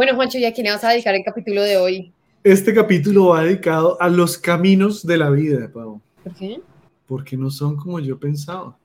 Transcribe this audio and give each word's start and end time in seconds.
Bueno, 0.00 0.14
Juancho, 0.14 0.38
¿y 0.38 0.46
a 0.46 0.54
quién 0.54 0.64
le 0.64 0.70
vas 0.70 0.82
a 0.82 0.88
dedicar 0.88 1.14
el 1.14 1.22
capítulo 1.22 1.62
de 1.62 1.76
hoy? 1.76 2.10
Este 2.42 2.72
capítulo 2.72 3.26
va 3.26 3.42
dedicado 3.42 4.00
a 4.00 4.08
los 4.08 4.38
caminos 4.38 5.06
de 5.06 5.18
la 5.18 5.28
vida, 5.28 5.70
Pau. 5.70 6.00
¿Por 6.24 6.34
qué? 6.36 6.62
Porque 7.06 7.36
no 7.36 7.50
son 7.50 7.76
como 7.76 8.00
yo 8.00 8.18
pensaba. 8.18 8.78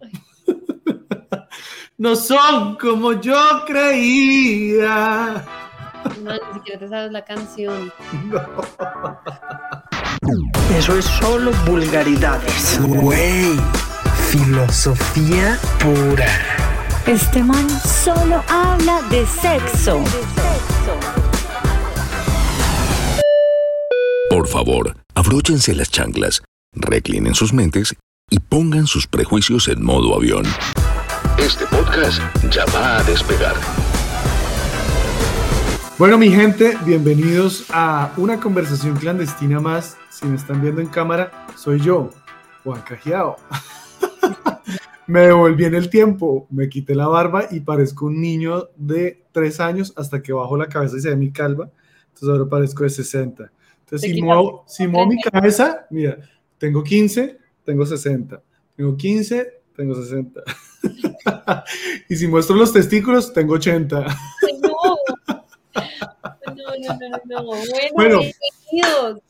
no 1.98 2.16
son 2.16 2.76
como 2.76 3.20
yo 3.20 3.36
creía. 3.66 5.44
No, 6.24 6.32
ni 6.32 6.54
siquiera 6.54 6.80
te 6.80 6.88
sabes 6.88 7.12
la 7.12 7.22
canción. 7.22 7.92
Eso 10.74 10.96
es 10.96 11.04
solo 11.04 11.50
vulgaridades. 11.66 12.80
Güey, 12.80 13.58
filosofía 14.30 15.58
pura. 15.78 16.62
Este 17.06 17.42
man 17.42 17.68
solo 17.68 18.42
habla 18.48 19.02
de 19.10 19.26
sexo. 19.26 20.02
Por 24.42 24.50
favor, 24.50 24.96
abróchense 25.14 25.72
las 25.72 25.88
chanclas, 25.88 26.42
reclinen 26.74 27.32
sus 27.32 27.52
mentes 27.52 27.94
y 28.28 28.40
pongan 28.40 28.88
sus 28.88 29.06
prejuicios 29.06 29.68
en 29.68 29.84
modo 29.84 30.16
avión. 30.16 30.44
Este 31.38 31.64
podcast 31.66 32.20
ya 32.50 32.64
va 32.74 32.98
a 32.98 33.04
despegar. 33.04 33.54
Bueno, 35.96 36.18
mi 36.18 36.28
gente, 36.28 36.76
bienvenidos 36.84 37.66
a 37.70 38.12
una 38.16 38.40
conversación 38.40 38.96
clandestina 38.96 39.60
más. 39.60 39.96
Si 40.10 40.26
me 40.26 40.34
están 40.34 40.60
viendo 40.60 40.80
en 40.80 40.88
cámara, 40.88 41.46
soy 41.56 41.78
yo, 41.78 42.10
Juan 42.64 42.82
Cajiao. 42.82 43.36
me 45.06 45.20
devolví 45.20 45.66
en 45.66 45.76
el 45.76 45.88
tiempo, 45.88 46.48
me 46.50 46.68
quité 46.68 46.96
la 46.96 47.06
barba 47.06 47.44
y 47.48 47.60
parezco 47.60 48.06
un 48.06 48.20
niño 48.20 48.70
de 48.74 49.24
tres 49.30 49.60
años 49.60 49.92
hasta 49.96 50.20
que 50.20 50.32
bajo 50.32 50.56
la 50.56 50.66
cabeza 50.66 50.96
y 50.96 51.00
se 51.00 51.10
ve 51.10 51.16
mi 51.16 51.30
calva. 51.30 51.70
Entonces 52.08 52.28
ahora 52.28 52.50
parezco 52.50 52.82
de 52.82 52.90
60. 52.90 53.52
Entonces, 53.92 54.14
si 54.14 54.22
muevo, 54.22 54.64
si 54.66 54.88
muevo 54.88 55.06
mi 55.06 55.20
cabeza, 55.20 55.86
mira, 55.90 56.16
tengo 56.56 56.82
15, 56.82 57.36
tengo 57.62 57.84
60. 57.84 58.42
Tengo 58.74 58.96
15, 58.96 59.52
tengo 59.76 59.94
60. 59.94 60.42
y 62.08 62.16
si 62.16 62.26
muestro 62.26 62.56
los 62.56 62.72
testículos, 62.72 63.34
tengo 63.34 63.54
80. 63.54 64.06
No, 66.54 66.76
no, 66.78 66.98
no, 66.98 67.08
no, 67.24 67.42
no. 67.42 67.44
Bueno, 67.44 67.60
Bueno. 67.94 68.20
bienvenidos. 68.20 69.22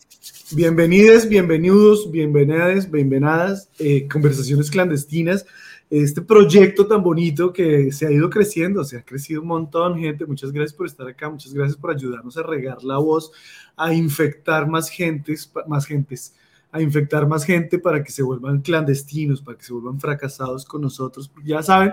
Bienvenidos, 0.53 1.28
bienvenidos, 1.28 2.11
bienvenidas, 2.11 2.91
bienvenidas, 2.91 3.69
eh, 3.78 4.09
conversaciones 4.09 4.70
clandestinas. 4.70 5.47
Este 5.95 6.23
proyecto 6.23 6.87
tan 6.87 7.03
bonito 7.03 7.53
que 7.53 7.93
se 7.93 8.07
ha 8.07 8.11
ido 8.11 8.31
creciendo, 8.31 8.83
se 8.83 8.97
ha 8.97 9.05
crecido 9.05 9.43
un 9.43 9.48
montón, 9.48 9.99
gente. 9.99 10.25
Muchas 10.25 10.51
gracias 10.51 10.73
por 10.73 10.87
estar 10.87 11.07
acá, 11.07 11.29
muchas 11.29 11.53
gracias 11.53 11.77
por 11.77 11.91
ayudarnos 11.91 12.34
a 12.39 12.43
regar 12.43 12.83
la 12.83 12.97
voz, 12.97 13.31
a 13.77 13.93
infectar 13.93 14.67
más 14.67 14.89
gentes, 14.89 15.53
más 15.69 15.84
gentes, 15.84 16.34
a 16.71 16.81
infectar 16.81 17.29
más 17.29 17.45
gente 17.45 17.79
para 17.79 18.03
que 18.03 18.11
se 18.11 18.23
vuelvan 18.23 18.62
clandestinos, 18.62 19.43
para 19.43 19.59
que 19.59 19.65
se 19.65 19.75
vuelvan 19.75 20.01
fracasados 20.01 20.65
con 20.65 20.81
nosotros. 20.81 21.31
Ya 21.45 21.62
saben 21.62 21.93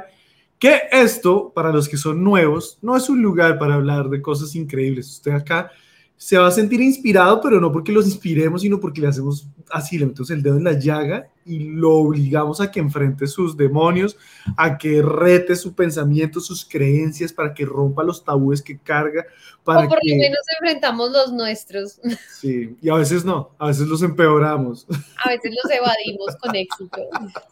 que 0.57 0.83
esto, 0.93 1.51
para 1.53 1.73
los 1.73 1.89
que 1.89 1.97
son 1.97 2.23
nuevos, 2.23 2.79
no 2.81 2.95
es 2.95 3.09
un 3.09 3.21
lugar 3.21 3.59
para 3.59 3.73
hablar 3.73 4.07
de 4.07 4.21
cosas 4.21 4.55
increíbles. 4.55 5.09
Usted 5.09 5.31
acá 5.31 5.71
se 6.19 6.37
va 6.37 6.47
a 6.47 6.51
sentir 6.51 6.81
inspirado, 6.81 7.39
pero 7.39 7.61
no 7.61 7.71
porque 7.71 7.93
los 7.93 8.05
inspiremos, 8.05 8.61
sino 8.61 8.77
porque 8.77 8.99
le 8.99 9.07
hacemos 9.07 9.47
así, 9.69 9.97
le 9.97 10.05
metemos 10.05 10.29
el 10.31 10.43
dedo 10.43 10.57
en 10.57 10.65
la 10.65 10.73
llaga 10.73 11.29
y 11.45 11.59
lo 11.59 11.93
obligamos 11.93 12.59
a 12.59 12.69
que 12.69 12.81
enfrente 12.81 13.25
sus 13.25 13.55
demonios, 13.55 14.17
a 14.57 14.77
que 14.77 15.01
rete 15.01 15.55
su 15.55 15.73
pensamiento, 15.73 16.41
sus 16.41 16.65
creencias, 16.65 17.31
para 17.31 17.53
que 17.53 17.65
rompa 17.65 18.03
los 18.03 18.25
tabúes 18.25 18.61
que 18.61 18.77
carga, 18.77 19.25
para 19.63 19.85
O 19.85 19.89
por 19.89 19.99
que... 19.99 20.09
lo 20.09 20.17
menos 20.17 20.39
enfrentamos 20.59 21.09
los 21.09 21.31
nuestros. 21.31 22.01
Sí, 22.29 22.75
y 22.81 22.89
a 22.89 22.95
veces 22.95 23.23
no, 23.23 23.51
a 23.57 23.67
veces 23.67 23.87
los 23.87 24.03
empeoramos. 24.03 24.87
A 25.23 25.29
veces 25.29 25.53
los 25.63 25.71
evadimos 25.71 26.35
con 26.35 26.53
éxito. 26.53 26.99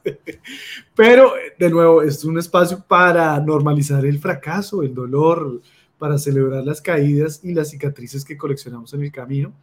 Pero, 0.95 1.33
de 1.57 1.69
nuevo, 1.69 2.01
es 2.01 2.23
un 2.25 2.38
espacio 2.38 2.83
para 2.85 3.39
normalizar 3.39 4.06
el 4.06 4.19
fracaso, 4.19 4.83
el 4.83 4.94
dolor, 4.94 5.61
para 5.97 6.17
celebrar 6.17 6.63
las 6.63 6.81
caídas 6.81 7.41
y 7.43 7.53
las 7.53 7.69
cicatrices 7.69 8.23
que 8.23 8.37
coleccionamos 8.37 8.93
en 8.93 9.03
el 9.03 9.11
camino. 9.11 9.53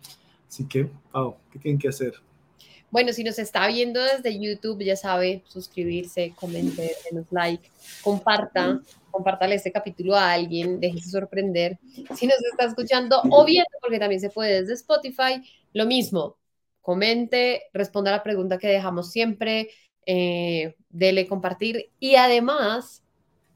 Así 0.48 0.66
que, 0.66 0.88
Pau, 1.10 1.36
¿qué 1.50 1.58
tienen 1.58 1.78
que 1.78 1.88
hacer? 1.88 2.14
Bueno, 2.90 3.12
si 3.12 3.24
nos 3.24 3.40
está 3.40 3.66
viendo 3.66 4.00
desde 4.00 4.38
YouTube, 4.38 4.84
ya 4.84 4.94
sabe, 4.94 5.42
suscribirse, 5.48 6.32
comentar, 6.36 6.86
denos 7.10 7.26
like, 7.32 7.68
comparta, 8.02 8.80
compártale 9.10 9.56
este 9.56 9.72
capítulo 9.72 10.14
a 10.14 10.30
alguien, 10.30 10.78
déjese 10.78 11.10
sorprender. 11.10 11.78
Si 12.14 12.26
nos 12.26 12.36
está 12.52 12.66
escuchando 12.66 13.20
o 13.30 13.44
viendo, 13.44 13.68
porque 13.80 13.98
también 13.98 14.20
se 14.20 14.30
puede 14.30 14.60
desde 14.60 14.74
Spotify, 14.74 15.42
lo 15.72 15.86
mismo, 15.86 16.36
comente, 16.82 17.64
responda 17.72 18.12
a 18.12 18.18
la 18.18 18.22
pregunta 18.22 18.58
que 18.58 18.68
dejamos 18.68 19.10
siempre, 19.10 19.70
eh, 20.06 20.76
dele 20.88 21.26
compartir 21.26 21.90
y 21.98 22.14
además, 22.14 23.02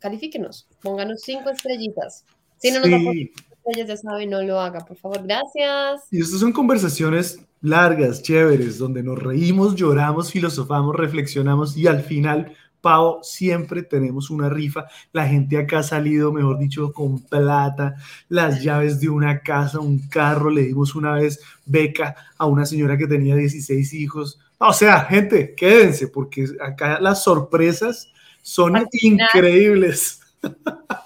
califíquenos, 0.00 0.66
pónganos 0.82 1.20
cinco 1.22 1.50
estrellitas. 1.50 2.24
Si 2.58 2.70
no 2.70 2.80
nos 2.80 2.86
Sí. 2.86 3.32
estrellas, 3.68 3.88
ya 3.88 3.96
sabe, 3.96 4.26
no 4.26 4.42
lo 4.42 4.60
haga, 4.60 4.80
por 4.80 4.96
favor, 4.96 5.22
gracias. 5.24 6.02
Y 6.10 6.20
estas 6.20 6.40
son 6.40 6.52
conversaciones 6.52 7.40
largas, 7.60 8.22
chéveres, 8.22 8.78
donde 8.78 9.02
nos 9.02 9.18
reímos, 9.18 9.74
lloramos, 9.74 10.30
filosofamos, 10.30 10.94
reflexionamos 10.96 11.76
y 11.76 11.86
al 11.86 12.02
final, 12.02 12.54
Pau, 12.80 13.18
siempre 13.22 13.82
tenemos 13.82 14.30
una 14.30 14.48
rifa. 14.48 14.86
La 15.12 15.26
gente 15.26 15.58
acá 15.58 15.80
ha 15.80 15.82
salido, 15.82 16.32
mejor 16.32 16.58
dicho, 16.58 16.92
con 16.92 17.18
plata, 17.20 17.96
las 18.28 18.62
llaves 18.62 19.00
de 19.00 19.08
una 19.08 19.40
casa, 19.40 19.80
un 19.80 19.98
carro. 20.08 20.48
Le 20.48 20.62
dimos 20.62 20.94
una 20.94 21.14
vez 21.14 21.40
beca 21.66 22.14
a 22.38 22.46
una 22.46 22.64
señora 22.64 22.96
que 22.96 23.08
tenía 23.08 23.34
16 23.34 23.92
hijos. 23.94 24.38
O 24.58 24.72
sea, 24.72 25.00
gente, 25.00 25.54
quédense, 25.56 26.06
porque 26.06 26.46
acá 26.60 27.00
las 27.00 27.24
sorpresas 27.24 28.12
son 28.42 28.86
increíbles. 28.92 30.20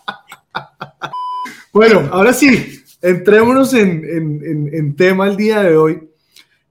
Bueno, 1.73 2.01
ahora 2.13 2.33
sí, 2.33 2.81
entrémonos 3.01 3.73
en, 3.75 4.05
en- 4.05 4.71
en- 4.75 4.95
tema 4.97 5.27
el 5.29 5.37
día 5.37 5.63
de 5.63 5.77
hoy. 5.77 6.09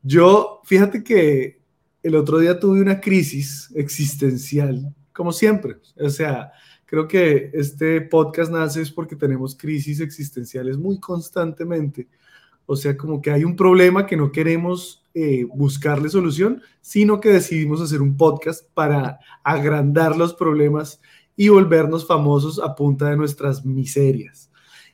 Yo, 0.04 0.62
fíjate 0.64 1.04
que 1.04 1.60
el 2.04 2.16
otro 2.16 2.40
día 2.40 2.60
tuve 2.60 2.82
una 2.82 3.00
crisis 3.02 3.70
existencial, 3.76 4.94
como 5.14 5.32
siempre. 5.32 5.78
O 6.00 6.10
sea, 6.10 6.52
creo 6.86 7.08
que 7.08 7.50
este 7.54 8.02
podcast 8.02 8.52
nace 8.52 8.82
es 8.82 8.92
porque 8.92 9.16
tenemos 9.16 9.56
crisis 9.56 10.00
existenciales 10.00 10.78
muy 10.78 11.00
constantemente. 11.00 12.08
O 12.68 12.76
sea, 12.76 12.96
como 12.96 13.22
que 13.22 13.32
hay 13.32 13.44
un 13.44 13.56
problema 13.56 14.06
que 14.06 14.16
no 14.18 14.32
queremos 14.32 15.04
eh, 15.14 15.46
buscarle 15.46 16.10
solución, 16.10 16.62
sino 16.80 17.20
que 17.20 17.30
decidimos 17.30 17.82
hacer 17.82 18.02
un 18.02 18.16
podcast 18.16 18.66
para 18.74 19.20
agrandar 19.44 20.16
los 20.16 20.34
problemas 20.34 21.02
y 21.36 21.50
volvernos 21.50 22.06
famosos 22.08 22.60
a 22.64 22.76
punta 22.76 23.10
de 23.10 23.18
nuestras 23.18 23.66
miserias. 23.66 24.51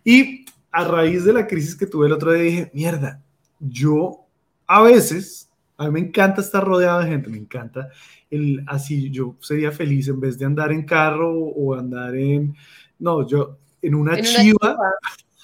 Y 0.09 0.45
a 0.71 0.85
raíz 0.85 1.25
de 1.25 1.33
la 1.33 1.45
crisis 1.47 1.75
que 1.75 1.85
tuve 1.85 2.07
el 2.07 2.13
otro 2.13 2.31
día 2.31 2.43
dije, 2.43 2.71
mierda, 2.73 3.21
yo 3.59 4.25
a 4.65 4.81
veces, 4.81 5.49
a 5.77 5.85
mí 5.87 5.91
me 5.91 5.99
encanta 6.07 6.39
estar 6.39 6.63
rodeado 6.63 7.01
de 7.01 7.07
gente, 7.07 7.29
me 7.29 7.37
encanta 7.37 7.89
el 8.29 8.63
así, 8.67 9.09
yo 9.11 9.35
sería 9.41 9.71
feliz 9.71 10.07
en 10.07 10.21
vez 10.21 10.39
de 10.39 10.45
andar 10.45 10.71
en 10.71 10.83
carro 10.85 11.29
o 11.37 11.75
andar 11.75 12.15
en, 12.15 12.55
no, 12.99 13.27
yo 13.27 13.57
en 13.81 13.95
una 13.95 14.13
En 14.13 14.19
una 14.19 14.29
chiva, 14.43 14.77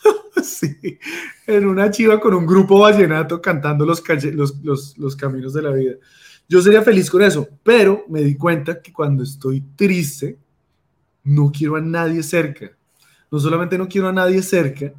sí, 0.44 1.00
en 1.45 1.68
una 1.68 1.91
chiva 1.91 2.19
con 2.22 2.34
un 2.34 2.45
grupo 2.45 2.80
vallenato 2.80 3.41
cantando 3.41 3.85
los, 3.85 4.01
calle- 4.01 4.31
los, 4.31 4.63
los, 4.63 4.97
los 4.97 5.16
caminos 5.18 5.53
de 5.53 5.62
la 5.62 5.72
vida. 5.72 5.95
Yo 6.47 6.62
sería 6.62 6.81
feliz 6.84 7.09
con 7.09 7.22
eso, 7.22 7.47
pero 7.63 8.06
me 8.07 8.22
di 8.22 8.35
cuenta 8.35 8.81
que 8.81 8.94
cuando 8.94 9.24
estoy 9.24 9.62
triste, 9.75 10.38
no 11.25 11.51
quiero 11.51 11.75
a 11.75 11.81
nadie 11.81 12.24
cerca. 12.24 12.72
No 13.34 13.40
solamente 13.40 13.80
no 13.80 13.88
quiero 13.88 14.10
a 14.10 14.14
nadie 14.14 14.44
cerca, 14.44 14.94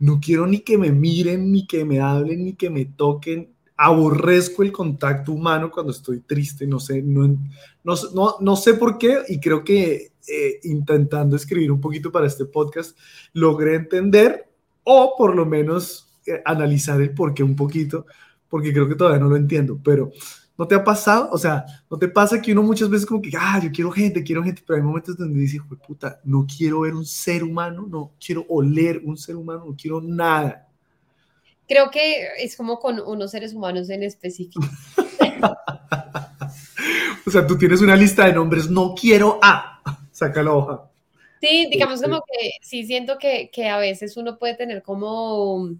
no 0.00 0.18
quiero 0.20 0.48
ni 0.48 0.62
que 0.62 0.76
me 0.76 0.90
miren, 0.90 1.52
ni 1.52 1.64
que 1.64 1.84
me 1.84 2.00
hablen, 2.00 2.44
ni 2.44 2.54
que 2.54 2.68
me 2.68 2.86
toquen. 2.86 3.50
Aborrezco 3.76 4.64
el 4.64 4.72
contacto 4.72 5.30
humano 5.30 5.70
cuando 5.70 5.92
estoy 5.92 6.22
triste, 6.22 6.66
no 6.66 6.80
sé, 6.80 7.02
no, 7.02 7.38
no, 7.84 8.36
no, 8.40 8.56
sé 8.56 8.74
por 8.74 8.98
qué 8.98 9.18
y 9.28 9.38
creo 9.38 9.62
que 9.62 10.10
eh, 10.26 10.58
intentando 10.64 11.36
escribir 11.36 11.70
un 11.70 11.80
poquito 11.80 12.10
para 12.10 12.26
este 12.26 12.46
podcast 12.46 12.98
logré 13.32 13.76
entender 13.76 14.48
o 14.82 15.14
por 15.16 15.36
lo 15.36 15.46
menos 15.46 16.18
eh, 16.26 16.42
analizar 16.44 17.00
el 17.00 17.14
por 17.14 17.32
qué 17.32 17.44
un 17.44 17.54
poquito, 17.54 18.06
porque 18.48 18.72
creo 18.72 18.88
que 18.88 18.96
todavía 18.96 19.20
no 19.20 19.28
lo 19.28 19.36
entiendo, 19.36 19.78
pero 19.84 20.10
¿no 20.56 20.66
te 20.66 20.74
ha 20.74 20.84
pasado? 20.84 21.28
O 21.32 21.38
sea, 21.38 21.64
¿no 21.90 21.98
te 21.98 22.08
pasa 22.08 22.40
que 22.40 22.52
uno 22.52 22.62
muchas 22.62 22.88
veces 22.88 23.06
como 23.06 23.22
que, 23.22 23.30
ah, 23.38 23.60
yo 23.62 23.70
quiero 23.72 23.90
gente, 23.90 24.22
quiero 24.22 24.42
gente, 24.42 24.62
pero 24.66 24.76
hay 24.76 24.82
momentos 24.82 25.16
donde 25.16 25.40
dice, 25.40 25.58
"Jue 25.58 25.76
puta, 25.76 26.20
no 26.24 26.46
quiero 26.46 26.80
ver 26.80 26.94
un 26.94 27.04
ser 27.04 27.42
humano, 27.44 27.86
no 27.88 28.12
quiero 28.24 28.44
oler 28.48 29.00
un 29.04 29.16
ser 29.16 29.36
humano, 29.36 29.64
no 29.66 29.76
quiero 29.76 30.00
nada. 30.00 30.68
Creo 31.68 31.90
que 31.90 32.28
es 32.38 32.56
como 32.56 32.78
con 32.78 33.00
unos 33.00 33.30
seres 33.30 33.54
humanos 33.54 33.88
en 33.90 34.02
específico. 34.02 34.60
O 37.24 37.30
sea, 37.30 37.46
tú 37.46 37.56
tienes 37.56 37.80
una 37.80 37.96
lista 37.96 38.26
de 38.26 38.32
nombres, 38.32 38.68
no 38.68 38.94
quiero 38.94 39.38
a, 39.42 39.80
saca 40.10 40.42
la 40.42 40.52
hoja. 40.52 40.90
Sí, 41.40 41.66
digamos 41.70 42.00
como 42.00 42.20
que 42.20 42.50
sí 42.62 42.84
siento 42.84 43.18
que, 43.18 43.50
que 43.50 43.68
a 43.68 43.78
veces 43.78 44.16
uno 44.16 44.38
puede 44.38 44.54
tener 44.54 44.82
como, 44.82 45.70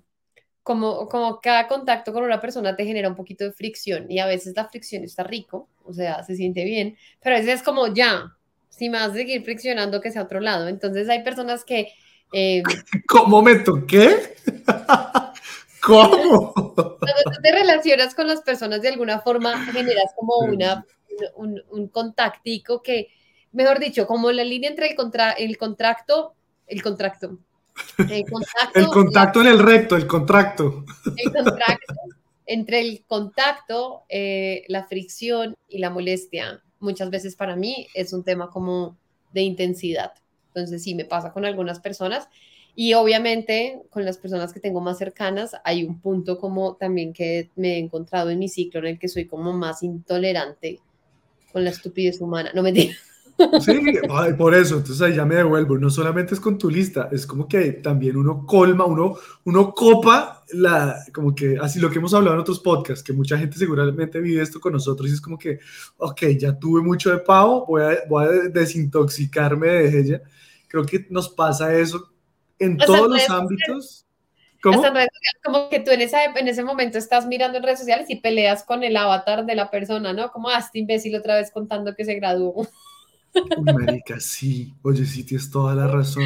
como, 0.62 1.08
como 1.08 1.40
cada 1.40 1.66
contacto 1.68 2.12
con 2.12 2.24
una 2.24 2.40
persona 2.40 2.76
te 2.76 2.84
genera 2.84 3.08
un 3.08 3.16
poquito 3.16 3.44
de 3.44 3.52
fricción 3.52 4.10
y 4.10 4.20
a 4.20 4.26
veces 4.26 4.54
la 4.56 4.68
fricción 4.68 5.02
está 5.02 5.24
rico, 5.24 5.68
o 5.84 5.92
sea, 5.92 6.22
se 6.22 6.36
siente 6.36 6.64
bien, 6.64 6.96
pero 7.20 7.36
a 7.36 7.38
veces 7.38 7.56
es 7.56 7.62
como 7.62 7.92
ya, 7.92 8.36
si 8.68 8.88
me 8.88 8.98
vas 8.98 9.10
a 9.10 9.14
seguir 9.14 9.42
friccionando 9.42 10.00
que 10.00 10.10
sea 10.10 10.22
otro 10.22 10.40
lado. 10.40 10.68
Entonces 10.68 11.08
hay 11.08 11.22
personas 11.22 11.64
que 11.64 11.92
eh, 12.32 12.62
¿Cómo 13.08 13.28
momento? 13.28 13.84
¿Qué? 13.86 14.34
¿Cómo? 15.82 16.52
cuando 16.54 17.22
tú 17.24 17.42
te 17.42 17.52
relacionas 17.52 18.14
con 18.14 18.26
las 18.28 18.40
personas 18.40 18.82
de 18.82 18.88
alguna 18.88 19.20
forma 19.20 19.66
generas 19.66 20.12
como 20.16 20.38
una, 20.38 20.86
un, 21.34 21.60
un 21.70 21.88
contactico 21.88 22.82
que, 22.82 23.08
mejor 23.50 23.80
dicho, 23.80 24.06
como 24.06 24.30
la 24.30 24.44
línea 24.44 24.70
entre 24.70 24.88
el, 24.88 24.96
contra, 24.96 25.32
el 25.32 25.58
contracto, 25.58 26.34
el 26.66 26.82
contracto. 26.82 27.38
El 27.98 28.24
contacto, 28.30 28.70
El 28.74 28.86
contacto 28.86 29.40
en 29.40 29.46
el 29.46 29.58
recto, 29.58 29.96
el 29.96 30.06
contracto. 30.06 30.84
el 31.16 31.32
contacto, 31.32 31.94
entre 32.46 32.80
el 32.80 33.04
contacto, 33.06 34.02
eh, 34.08 34.64
la 34.68 34.84
fricción 34.84 35.54
y 35.68 35.78
la 35.78 35.90
molestia, 35.90 36.62
muchas 36.80 37.10
veces 37.10 37.36
para 37.36 37.56
mí 37.56 37.86
es 37.94 38.12
un 38.12 38.24
tema 38.24 38.50
como 38.50 38.96
de 39.32 39.42
intensidad. 39.42 40.12
Entonces 40.48 40.82
sí, 40.82 40.94
me 40.94 41.04
pasa 41.04 41.32
con 41.32 41.44
algunas 41.44 41.80
personas 41.80 42.28
y 42.74 42.94
obviamente 42.94 43.82
con 43.90 44.04
las 44.04 44.18
personas 44.18 44.52
que 44.52 44.60
tengo 44.60 44.80
más 44.80 44.98
cercanas 44.98 45.56
hay 45.64 45.84
un 45.84 46.00
punto 46.00 46.38
como 46.38 46.76
también 46.76 47.12
que 47.12 47.50
me 47.54 47.74
he 47.74 47.78
encontrado 47.78 48.30
en 48.30 48.38
mi 48.38 48.48
ciclo 48.48 48.80
en 48.80 48.86
el 48.86 48.98
que 48.98 49.08
soy 49.08 49.26
como 49.26 49.52
más 49.52 49.82
intolerante 49.82 50.80
con 51.52 51.64
la 51.64 51.70
estupidez 51.70 52.20
humana. 52.20 52.50
No 52.54 52.62
me 52.62 52.72
digas. 52.72 53.11
Sí, 53.60 53.80
ay, 54.10 54.34
por 54.34 54.54
eso, 54.54 54.76
entonces 54.76 55.00
ahí 55.02 55.14
ya 55.14 55.24
me 55.24 55.36
devuelvo. 55.36 55.78
No 55.78 55.90
solamente 55.90 56.34
es 56.34 56.40
con 56.40 56.58
tu 56.58 56.70
lista, 56.70 57.08
es 57.12 57.26
como 57.26 57.48
que 57.48 57.72
también 57.72 58.16
uno 58.16 58.46
colma, 58.46 58.84
uno, 58.84 59.14
uno 59.44 59.72
copa 59.72 60.44
la, 60.52 60.96
como 61.12 61.34
que 61.34 61.58
así 61.60 61.80
lo 61.80 61.90
que 61.90 61.98
hemos 61.98 62.14
hablado 62.14 62.34
en 62.34 62.40
otros 62.40 62.60
podcasts, 62.60 63.02
que 63.02 63.12
mucha 63.12 63.38
gente 63.38 63.58
seguramente 63.58 64.20
vive 64.20 64.42
esto 64.42 64.60
con 64.60 64.72
nosotros 64.72 65.08
y 65.08 65.14
es 65.14 65.20
como 65.20 65.38
que, 65.38 65.58
ok, 65.98 66.22
ya 66.38 66.58
tuve 66.58 66.82
mucho 66.82 67.10
de 67.10 67.18
pavo, 67.18 67.66
voy 67.66 67.82
a, 67.82 67.98
voy 68.08 68.24
a 68.24 68.28
desintoxicarme 68.50 69.68
de 69.68 70.00
ella. 70.00 70.22
Creo 70.68 70.84
que 70.84 71.06
nos 71.10 71.28
pasa 71.28 71.74
eso 71.74 72.10
en 72.58 72.76
todos 72.78 73.08
los 73.08 73.28
ámbitos. 73.30 74.06
¿Cómo? 74.62 74.86
En 74.86 74.94
redes 74.94 75.08
sociales, 75.12 75.40
como 75.42 75.68
que 75.68 75.80
tú 75.80 75.90
en, 75.90 76.02
esa, 76.02 76.24
en 76.24 76.46
ese 76.46 76.62
momento 76.62 76.96
estás 76.96 77.26
mirando 77.26 77.58
en 77.58 77.64
redes 77.64 77.80
sociales 77.80 78.08
y 78.08 78.20
peleas 78.20 78.62
con 78.62 78.84
el 78.84 78.96
avatar 78.96 79.44
de 79.44 79.56
la 79.56 79.70
persona, 79.70 80.12
¿no? 80.12 80.30
Como, 80.30 80.48
ah, 80.48 80.58
este 80.58 80.78
imbécil 80.78 81.16
otra 81.16 81.34
vez 81.34 81.50
contando 81.50 81.96
que 81.96 82.04
se 82.04 82.14
graduó. 82.14 82.68
Marica, 83.62 84.20
sí. 84.20 84.74
Oye, 84.82 85.04
sí, 85.04 85.24
tienes 85.24 85.50
toda 85.50 85.74
la 85.74 85.86
razón. 85.86 86.24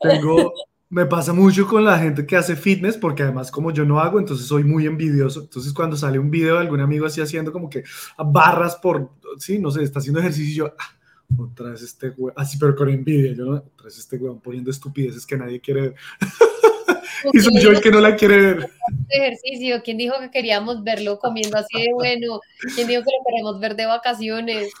Tengo, 0.00 0.52
me 0.92 1.06
pasa 1.06 1.32
mucho 1.32 1.66
con 1.66 1.84
la 1.84 1.98
gente 1.98 2.26
que 2.26 2.36
hace 2.36 2.54
fitness, 2.54 2.98
porque 2.98 3.22
además 3.22 3.50
como 3.50 3.70
yo 3.70 3.84
no 3.84 3.98
hago, 3.98 4.18
entonces 4.18 4.46
soy 4.46 4.62
muy 4.62 4.86
envidioso. 4.86 5.40
Entonces 5.40 5.72
cuando 5.72 5.96
sale 5.96 6.18
un 6.18 6.30
video 6.30 6.56
de 6.56 6.60
algún 6.60 6.80
amigo 6.80 7.06
así 7.06 7.20
haciendo 7.20 7.50
como 7.50 7.70
que 7.70 7.82
barras 8.18 8.76
por, 8.76 9.10
sí, 9.38 9.58
no 9.58 9.70
sé, 9.70 9.82
está 9.82 10.00
haciendo 10.00 10.20
ejercicio 10.20 10.66
yo, 10.66 10.74
ah, 10.78 11.42
otra 11.42 11.70
vez 11.70 11.80
este 11.80 12.10
güey, 12.10 12.34
así 12.36 12.58
pero 12.58 12.76
con 12.76 12.90
envidia, 12.90 13.32
yo 13.32 13.44
no, 13.46 13.52
otra 13.54 13.88
este 13.88 14.18
güey 14.18 14.34
poniendo 14.42 14.70
estupideces 14.70 15.24
que 15.24 15.36
nadie 15.36 15.60
quiere 15.60 15.80
ver. 15.80 15.94
y 17.32 17.40
soy 17.40 17.58
yo 17.58 17.70
el 17.70 17.80
que 17.80 17.90
no 17.90 18.00
la 18.00 18.14
quiere 18.14 18.36
ver. 18.36 18.70
ejercicio, 19.08 19.80
¿quién 19.82 19.96
dijo 19.96 20.14
que 20.20 20.30
queríamos 20.30 20.84
verlo 20.84 21.18
comiendo 21.18 21.56
así 21.56 21.80
de 21.80 21.92
bueno? 21.94 22.40
¿Quién 22.74 22.86
dijo 22.86 23.02
que 23.02 23.10
lo 23.18 23.24
queremos 23.26 23.60
ver 23.60 23.76
de 23.76 23.86
vacaciones? 23.86 24.72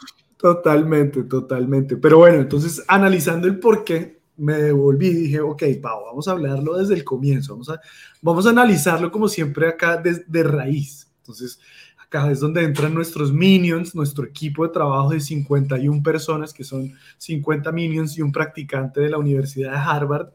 Totalmente, 0.42 1.22
totalmente. 1.22 1.96
Pero 1.96 2.18
bueno, 2.18 2.38
entonces 2.40 2.82
analizando 2.88 3.46
el 3.46 3.60
por 3.60 3.84
qué, 3.84 4.20
me 4.36 4.54
devolví 4.54 5.06
y 5.06 5.14
dije, 5.14 5.40
ok, 5.40 5.62
Pau, 5.80 6.04
vamos 6.06 6.26
a 6.26 6.32
hablarlo 6.32 6.76
desde 6.76 6.94
el 6.94 7.04
comienzo, 7.04 7.52
vamos 7.52 7.68
a, 7.68 7.80
vamos 8.20 8.44
a 8.44 8.50
analizarlo 8.50 9.12
como 9.12 9.28
siempre 9.28 9.68
acá 9.68 9.98
desde 9.98 10.24
de 10.26 10.42
raíz. 10.42 11.08
Entonces, 11.18 11.60
acá 11.96 12.28
es 12.28 12.40
donde 12.40 12.64
entran 12.64 12.92
nuestros 12.92 13.32
minions, 13.32 13.94
nuestro 13.94 14.24
equipo 14.24 14.66
de 14.66 14.72
trabajo 14.72 15.10
de 15.10 15.20
51 15.20 16.02
personas, 16.02 16.52
que 16.52 16.64
son 16.64 16.92
50 17.18 17.70
minions 17.70 18.18
y 18.18 18.22
un 18.22 18.32
practicante 18.32 19.00
de 19.00 19.10
la 19.10 19.18
Universidad 19.18 19.70
de 19.70 19.78
Harvard 19.78 20.30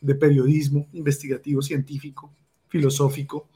de 0.00 0.14
periodismo 0.14 0.86
investigativo, 0.92 1.62
científico, 1.62 2.32
filosófico 2.68 3.48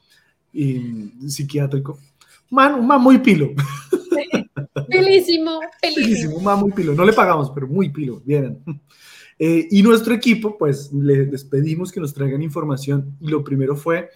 y 0.51 1.29
psiquiátrico. 1.29 1.97
Man, 2.49 2.85
man 2.85 3.01
muy 3.01 3.19
pilo. 3.19 3.51
Pelísimo, 4.99 5.59
pelísimo. 5.81 6.35
un 6.37 6.43
man 6.43 6.59
muy 6.59 6.71
pilo. 6.71 6.93
No 6.93 7.03
le 7.05 7.13
pagamos, 7.13 7.51
pero 7.51 7.67
muy 7.67 7.89
pilo. 7.89 8.21
Vienen. 8.25 8.63
Eh, 9.39 9.67
y 9.71 9.81
nuestro 9.81 10.13
equipo, 10.13 10.57
pues 10.57 10.93
le- 10.93 11.25
les 11.25 11.43
pedimos 11.43 11.91
que 11.91 11.99
nos 11.99 12.13
traigan 12.13 12.41
información. 12.43 13.17
Y 13.19 13.27
lo 13.29 13.43
primero 13.43 13.75
fue, 13.75 14.09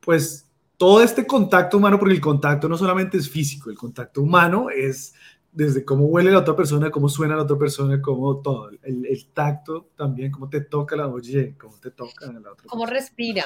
pues, 0.00 0.46
todo 0.76 1.02
este 1.02 1.26
contacto 1.26 1.76
humano, 1.76 1.98
porque 1.98 2.14
el 2.14 2.20
contacto 2.20 2.68
no 2.68 2.78
solamente 2.78 3.18
es 3.18 3.28
físico, 3.28 3.68
el 3.68 3.76
contacto 3.76 4.22
humano 4.22 4.70
es 4.70 5.12
desde 5.52 5.84
cómo 5.84 6.06
huele 6.06 6.30
la 6.30 6.38
otra 6.38 6.54
persona, 6.54 6.90
cómo 6.92 7.08
suena 7.08 7.34
la 7.36 7.42
otra 7.42 7.58
persona, 7.58 8.00
cómo 8.00 8.36
todo. 8.38 8.70
El, 8.82 9.04
el 9.04 9.26
tacto 9.34 9.90
también, 9.96 10.30
cómo 10.30 10.48
te 10.48 10.60
toca 10.60 10.94
la 10.96 11.08
oye, 11.08 11.56
cómo 11.60 11.76
te 11.78 11.90
toca 11.90 12.30
la 12.32 12.52
otra 12.52 12.64
¿Cómo 12.68 12.86
respira? 12.86 13.44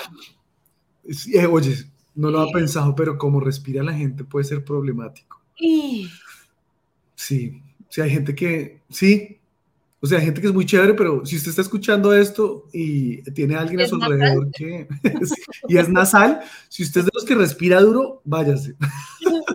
Sí, 1.11 1.37
eh, 1.37 1.47
oye, 1.47 1.75
no 2.15 2.31
lo 2.31 2.41
ha 2.41 2.53
pensado, 2.53 2.95
pero 2.95 3.19
cómo 3.19 3.41
respira 3.41 3.83
la 3.83 3.95
gente 3.95 4.23
puede 4.25 4.45
ser 4.45 4.65
problemático. 4.65 5.41
Y 5.59 6.09
Sí, 7.15 7.63
sí, 7.89 8.01
hay 8.01 8.11
gente 8.11 8.35
que, 8.35 8.81
sí, 8.91 9.39
o 10.01 10.07
sea, 10.07 10.19
hay 10.19 10.27
gente 10.27 10.41
que 10.41 10.49
es 10.49 10.53
muy 10.53 10.67
chévere, 10.67 10.95
pero 10.95 11.25
si 11.25 11.37
usted 11.37 11.51
está 11.51 11.63
escuchando 11.63 12.13
esto 12.13 12.69
y 12.73 13.23
tiene 13.33 13.55
a 13.57 13.61
alguien 13.61 13.81
a 13.81 13.85
¿Es 13.85 13.91
su 13.91 13.97
nasal? 13.97 14.13
alrededor 14.13 14.51
que, 14.51 14.87
y 15.69 15.77
es 15.79 15.89
nasal, 15.89 16.41
si 16.69 16.83
usted 16.83 17.01
es 17.01 17.07
de 17.07 17.11
los 17.15 17.25
que 17.25 17.35
respira 17.35 17.81
duro, 17.81 18.21
váyase. 18.25 18.77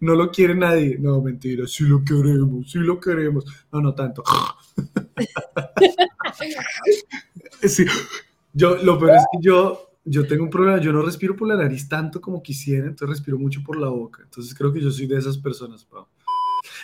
No 0.00 0.14
lo 0.14 0.30
quiere 0.30 0.54
nadie. 0.54 0.98
No, 0.98 1.20
mentira, 1.22 1.66
sí 1.66 1.84
lo 1.84 2.04
queremos, 2.04 2.70
sí 2.70 2.78
lo 2.78 3.00
queremos. 3.00 3.44
No, 3.72 3.80
no 3.80 3.94
tanto. 3.94 4.22
Sí, 7.62 7.86
yo, 8.52 8.76
lo 8.76 8.98
peor 8.98 9.12
es 9.16 9.24
que 9.32 9.38
yo, 9.40 9.90
yo 10.04 10.26
tengo 10.26 10.44
un 10.44 10.50
problema, 10.50 10.78
yo 10.80 10.92
no 10.92 11.00
respiro 11.00 11.34
por 11.34 11.48
la 11.48 11.56
nariz 11.56 11.88
tanto 11.88 12.20
como 12.20 12.42
quisiera, 12.42 12.86
entonces 12.86 13.16
respiro 13.16 13.38
mucho 13.38 13.62
por 13.64 13.78
la 13.78 13.88
boca. 13.88 14.22
Entonces 14.22 14.54
creo 14.54 14.70
que 14.72 14.82
yo 14.82 14.90
soy 14.90 15.06
de 15.06 15.16
esas 15.16 15.38
personas, 15.38 15.84
Pau. 15.84 16.06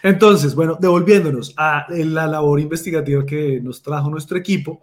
Entonces, 0.03 0.55
bueno, 0.55 0.77
devolviéndonos 0.81 1.55
a 1.57 1.87
la 1.91 2.27
labor 2.27 2.61
investigativa 2.61 3.25
que 3.25 3.61
nos 3.61 3.83
trajo 3.83 4.11
nuestro 4.11 4.39
equipo, 4.39 4.83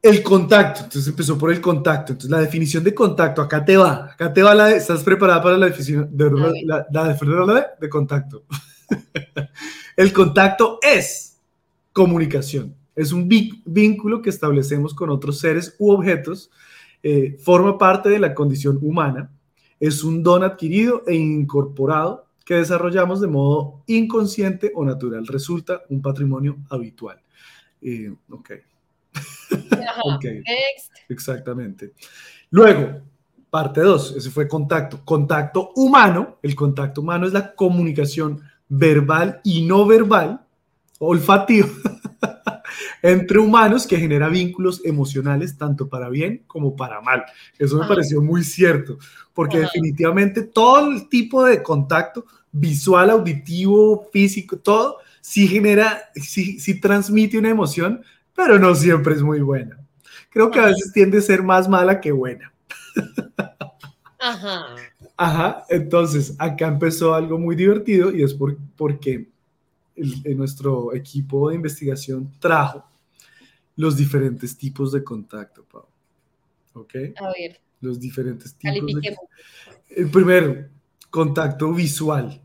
el 0.00 0.22
contacto, 0.22 0.84
entonces 0.84 1.08
empezó 1.08 1.36
por 1.36 1.52
el 1.52 1.60
contacto, 1.60 2.12
entonces 2.12 2.30
la 2.30 2.40
definición 2.40 2.84
de 2.84 2.94
contacto, 2.94 3.42
acá 3.42 3.64
te 3.64 3.76
va, 3.76 4.12
acá 4.12 4.32
te 4.32 4.42
va 4.42 4.54
la, 4.54 4.70
¿estás 4.70 5.02
preparada 5.02 5.42
para 5.42 5.58
la 5.58 5.66
definición 5.66 6.08
de, 6.12 6.30
la, 6.64 6.86
la 6.90 7.74
de 7.80 7.88
contacto? 7.88 8.44
el 9.96 10.12
contacto 10.12 10.78
es 10.82 11.40
comunicación, 11.92 12.76
es 12.94 13.12
un 13.12 13.28
vínculo 13.28 14.22
que 14.22 14.30
establecemos 14.30 14.94
con 14.94 15.10
otros 15.10 15.40
seres 15.40 15.74
u 15.80 15.90
objetos, 15.90 16.50
eh, 17.02 17.36
forma 17.40 17.76
parte 17.76 18.08
de 18.08 18.20
la 18.20 18.34
condición 18.34 18.78
humana, 18.80 19.32
es 19.80 20.04
un 20.04 20.22
don 20.22 20.44
adquirido 20.44 21.02
e 21.06 21.14
incorporado 21.14 22.27
que 22.48 22.54
desarrollamos 22.54 23.20
de 23.20 23.26
modo 23.26 23.82
inconsciente 23.88 24.72
o 24.74 24.82
natural, 24.82 25.26
resulta 25.26 25.82
un 25.90 26.00
patrimonio 26.00 26.56
habitual. 26.70 27.20
Eh, 27.82 28.10
ok. 28.30 28.50
Ajá. 29.70 30.00
Ok. 30.04 30.24
Next. 30.24 30.92
Exactamente. 31.10 31.92
Luego, 32.48 33.02
parte 33.50 33.82
2, 33.82 34.14
ese 34.16 34.30
fue 34.30 34.48
contacto. 34.48 35.04
Contacto 35.04 35.72
humano. 35.76 36.38
El 36.42 36.54
contacto 36.54 37.02
humano 37.02 37.26
es 37.26 37.34
la 37.34 37.54
comunicación 37.54 38.40
verbal 38.66 39.42
y 39.44 39.66
no 39.66 39.84
verbal, 39.84 40.40
olfativo, 41.00 41.68
entre 43.02 43.40
humanos 43.40 43.86
que 43.86 43.98
genera 43.98 44.30
vínculos 44.30 44.80
emocionales 44.86 45.58
tanto 45.58 45.86
para 45.86 46.08
bien 46.08 46.44
como 46.46 46.74
para 46.74 47.02
mal. 47.02 47.26
Eso 47.58 47.76
me 47.76 47.82
Ajá. 47.82 47.90
pareció 47.90 48.22
muy 48.22 48.42
cierto, 48.42 48.96
porque 49.34 49.58
Ajá. 49.58 49.66
definitivamente 49.66 50.44
todo 50.44 50.90
el 50.90 51.10
tipo 51.10 51.44
de 51.44 51.62
contacto 51.62 52.24
visual, 52.52 53.10
auditivo, 53.10 54.08
físico, 54.12 54.58
todo, 54.58 54.98
sí 55.20 55.46
genera, 55.48 56.10
sí, 56.14 56.58
sí 56.58 56.80
transmite 56.80 57.38
una 57.38 57.50
emoción, 57.50 58.02
pero 58.34 58.58
no 58.58 58.74
siempre 58.74 59.14
es 59.14 59.22
muy 59.22 59.40
buena. 59.40 59.78
Creo 60.30 60.50
que 60.50 60.60
a 60.60 60.66
veces 60.66 60.92
tiende 60.92 61.18
a 61.18 61.22
ser 61.22 61.42
más 61.42 61.68
mala 61.68 62.00
que 62.00 62.12
buena. 62.12 62.52
Ajá. 64.18 64.66
Ajá, 65.16 65.64
entonces 65.68 66.34
acá 66.38 66.68
empezó 66.68 67.14
algo 67.14 67.38
muy 67.38 67.56
divertido 67.56 68.14
y 68.14 68.22
es 68.22 68.34
por- 68.34 68.56
porque 68.76 69.28
el- 69.96 70.20
en 70.24 70.36
nuestro 70.38 70.94
equipo 70.94 71.48
de 71.48 71.56
investigación 71.56 72.30
trajo 72.38 72.84
los 73.76 73.96
diferentes 73.96 74.56
tipos 74.56 74.92
de 74.92 75.02
contacto, 75.04 75.64
Pau. 75.64 75.86
¿Ok? 76.74 76.94
A 77.20 77.28
ver, 77.32 77.60
Los 77.80 77.98
diferentes 78.00 78.54
tipos 78.54 78.86
de... 79.02 79.16
El 79.90 80.10
primero, 80.10 80.66
contacto 81.10 81.72
visual. 81.72 82.40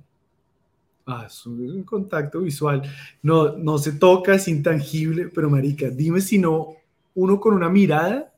Ah, 1.05 1.25
es 1.27 1.45
un, 1.45 1.83
contacto 1.83 2.39
visual. 2.39 2.81
No, 3.21 3.57
no 3.57 3.77
se 3.77 3.93
toca, 3.93 4.35
es 4.35 4.47
intangible, 4.47 5.29
pero 5.33 5.49
marica, 5.49 5.89
dime 5.89 6.21
si 6.21 6.37
no, 6.37 6.75
uno 7.15 7.39
con 7.39 7.53
una 7.53 7.69
mirada 7.69 8.33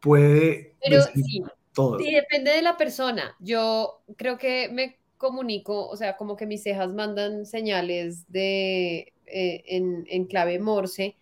puede 0.00 0.74
Pero 0.84 1.02
sí, 1.14 1.42
todo. 1.72 1.98
Sí, 1.98 2.12
depende 2.12 2.50
de 2.50 2.62
la 2.62 2.76
persona. 2.76 3.34
Yo 3.40 4.02
creo 4.16 4.36
que 4.36 4.68
me 4.70 4.98
comunico, 5.16 5.88
o 5.88 5.96
sea, 5.96 6.16
como 6.16 6.36
que 6.36 6.46
mis 6.46 6.62
cejas 6.62 6.92
mandan 6.92 7.46
señales 7.46 8.30
de 8.30 9.12
eh, 9.26 9.62
en, 9.66 10.04
en 10.08 10.26
clave 10.26 10.58
Morse, 10.58 11.16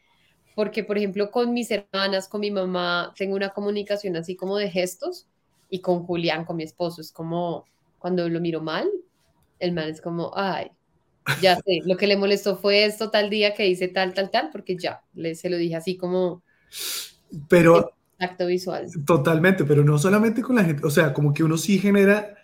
porque 0.56 0.82
por 0.82 0.98
ejemplo 0.98 1.30
con 1.30 1.52
mis 1.52 1.70
hermanas, 1.70 2.26
con 2.26 2.40
mi 2.40 2.50
mamá, 2.50 3.14
tengo 3.16 3.36
una 3.36 3.50
comunicación 3.50 4.16
así 4.16 4.34
como 4.34 4.56
de 4.56 4.70
gestos, 4.70 5.28
y 5.68 5.80
con 5.80 6.04
Julián, 6.04 6.44
con 6.44 6.56
mi 6.56 6.64
esposo, 6.64 7.00
es 7.00 7.12
como 7.12 7.64
cuando 8.00 8.28
lo 8.28 8.40
miro 8.40 8.60
mal, 8.60 8.90
el 9.60 9.72
man 9.72 9.88
es 9.88 10.00
como, 10.00 10.32
ay, 10.34 10.72
ya 11.40 11.54
sé, 11.56 11.80
lo 11.84 11.96
que 11.96 12.06
le 12.06 12.16
molestó 12.16 12.56
fue 12.56 12.84
esto 12.84 13.10
tal 13.10 13.30
día 13.30 13.54
que 13.54 13.68
hice 13.68 13.86
tal, 13.86 14.14
tal, 14.14 14.30
tal, 14.30 14.48
porque 14.50 14.76
ya, 14.76 15.02
le, 15.14 15.36
se 15.36 15.50
lo 15.50 15.56
dije 15.56 15.76
así 15.76 15.96
como 15.96 16.42
Pero 17.48 17.92
acto 18.18 18.46
visual. 18.46 18.88
Totalmente, 19.04 19.64
pero 19.64 19.84
no 19.84 19.98
solamente 19.98 20.42
con 20.42 20.56
la 20.56 20.64
gente, 20.64 20.84
o 20.84 20.90
sea, 20.90 21.12
como 21.12 21.32
que 21.32 21.44
uno 21.44 21.56
sí 21.56 21.78
genera 21.78 22.34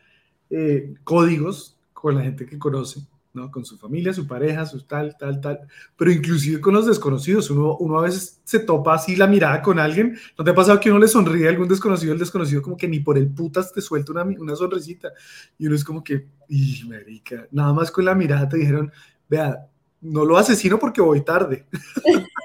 eh, 0.50 0.94
códigos 1.02 1.78
con 1.92 2.14
la 2.14 2.22
gente 2.22 2.46
que 2.46 2.58
conoce, 2.58 3.00
¿no? 3.36 3.50
Con 3.50 3.64
su 3.64 3.78
familia, 3.78 4.12
su 4.12 4.26
pareja, 4.26 4.66
su 4.66 4.82
tal, 4.82 5.16
tal, 5.16 5.40
tal, 5.40 5.60
pero 5.96 6.10
inclusive 6.10 6.60
con 6.60 6.74
los 6.74 6.86
desconocidos, 6.86 7.50
uno, 7.50 7.76
uno 7.76 7.98
a 7.98 8.02
veces 8.02 8.40
se 8.42 8.58
topa 8.58 8.94
así 8.94 9.14
la 9.14 9.26
mirada 9.26 9.62
con 9.62 9.78
alguien, 9.78 10.18
¿no 10.36 10.44
te 10.44 10.50
ha 10.50 10.54
pasado 10.54 10.80
que 10.80 10.90
uno 10.90 10.98
le 10.98 11.06
sonríe 11.06 11.46
a 11.46 11.50
algún 11.50 11.68
desconocido, 11.68 12.12
el 12.12 12.18
desconocido 12.18 12.62
como 12.62 12.76
que 12.76 12.88
ni 12.88 13.00
por 13.00 13.18
el 13.18 13.28
putas 13.28 13.72
te 13.72 13.80
suelta 13.80 14.12
una, 14.12 14.22
una 14.24 14.56
sonrisita, 14.56 15.12
y 15.58 15.66
uno 15.66 15.76
es 15.76 15.84
como 15.84 16.02
que, 16.02 16.26
y 16.48 16.82
marica, 16.88 17.46
nada 17.50 17.72
más 17.72 17.90
con 17.90 18.04
la 18.04 18.14
mirada 18.14 18.48
te 18.48 18.56
dijeron, 18.56 18.90
vea, 19.28 19.68
no 20.00 20.24
lo 20.24 20.36
asesino 20.36 20.78
porque 20.78 21.00
voy 21.00 21.22
tarde. 21.22 21.66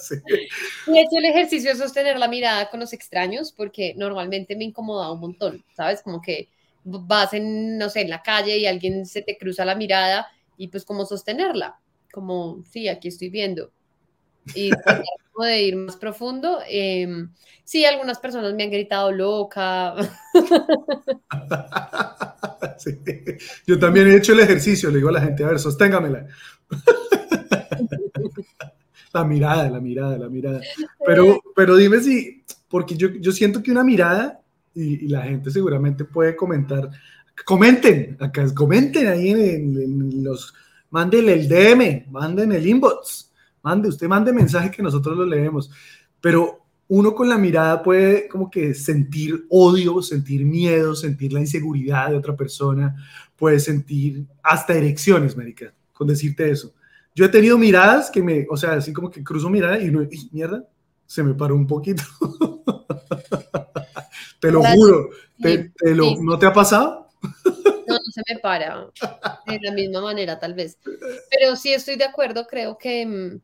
Sí. 0.00 0.14
He 0.86 1.00
hecho 1.00 1.18
el 1.18 1.24
ejercicio 1.24 1.70
de 1.70 1.76
sostener 1.76 2.18
la 2.18 2.28
mirada 2.28 2.70
con 2.70 2.80
los 2.80 2.92
extraños 2.92 3.52
porque 3.52 3.94
normalmente 3.96 4.56
me 4.56 4.64
incomoda 4.64 5.12
un 5.12 5.20
montón, 5.20 5.64
¿sabes? 5.74 6.02
Como 6.02 6.20
que 6.22 6.48
vas 6.84 7.32
en, 7.34 7.78
no 7.78 7.88
sé, 7.88 8.02
en 8.02 8.10
la 8.10 8.22
calle 8.22 8.58
y 8.58 8.66
alguien 8.66 9.06
se 9.06 9.22
te 9.22 9.38
cruza 9.38 9.64
la 9.64 9.74
mirada 9.74 10.26
y 10.56 10.68
pues 10.68 10.84
como 10.84 11.06
sostenerla, 11.06 11.80
como, 12.12 12.62
sí, 12.70 12.88
aquí 12.88 13.08
estoy 13.08 13.30
viendo. 13.30 13.72
Y 14.54 14.70
como 15.32 15.46
de 15.46 15.62
ir 15.62 15.76
más 15.76 15.96
profundo. 15.96 16.60
em, 16.68 17.32
sí, 17.64 17.84
algunas 17.84 18.18
personas 18.18 18.54
me 18.54 18.64
han 18.64 18.70
gritado 18.70 19.12
loca. 19.12 19.94
Sí. 22.78 22.98
Yo 23.66 23.78
también 23.78 24.08
he 24.08 24.16
hecho 24.16 24.32
el 24.32 24.40
ejercicio, 24.40 24.90
le 24.90 24.96
digo 24.96 25.08
a 25.08 25.12
la 25.12 25.20
gente, 25.20 25.44
a 25.44 25.48
ver, 25.48 25.60
sosténgamela. 25.60 26.26
La 29.12 29.24
mirada, 29.24 29.68
la 29.68 29.78
mirada, 29.78 30.16
la 30.16 30.30
mirada. 30.30 30.60
Pero, 31.04 31.42
pero 31.54 31.76
dime 31.76 32.00
si, 32.00 32.44
porque 32.68 32.96
yo, 32.96 33.08
yo 33.20 33.30
siento 33.30 33.62
que 33.62 33.70
una 33.70 33.84
mirada, 33.84 34.41
y, 34.74 35.08
la 35.08 35.22
gente 35.22 35.50
seguramente 35.50 36.04
puede 36.04 36.36
comentar, 36.36 36.90
comenten, 37.44 38.16
acá, 38.20 38.52
comenten 38.54 39.06
ahí 39.08 39.30
en 39.30 40.24
los, 40.24 40.54
manden 40.90 41.28
el 41.28 41.48
DM, 41.48 42.10
manden 42.10 42.52
el 42.52 42.66
inbox, 42.66 43.32
mande, 43.62 43.88
usted 43.88 44.08
mande 44.08 44.32
mensaje 44.32 44.70
que 44.70 44.82
nosotros 44.82 45.16
lo 45.16 45.26
leemos. 45.26 45.70
Pero 46.20 46.62
uno 46.88 47.14
con 47.14 47.28
la 47.28 47.38
mirada 47.38 47.82
puede 47.82 48.28
como 48.28 48.50
que 48.50 48.74
sentir 48.74 49.46
odio, 49.48 50.02
sentir 50.02 50.44
miedo, 50.44 50.94
sentir 50.94 51.32
la 51.32 51.40
inseguridad 51.40 52.10
de 52.10 52.16
otra 52.16 52.36
persona, 52.36 52.94
puede 53.36 53.58
sentir 53.60 54.26
hasta 54.42 54.74
erecciones, 54.74 55.36
marica, 55.36 55.72
con 55.92 56.06
decirte 56.06 56.50
eso. 56.50 56.74
Yo 57.14 57.24
he 57.24 57.28
tenido 57.28 57.56
miradas 57.58 58.10
que 58.10 58.22
me, 58.22 58.46
o 58.50 58.56
sea, 58.56 58.72
así 58.74 58.92
como 58.92 59.10
que 59.10 59.24
cruzo 59.24 59.48
mirada 59.48 59.80
y 59.80 59.90
no, 59.90 60.02
¡y, 60.02 60.28
mierda, 60.32 60.68
se 61.06 61.22
me 61.22 61.34
paró 61.34 61.56
un 61.56 61.66
poquito. 61.66 62.02
te 64.42 64.50
lo 64.50 64.60
Claro, 64.60 64.76
juro, 64.76 65.10
te, 65.40 65.62
sí, 65.64 65.70
te 65.78 65.94
lo, 65.94 66.04
sí. 66.04 66.16
¿no 66.20 66.36
te 66.38 66.46
ha 66.46 66.52
pasado? 66.52 67.08
No, 67.86 67.94
no 67.94 68.00
se 68.12 68.22
me 68.28 68.40
para 68.40 68.86
de 69.46 69.58
la 69.62 69.72
misma 69.72 70.00
manera, 70.00 70.38
tal 70.38 70.54
vez. 70.54 70.78
Pero 71.30 71.54
sí 71.56 71.72
estoy 71.72 71.96
de 71.96 72.04
acuerdo, 72.04 72.46
creo 72.46 72.76
que 72.76 73.06
mm, 73.06 73.40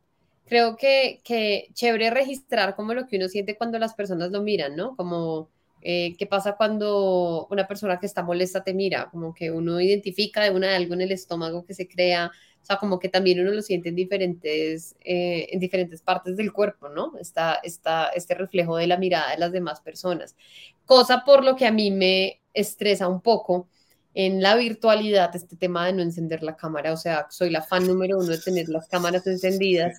creo 0.47 0.77
que, 0.77 1.21
que 1.25 1.69
chévere 1.73 2.11
registrar 2.11 2.75
como 2.75 2.95
lo 2.95 3.07
que 3.07 3.17
uno 3.17 3.29
siente 3.29 3.57
cuando 3.57 3.79
las 3.79 3.95
personas 3.95 4.33
lo 4.33 4.43
miran, 4.43 4.75
¿no? 4.75 4.97
Como 4.97 5.51
eh, 5.83 6.17
qué 6.19 6.27
pasa 6.27 6.57
cuando 6.57 7.47
una 7.51 7.69
persona 7.69 8.01
que 8.01 8.07
está 8.07 8.25
molesta 8.25 8.65
te 8.65 8.75
mira, 8.75 9.09
como 9.11 9.33
que 9.35 9.53
uno 9.53 9.81
identifica 9.81 10.43
de 10.43 10.51
una 10.51 10.75
algo 10.75 10.95
en 10.95 11.03
el 11.03 11.13
estómago 11.13 11.65
que 11.65 11.75
se 11.75 11.87
crea, 11.87 12.33
o 12.63 12.65
sea, 12.65 12.77
como 12.77 12.99
que 12.99 13.09
también 13.09 13.41
uno 13.41 13.51
lo 13.51 13.63
siente 13.63 13.89
en 13.89 13.95
diferentes, 13.95 14.95
eh, 15.01 15.49
en 15.51 15.61
diferentes 15.61 16.03
partes 16.03 16.37
del 16.37 16.53
cuerpo, 16.53 16.89
¿no? 16.89 17.17
Está, 17.19 17.61
está 17.63 18.09
este 18.09 18.35
reflejo 18.35 18.77
de 18.77 18.87
la 18.87 18.99
mirada 18.99 19.31
de 19.31 19.39
las 19.39 19.53
demás 19.53 19.81
personas. 19.81 20.37
Cosa 20.85 21.25
por 21.25 21.45
lo 21.45 21.57
que 21.57 21.67
a 21.67 21.73
mí 21.73 21.91
me 21.91 22.41
estresa 22.53 23.09
un 23.09 23.21
poco 23.21 23.69
en 24.15 24.43
la 24.43 24.57
virtualidad 24.57 25.35
este 25.37 25.57
tema 25.57 25.87
de 25.87 25.93
no 25.93 26.03
encender 26.03 26.43
la 26.43 26.57
cámara, 26.57 26.93
o 26.93 26.97
sea, 26.97 27.27
soy 27.31 27.51
la 27.51 27.63
fan 27.63 27.87
número 27.87 28.19
uno 28.19 28.27
de 28.27 28.39
tener 28.39 28.69
las 28.69 28.89
cámaras 28.89 29.27
encendidas 29.27 29.97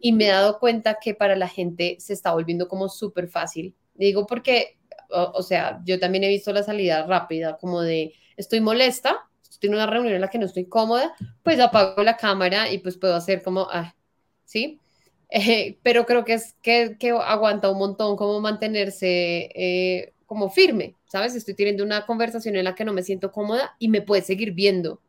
y 0.00 0.12
me 0.12 0.26
he 0.26 0.30
dado 0.30 0.58
cuenta 0.58 0.98
que 1.00 1.14
para 1.14 1.34
la 1.34 1.48
gente 1.48 1.96
se 1.98 2.12
está 2.12 2.32
volviendo 2.32 2.68
como 2.68 2.88
súper 2.88 3.28
fácil. 3.28 3.74
Digo 3.94 4.26
porque, 4.26 4.76
o, 5.10 5.32
o 5.36 5.42
sea, 5.42 5.80
yo 5.84 5.98
también 5.98 6.24
he 6.24 6.28
visto 6.28 6.52
la 6.52 6.62
salida 6.62 7.06
rápida, 7.06 7.56
como 7.56 7.80
de 7.80 8.12
estoy 8.36 8.60
molesta, 8.60 9.23
estoy 9.64 9.68
en 9.68 9.74
una 9.74 9.86
reunión 9.90 10.14
en 10.14 10.20
la 10.20 10.28
que 10.28 10.38
no 10.38 10.46
estoy 10.46 10.66
cómoda, 10.66 11.14
pues 11.42 11.58
apago 11.60 12.02
la 12.02 12.16
cámara 12.16 12.70
y 12.70 12.78
pues 12.78 12.96
puedo 12.98 13.14
hacer 13.14 13.42
como, 13.42 13.68
ah, 13.70 13.94
¿sí? 14.44 14.80
Eh, 15.36 15.78
pero 15.82 16.06
creo 16.06 16.24
que 16.24 16.34
es 16.34 16.54
que, 16.62 16.96
que 16.96 17.10
aguanta 17.10 17.68
un 17.68 17.78
montón 17.78 18.14
como 18.14 18.40
mantenerse 18.40 19.50
eh, 19.54 20.12
como 20.26 20.48
firme, 20.48 20.94
¿sabes? 21.06 21.34
Estoy 21.34 21.54
teniendo 21.54 21.82
una 21.82 22.06
conversación 22.06 22.54
en 22.54 22.62
la 22.62 22.76
que 22.76 22.84
no 22.84 22.92
me 22.92 23.02
siento 23.02 23.32
cómoda 23.32 23.74
y 23.80 23.88
me 23.88 24.00
puedes 24.00 24.26
seguir 24.26 24.52
viendo. 24.52 25.00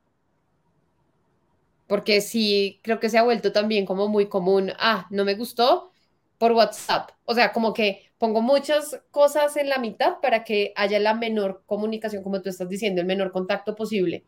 Porque 1.85 2.21
sí, 2.21 2.79
creo 2.81 2.99
que 2.99 3.09
se 3.09 3.19
ha 3.19 3.23
vuelto 3.23 3.51
también 3.51 3.85
como 3.85 4.07
muy 4.07 4.27
común, 4.27 4.71
ah, 4.79 5.05
no 5.11 5.25
me 5.25 5.35
gustó 5.35 5.91
por 6.39 6.53
WhatsApp. 6.53 7.11
O 7.25 7.35
sea, 7.35 7.51
como 7.53 7.73
que 7.73 8.09
pongo 8.17 8.41
muchas 8.41 8.99
cosas 9.11 9.55
en 9.57 9.69
la 9.69 9.77
mitad 9.77 10.19
para 10.21 10.43
que 10.43 10.73
haya 10.75 10.97
la 10.99 11.13
menor 11.13 11.61
comunicación, 11.67 12.23
como 12.23 12.41
tú 12.41 12.49
estás 12.49 12.69
diciendo, 12.69 13.01
el 13.01 13.07
menor 13.07 13.31
contacto 13.31 13.75
posible. 13.75 14.25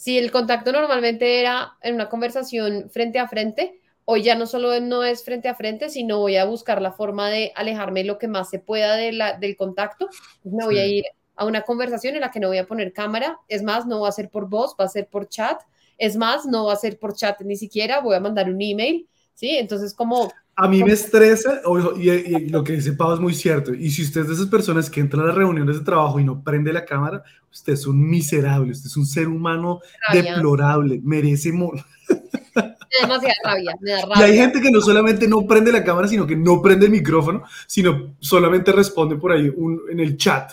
Si 0.00 0.16
el 0.16 0.30
contacto 0.30 0.72
normalmente 0.72 1.40
era 1.40 1.76
en 1.82 1.94
una 1.94 2.08
conversación 2.08 2.88
frente 2.88 3.18
a 3.18 3.28
frente, 3.28 3.82
hoy 4.06 4.22
ya 4.22 4.34
no 4.34 4.46
solo 4.46 4.80
no 4.80 5.04
es 5.04 5.22
frente 5.22 5.46
a 5.46 5.54
frente, 5.54 5.90
sino 5.90 6.20
voy 6.20 6.38
a 6.38 6.46
buscar 6.46 6.80
la 6.80 6.92
forma 6.92 7.28
de 7.28 7.52
alejarme 7.54 8.04
lo 8.04 8.16
que 8.16 8.26
más 8.26 8.48
se 8.48 8.60
pueda 8.60 8.96
de 8.96 9.12
la, 9.12 9.36
del 9.36 9.58
contacto. 9.58 10.08
Me 10.42 10.64
voy 10.64 10.78
a 10.78 10.86
ir 10.86 11.04
a 11.36 11.44
una 11.44 11.60
conversación 11.60 12.14
en 12.14 12.22
la 12.22 12.30
que 12.30 12.40
no 12.40 12.48
voy 12.48 12.56
a 12.56 12.66
poner 12.66 12.94
cámara. 12.94 13.40
Es 13.46 13.62
más, 13.62 13.84
no 13.84 14.00
va 14.00 14.08
a 14.08 14.12
ser 14.12 14.30
por 14.30 14.48
voz, 14.48 14.74
va 14.80 14.86
a 14.86 14.88
ser 14.88 15.06
por 15.06 15.28
chat. 15.28 15.60
Es 15.98 16.16
más, 16.16 16.46
no 16.46 16.64
va 16.64 16.72
a 16.72 16.76
ser 16.76 16.98
por 16.98 17.14
chat 17.14 17.38
ni 17.42 17.56
siquiera, 17.56 18.00
voy 18.00 18.16
a 18.16 18.20
mandar 18.20 18.48
un 18.48 18.62
email, 18.62 19.06
¿sí? 19.34 19.58
Entonces, 19.58 19.92
como, 19.92 20.32
A 20.62 20.68
mí 20.68 20.84
me 20.84 20.92
estresa, 20.92 21.60
y, 21.96 22.10
y 22.10 22.48
lo 22.50 22.62
que 22.62 22.74
dice 22.74 22.92
Pau 22.92 23.14
es 23.14 23.20
muy 23.20 23.34
cierto. 23.34 23.72
Y 23.74 23.90
si 23.90 24.02
usted 24.02 24.22
es 24.22 24.28
de 24.28 24.34
esas 24.34 24.46
personas 24.46 24.90
que 24.90 25.00
entran 25.00 25.22
a 25.24 25.26
las 25.28 25.34
reuniones 25.36 25.78
de 25.78 25.84
trabajo 25.84 26.20
y 26.20 26.24
no 26.24 26.42
prende 26.42 26.72
la 26.72 26.84
cámara, 26.84 27.22
usted 27.50 27.72
es 27.72 27.86
un 27.86 28.08
miserable, 28.08 28.72
usted 28.72 28.86
es 28.88 28.96
un 28.96 29.06
ser 29.06 29.28
humano 29.28 29.80
rabia, 30.08 30.34
deplorable, 30.34 31.00
merece 31.02 31.52
mo- 31.52 31.72
me 31.72 32.58
da 32.58 32.76
demasiada 33.02 33.34
rabia, 33.44 33.72
me 33.80 33.90
da 33.90 33.98
Y 34.00 34.02
hay 34.02 34.20
rabia. 34.30 34.42
gente 34.42 34.60
que 34.60 34.70
no 34.70 34.80
solamente 34.80 35.28
no 35.28 35.46
prende 35.46 35.72
la 35.72 35.82
cámara, 35.84 36.08
sino 36.08 36.26
que 36.26 36.36
no 36.36 36.60
prende 36.60 36.86
el 36.86 36.92
micrófono, 36.92 37.42
sino 37.66 38.14
solamente 38.20 38.72
responde 38.72 39.16
por 39.16 39.32
ahí 39.32 39.50
un- 39.56 39.80
en 39.90 40.00
el 40.00 40.16
chat. 40.16 40.52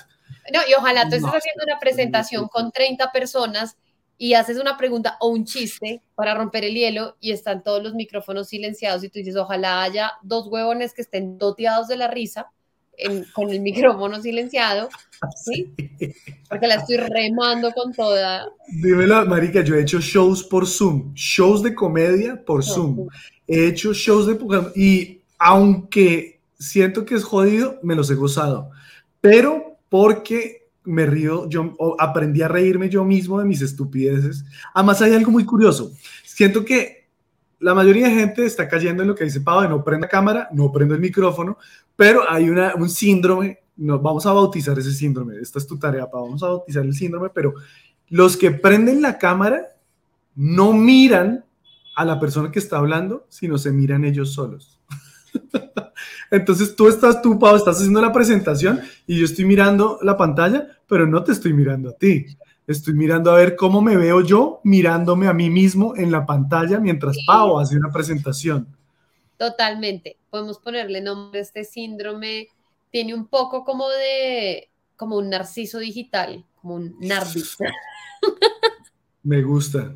No, 0.53 0.59
y 0.69 0.73
ojalá 0.77 1.01
tú 1.09 1.15
estés 1.15 1.21
No. 1.23 1.27
haciendo 1.29 1.63
una 1.65 1.79
presentación 1.79 2.47
con 2.47 2.71
30 2.71 3.11
personas 3.11 3.75
y 4.17 4.33
haces 4.33 4.57
una 4.57 4.77
pregunta 4.77 5.17
o 5.19 5.29
un 5.29 5.45
chiste 5.45 6.01
para 6.15 6.33
romper 6.33 6.63
el 6.65 6.73
hielo 6.73 7.15
y 7.19 7.31
están 7.31 7.63
todos 7.63 7.83
los 7.83 7.93
micrófonos 7.93 8.47
silenciados 8.49 9.03
y 9.03 9.09
tú 9.09 9.19
dices, 9.19 9.35
ojalá 9.35 9.83
haya 9.83 10.13
dos 10.23 10.47
huevones 10.47 10.93
que 10.93 11.03
estén 11.03 11.37
doteados 11.37 11.87
de 11.87 11.97
la 11.97 12.07
risa 12.07 12.47
en- 12.97 13.25
con 13.33 13.49
el 13.51 13.59
micrófono 13.59 14.19
silenciado, 14.21 14.89
¿sí? 15.35 15.71
Porque 16.49 16.65
la 16.67 16.75
estoy 16.75 16.97
remando 16.97 17.71
con 17.71 17.93
toda. 17.93 18.47
Dímelo, 18.67 19.23
marica, 19.27 19.61
yo 19.61 19.75
he 19.75 19.81
hecho 19.81 19.99
shows 19.99 20.43
por 20.43 20.65
Zoom, 20.65 21.13
shows 21.13 21.61
de 21.61 21.75
comedia 21.75 22.43
por 22.43 22.63
Zoom. 22.63 23.07
He 23.47 23.67
hecho 23.67 23.93
shows 23.93 24.25
de... 24.25 24.37
Y 24.75 25.21
aunque 25.37 26.39
siento 26.57 27.05
que 27.05 27.15
es 27.15 27.23
jodido, 27.23 27.79
me 27.83 27.93
los 27.95 28.09
he 28.09 28.15
gozado. 28.15 28.71
Pero 29.21 29.77
porque 29.89 30.66
me 30.87 31.05
río, 31.05 31.47
yo 31.49 31.75
aprendí 31.99 32.41
a 32.41 32.47
reírme 32.47 32.89
yo 32.89 33.03
mismo 33.03 33.39
de 33.39 33.45
mis 33.45 33.61
estupideces. 33.61 34.45
Además 34.73 35.01
hay 35.01 35.13
algo 35.13 35.31
muy 35.31 35.45
curioso. 35.45 35.91
Siento 36.23 36.63
que 36.63 37.09
la 37.59 37.73
mayoría 37.73 38.07
de 38.07 38.15
gente 38.15 38.45
está 38.45 38.67
cayendo 38.67 39.03
en 39.03 39.09
lo 39.09 39.15
que 39.15 39.25
dice 39.25 39.39
de 39.39 39.69
no 39.69 39.83
prenda 39.83 40.07
cámara, 40.07 40.47
no 40.51 40.71
prendo 40.71 40.95
el 40.95 41.01
micrófono, 41.01 41.57
pero 41.95 42.29
hay 42.29 42.49
un 42.49 42.89
síndrome, 42.89 43.59
no, 43.75 43.99
vamos 43.99 44.25
a 44.25 44.31
bautizar 44.31 44.77
ese 44.79 44.93
síndrome, 44.93 45.35
esta 45.41 45.59
es 45.59 45.67
tu 45.67 45.77
tarea, 45.77 46.09
Pau, 46.09 46.25
vamos 46.25 46.43
a 46.43 46.47
bautizar 46.47 46.85
el 46.85 46.93
síndrome, 46.93 47.29
pero 47.29 47.53
los 48.09 48.37
que 48.37 48.51
prenden 48.51 49.01
la 49.01 49.17
cámara 49.17 49.75
no 50.35 50.71
miran 50.71 51.43
a 51.95 52.05
la 52.05 52.19
persona 52.19 52.51
que 52.51 52.59
está 52.59 52.77
hablando, 52.77 53.25
sino 53.27 53.57
se 53.57 53.71
miran 53.71 54.05
ellos 54.05 54.33
solos. 54.33 54.76
Entonces 56.31 56.75
tú 56.75 56.87
estás, 56.87 57.21
tú, 57.21 57.39
Pau, 57.39 57.55
estás 57.55 57.77
haciendo 57.77 58.01
la 58.01 58.11
presentación 58.11 58.81
y 59.05 59.19
yo 59.19 59.25
estoy 59.25 59.45
mirando 59.45 59.99
la 60.01 60.17
pantalla, 60.17 60.67
pero 60.87 61.07
no 61.07 61.23
te 61.23 61.31
estoy 61.31 61.53
mirando 61.53 61.89
a 61.89 61.93
ti. 61.93 62.25
Estoy 62.65 62.93
mirando 62.93 63.31
a 63.31 63.35
ver 63.35 63.55
cómo 63.55 63.81
me 63.81 63.95
veo 63.95 64.21
yo 64.21 64.59
mirándome 64.63 65.27
a 65.27 65.33
mí 65.33 65.49
mismo 65.49 65.95
en 65.95 66.11
la 66.11 66.25
pantalla 66.25 66.79
mientras 66.79 67.17
Pau 67.25 67.59
hace 67.59 67.77
una 67.77 67.91
presentación. 67.91 68.67
Totalmente. 69.37 70.17
Podemos 70.29 70.59
ponerle 70.59 70.99
nombre 70.99 71.39
a 71.39 71.43
este 71.43 71.63
síndrome. 71.63 72.49
Tiene 72.91 73.13
un 73.13 73.27
poco 73.27 73.63
como 73.63 73.87
de, 73.89 74.69
como 74.97 75.17
un 75.17 75.29
narciso 75.29 75.79
digital, 75.79 76.45
como 76.61 76.75
un 76.75 76.97
nardis. 76.99 77.57
Me 79.23 79.41
gusta, 79.41 79.93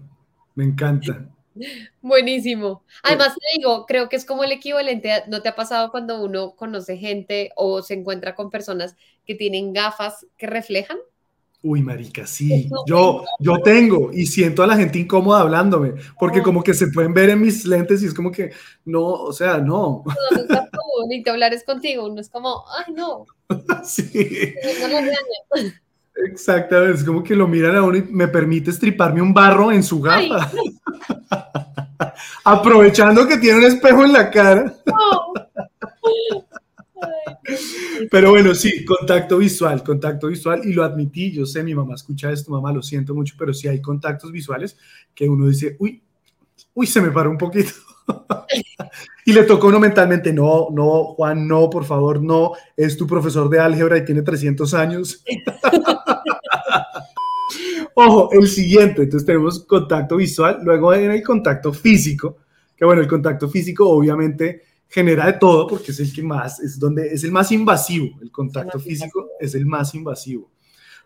me 0.56 0.66
encanta. 0.66 1.26
Buenísimo. 2.02 2.84
Además, 3.04 3.36
te 3.36 3.58
digo, 3.58 3.86
creo 3.86 4.10
que 4.10 4.16
es 4.16 4.26
como 4.26 4.44
el 4.44 4.52
equivalente, 4.52 5.12
a- 5.12 5.26
¿no 5.28 5.42
te 5.42 5.50
ha 5.50 5.56
pasado 5.56 5.92
cuando 5.92 6.24
uno 6.24 6.56
conoce 6.56 6.98
gente 6.98 7.52
o 7.56 7.82
se 7.82 7.94
encuentra 7.94 8.36
con 8.36 8.50
personas 8.50 8.96
que 9.26 9.36
tienen 9.36 9.74
gafas 9.74 10.26
que 10.38 10.48
reflejan? 10.48 10.98
Uy, 11.64 11.84
marica, 11.84 12.26
sí. 12.26 12.68
Yo, 12.88 13.24
yo 13.40 13.62
tengo 13.62 14.12
y 14.12 14.26
siento 14.26 14.64
a 14.64 14.68
la 14.68 14.76
gente 14.76 14.98
incómoda 14.98 15.42
hablándome, 15.42 15.94
porque 16.20 16.42
como 16.42 16.64
que 16.64 16.74
se 16.74 16.88
pueden 16.88 17.14
ver 17.14 17.30
en 17.30 17.42
mis 17.42 17.66
lentes 17.66 18.02
y 18.02 18.08
es 18.08 18.16
como 18.16 18.32
que, 18.32 18.52
no, 18.86 19.06
o 19.06 19.32
sea, 19.32 19.60
no. 19.60 20.04
No, 20.06 20.38
no 20.38 20.42
está 20.42 20.68
bonito 20.98 21.32
hablar 21.32 21.54
es 21.54 21.64
contigo, 21.64 22.08
uno 22.08 22.20
es 22.20 22.30
como, 22.30 22.64
ay, 22.76 22.94
no, 22.94 23.26
Sí, 23.84 24.56
no 24.82 24.88
lo 24.88 24.96
regañes". 25.02 25.82
exactamente. 26.16 27.00
Es 27.00 27.04
como 27.04 27.24
que 27.24 27.36
lo 27.36 27.48
miran 27.48 27.76
a 27.76 27.84
uno 27.84 27.98
y 27.98 28.04
me 28.04 28.28
permite 28.28 28.72
estriparme 28.72 29.22
un 29.22 29.34
barro 29.34 29.72
en 29.72 29.84
su 29.84 30.02
Ay. 30.10 30.30
Aprovechando 32.44 33.28
que 33.28 33.38
tiene 33.38 33.60
un 33.60 33.66
espejo 33.66 34.06
en 34.06 34.14
la 34.14 34.30
cara. 34.30 34.76
Pero 38.10 38.32
bueno, 38.32 38.54
sí, 38.54 38.86
contacto 38.86 39.38
visual, 39.38 39.84
contacto 39.84 40.28
visual, 40.28 40.62
y 40.64 40.74
lo 40.74 40.84
admití, 40.84 41.32
yo 41.32 41.46
sé, 41.46 41.64
mi 41.64 41.74
mamá 41.74 41.96
escucha 41.96 42.32
esto, 42.32 42.52
mamá, 42.52 42.72
lo 42.72 42.82
siento 42.82 43.14
mucho, 43.14 43.36
pero 43.38 43.54
sí 43.54 43.68
hay 43.68 43.82
contactos 43.82 44.32
visuales 44.32 44.78
que 45.14 45.28
uno 45.28 45.48
dice, 45.48 45.76
uy, 45.80 46.02
uy, 46.74 46.88
se 46.88 47.02
me 47.02 47.12
paró 47.12 47.30
un 47.30 47.38
poquito. 47.38 47.72
y 49.26 49.34
le 49.34 49.44
tocó 49.44 49.68
uno 49.68 49.80
mentalmente, 49.80 50.34
no, 50.34 50.68
no, 50.72 51.14
Juan, 51.16 51.48
no, 51.48 51.70
por 51.70 51.86
favor, 51.86 52.22
no, 52.22 52.54
es 52.76 52.98
tu 52.98 53.08
profesor 53.08 53.50
de 53.50 53.60
álgebra 53.60 53.98
y 53.98 54.06
tiene 54.06 54.22
300 54.22 54.74
años. 54.74 55.24
Ojo, 57.96 58.30
el 58.32 58.48
siguiente, 58.48 59.04
entonces 59.04 59.26
tenemos 59.26 59.66
contacto 59.66 60.18
visual, 60.18 60.60
luego 60.64 60.94
en 60.94 61.12
el 61.12 61.24
contacto 61.24 61.74
físico, 61.74 62.38
que 62.76 62.86
bueno, 62.86 63.02
el 63.02 63.08
contacto 63.08 63.50
físico 63.50 63.90
obviamente 63.90 64.64
genera 64.88 65.26
de 65.26 65.34
todo 65.34 65.68
porque 65.68 65.92
es 65.92 66.00
el 66.00 66.14
que 66.14 66.22
más, 66.22 66.60
es 66.60 66.78
donde 66.78 67.14
es 67.14 67.24
el 67.24 67.32
más 67.32 67.52
invasivo, 67.52 68.20
el 68.22 68.32
contacto 68.32 68.80
físico 68.80 69.30
es 69.40 69.56
el 69.56 69.66
más 69.66 69.96
invasivo. 69.96 70.52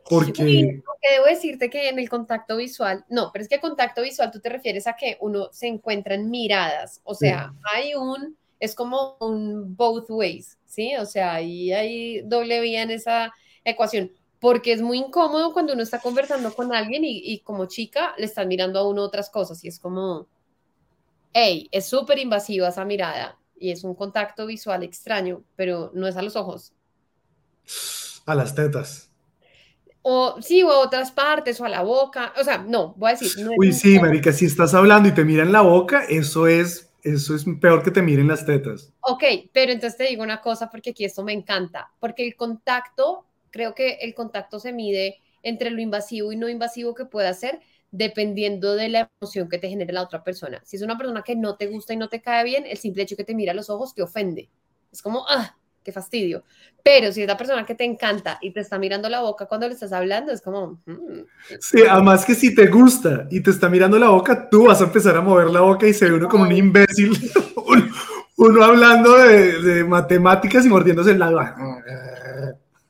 Porque, 0.08 0.42
aunque 0.42 1.12
debo 1.14 1.26
decirte 1.26 1.70
que 1.70 1.90
en 1.90 1.98
el 1.98 2.10
contacto 2.10 2.58
visual, 2.58 3.04
no, 3.10 3.32
pero 3.34 3.42
es 3.42 3.50
que 3.50 3.60
contacto 3.60 4.04
visual 4.04 4.30
tú 4.32 4.40
te 4.40 4.50
refieres 4.50 4.86
a 4.86 4.96
que 4.96 5.18
uno 5.20 5.50
se 5.52 5.68
encuentra 5.68 6.14
en 6.14 6.30
miradas, 6.30 7.02
o 7.04 7.16
sea, 7.16 7.54
hay 7.74 7.96
un, 7.96 8.36
es 8.60 8.76
como 8.76 9.18
un 9.20 9.76
both 9.76 10.10
ways, 10.10 10.58
¿sí? 10.66 10.96
O 10.96 11.06
sea, 11.06 11.34
ahí 11.34 11.72
hay 11.72 12.22
doble 12.22 12.62
vía 12.62 12.84
en 12.84 12.92
esa 12.92 13.34
ecuación, 13.64 14.12
porque 14.40 14.74
es 14.74 14.82
muy 14.82 14.98
incómodo 14.98 15.54
cuando 15.54 15.74
uno 15.74 15.84
está 15.84 16.00
conversando 16.00 16.54
con 16.54 16.74
alguien 16.74 17.04
y, 17.04 17.18
y 17.18 17.40
como 17.40 17.66
chica 17.66 18.14
le 18.18 18.26
están 18.26 18.48
mirando 18.48 18.80
a 18.80 18.88
uno 18.88 19.02
otras 19.02 19.30
cosas 19.30 19.64
y 19.64 19.68
es 19.68 19.80
como, 19.80 20.28
hey, 21.34 21.68
es 21.72 21.86
súper 21.86 22.20
invasiva 22.20 22.70
esa 22.70 22.86
mirada 22.86 23.38
y 23.58 23.72
es 23.72 23.84
un 23.84 23.96
contacto 23.96 24.46
visual 24.46 24.84
extraño, 24.84 25.44
pero 25.56 25.92
no 25.94 26.08
es 26.08 26.16
a 26.18 26.22
los 26.22 26.36
ojos. 26.36 26.74
a 28.26 28.36
las 28.36 28.56
tetas. 28.56 29.12
O 30.02 30.40
sí, 30.40 30.62
o 30.62 30.70
a 30.70 30.80
otras 30.80 31.12
partes, 31.12 31.60
o 31.60 31.66
a 31.66 31.70
la 31.70 31.82
boca. 31.82 32.34
O 32.40 32.44
sea, 32.44 32.60
no, 32.60 32.94
voy 32.96 33.10
a 33.10 33.16
decir. 33.16 33.44
no 33.44 33.52
Uy, 33.58 33.74
sí, 33.74 34.00
marica, 34.00 34.32
si 34.32 34.46
estás 34.46 34.74
hablando 34.74 35.10
y 35.10 35.14
te 35.14 35.26
miran 35.26 35.52
la 35.52 35.62
boca, 35.62 36.06
eso 36.06 36.46
es, 36.48 36.94
eso 37.02 37.36
es 37.36 37.46
peor 37.60 37.82
que 37.82 37.92
te 37.92 38.04
miren 38.04 38.28
las 38.28 38.46
tetas. 38.46 38.94
Ok, 39.02 39.24
pero 39.52 39.72
entonces 39.72 39.98
te 39.98 40.04
digo 40.06 40.22
una 40.22 40.42
cosa 40.42 40.70
porque 40.70 40.92
aquí 40.92 41.06
esto 41.06 41.24
me 41.24 41.34
encanta. 41.34 41.92
Porque 42.00 42.26
el 42.26 42.36
contacto, 42.36 43.26
creo 43.56 43.74
que 43.74 44.00
el 44.02 44.14
contacto 44.14 44.60
se 44.60 44.74
mide 44.74 45.16
entre 45.44 45.70
lo 45.70 45.80
invasivo 45.80 46.34
y 46.34 46.36
no 46.36 46.50
invasivo 46.50 46.94
que 46.94 47.06
pueda 47.06 47.34
ser, 47.34 47.62
dependiendo 47.90 48.76
de 48.76 48.90
la 48.90 49.10
emoción 49.22 49.48
que 49.48 49.58
te 49.58 49.70
genere 49.70 49.94
la 49.94 50.02
otra 50.02 50.26
persona. 50.26 50.62
Si 50.66 50.76
es 50.76 50.82
una 50.82 50.98
persona 50.98 51.22
que 51.22 51.38
no 51.38 51.56
te 51.56 51.68
gusta 51.68 51.94
y 51.94 51.98
no 51.98 52.10
te 52.10 52.22
cae 52.22 52.44
bien, 52.44 52.66
el 52.68 52.78
simple 52.78 53.04
hecho 53.04 53.16
que 53.16 53.24
te 53.24 53.34
mira 53.34 53.54
a 53.54 53.56
los 53.56 53.70
ojos 53.70 53.94
te 53.96 54.02
ofende. 54.02 54.50
Es 54.92 55.02
como, 55.02 55.24
ah, 55.30 55.56
qué 55.84 55.94
fastidio. 55.94 56.44
Pero 56.84 57.14
si 57.14 57.22
es 57.22 57.28
la 57.30 57.38
persona 57.38 57.66
que 57.66 57.76
te 57.76 57.86
encanta 57.86 58.40
y 58.42 58.52
te 58.52 58.60
está 58.60 58.78
mirando 58.78 59.08
la 59.08 59.22
boca 59.22 59.46
cuando 59.46 59.70
le 59.70 59.74
estás 59.76 59.94
hablando, 59.94 60.34
es 60.34 60.42
como, 60.42 60.82
"Mm, 60.86 61.22
Sí, 61.62 61.82
además 61.90 62.26
que 62.26 62.36
si 62.36 62.54
te 62.54 62.68
gusta 62.68 63.26
y 63.32 63.40
te 63.42 63.52
está 63.52 63.70
mirando 63.70 63.98
la 63.98 64.10
boca, 64.10 64.50
tú 64.50 64.66
vas 64.66 64.82
a 64.82 64.86
empezar 64.86 65.16
a 65.16 65.22
mover 65.22 65.50
la 65.50 65.62
boca 65.62 65.88
y 65.88 65.94
se 65.94 66.10
ve 66.10 66.16
uno 66.18 66.28
como 66.28 66.44
un 66.44 66.52
imbécil. 66.52 67.12
uno, 67.68 67.86
uno 68.38 68.64
hablando 68.66 69.16
de, 69.18 69.62
de 69.62 69.84
matemáticas 69.86 70.66
y 70.66 70.70
mordiéndose 70.70 71.12
el 71.12 71.20
labio. 71.20 71.56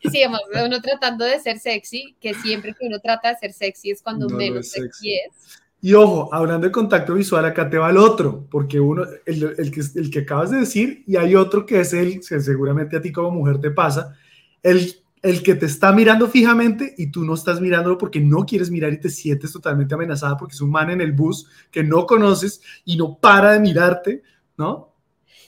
Sí, 0.11 0.23
además 0.23 0.41
uno 0.65 0.81
tratando 0.81 1.25
de 1.25 1.39
ser 1.39 1.59
sexy, 1.59 2.15
que 2.19 2.33
siempre 2.33 2.73
que 2.73 2.87
uno 2.87 2.99
trata 2.99 3.29
de 3.29 3.37
ser 3.37 3.53
sexy 3.53 3.91
es 3.91 4.01
cuando 4.01 4.27
No 4.27 4.37
menos 4.37 4.67
es 4.67 4.71
sexy. 4.71 4.87
sexy. 4.87 5.13
es. 5.15 5.61
Y 5.81 5.93
ojo, 5.93 6.33
hablando 6.33 6.65
de 6.65 6.71
contacto 6.71 7.13
visual, 7.13 7.45
acá 7.45 7.69
te 7.69 7.77
va 7.77 7.91
el 7.91 7.97
otro, 7.97 8.47
porque 8.49 8.79
uno, 8.79 9.03
el, 9.25 9.55
el 9.57 9.71
que, 9.71 9.81
el 9.95 10.09
que 10.09 10.19
acabas 10.19 10.49
de 10.49 10.57
decir, 10.57 11.03
y 11.05 11.15
hay 11.15 11.35
otro 11.35 11.63
que 11.65 11.81
es 11.81 11.93
el 11.93 12.21
que 12.21 12.39
seguramente 12.39 12.97
a 12.97 13.01
ti 13.01 13.11
como 13.11 13.29
mujer 13.29 13.59
te 13.59 13.69
pasa, 13.69 14.15
el, 14.63 14.95
el 15.21 15.43
que 15.43 15.53
te 15.53 15.67
está 15.67 15.91
mirando 15.91 16.27
fijamente 16.27 16.95
y 16.97 17.11
tú 17.11 17.23
no 17.23 17.35
estás 17.35 17.61
mirándolo 17.61 17.99
porque 17.99 18.19
no 18.19 18.45
quieres 18.47 18.71
mirar 18.71 18.93
y 18.93 18.99
te 18.99 19.09
sientes 19.09 19.51
totalmente 19.53 19.93
amenazada 19.93 20.37
porque 20.37 20.55
es 20.55 20.61
un 20.61 20.71
man 20.71 20.89
en 20.89 21.01
el 21.01 21.11
bus 21.11 21.47
que 21.69 21.83
no 21.83 22.07
conoces 22.07 22.61
y 22.83 22.97
no 22.97 23.19
para 23.19 23.51
de 23.51 23.59
mirarte, 23.59 24.23
¿no? 24.57 24.93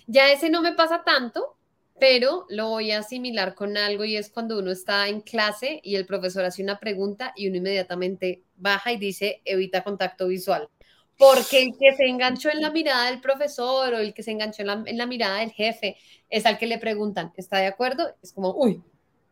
Ya 0.06 0.32
ese 0.32 0.52
no 0.52 0.62
me 0.62 0.74
pasa 0.74 1.04
tanto, 1.04 1.57
pero 1.99 2.45
lo 2.49 2.69
voy 2.69 2.91
a 2.91 2.99
asimilar 2.99 3.55
con 3.55 3.77
algo 3.77 4.05
y 4.05 4.15
es 4.15 4.29
cuando 4.29 4.60
uno 4.60 4.71
está 4.71 5.07
en 5.07 5.21
clase 5.21 5.79
y 5.83 5.95
el 5.95 6.05
profesor 6.05 6.45
hace 6.45 6.62
una 6.63 6.79
pregunta 6.79 7.33
y 7.36 7.47
uno 7.47 7.57
inmediatamente 7.57 8.43
baja 8.55 8.91
y 8.91 8.97
dice 8.97 9.41
evita 9.45 9.83
contacto 9.83 10.27
visual. 10.27 10.69
Porque 11.17 11.63
el 11.63 11.71
que 11.79 11.95
se 11.95 12.05
enganchó 12.05 12.49
en 12.49 12.62
la 12.62 12.69
mirada 12.69 13.10
del 13.10 13.19
profesor 13.21 13.93
o 13.93 13.97
el 13.97 14.13
que 14.13 14.21
se 14.21 14.31
enganchó 14.31 14.62
en 14.62 14.97
la, 14.97 15.05
mirada 15.07 15.39
del 15.39 15.51
jefe 15.51 15.97
es 16.29 16.45
al 16.45 16.60
que 16.60 16.67
le 16.67 16.77
preguntan, 16.77 17.33
¿está 17.36 17.57
de 17.57 17.65
acuerdo? 17.67 18.15
Es 18.21 18.33
como, 18.33 18.53
uy, 18.53 18.83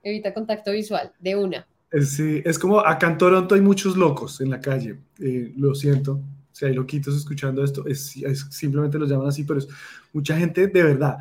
evita 0.01 0.33
contacto 0.33 0.71
visual, 0.71 1.13
de 1.19 1.35
una. 1.35 1.67
Es, 1.91 2.11
sí, 2.15 2.41
es 2.43 2.59
como 2.59 2.79
acá 2.79 3.07
en 3.07 3.17
Toronto 3.17 3.55
hay 3.55 3.61
muchos 3.61 3.95
locos 3.95 4.41
en 4.41 4.49
la 4.49 4.59
calle, 4.59 4.97
eh, 5.19 5.53
lo 5.57 5.75
siento, 5.75 6.21
si 6.51 6.65
hay 6.65 6.73
loquitos 6.73 7.15
escuchando 7.15 7.63
esto, 7.63 7.85
es, 7.87 8.15
es- 8.17 8.47
simplemente 8.49 8.97
los 8.97 9.09
llaman 9.09 9.27
así, 9.27 9.43
pero 9.43 9.59
es 9.59 9.67
mucha 10.11 10.35
gente 10.37 10.67
de 10.67 10.83
verdad, 10.83 11.17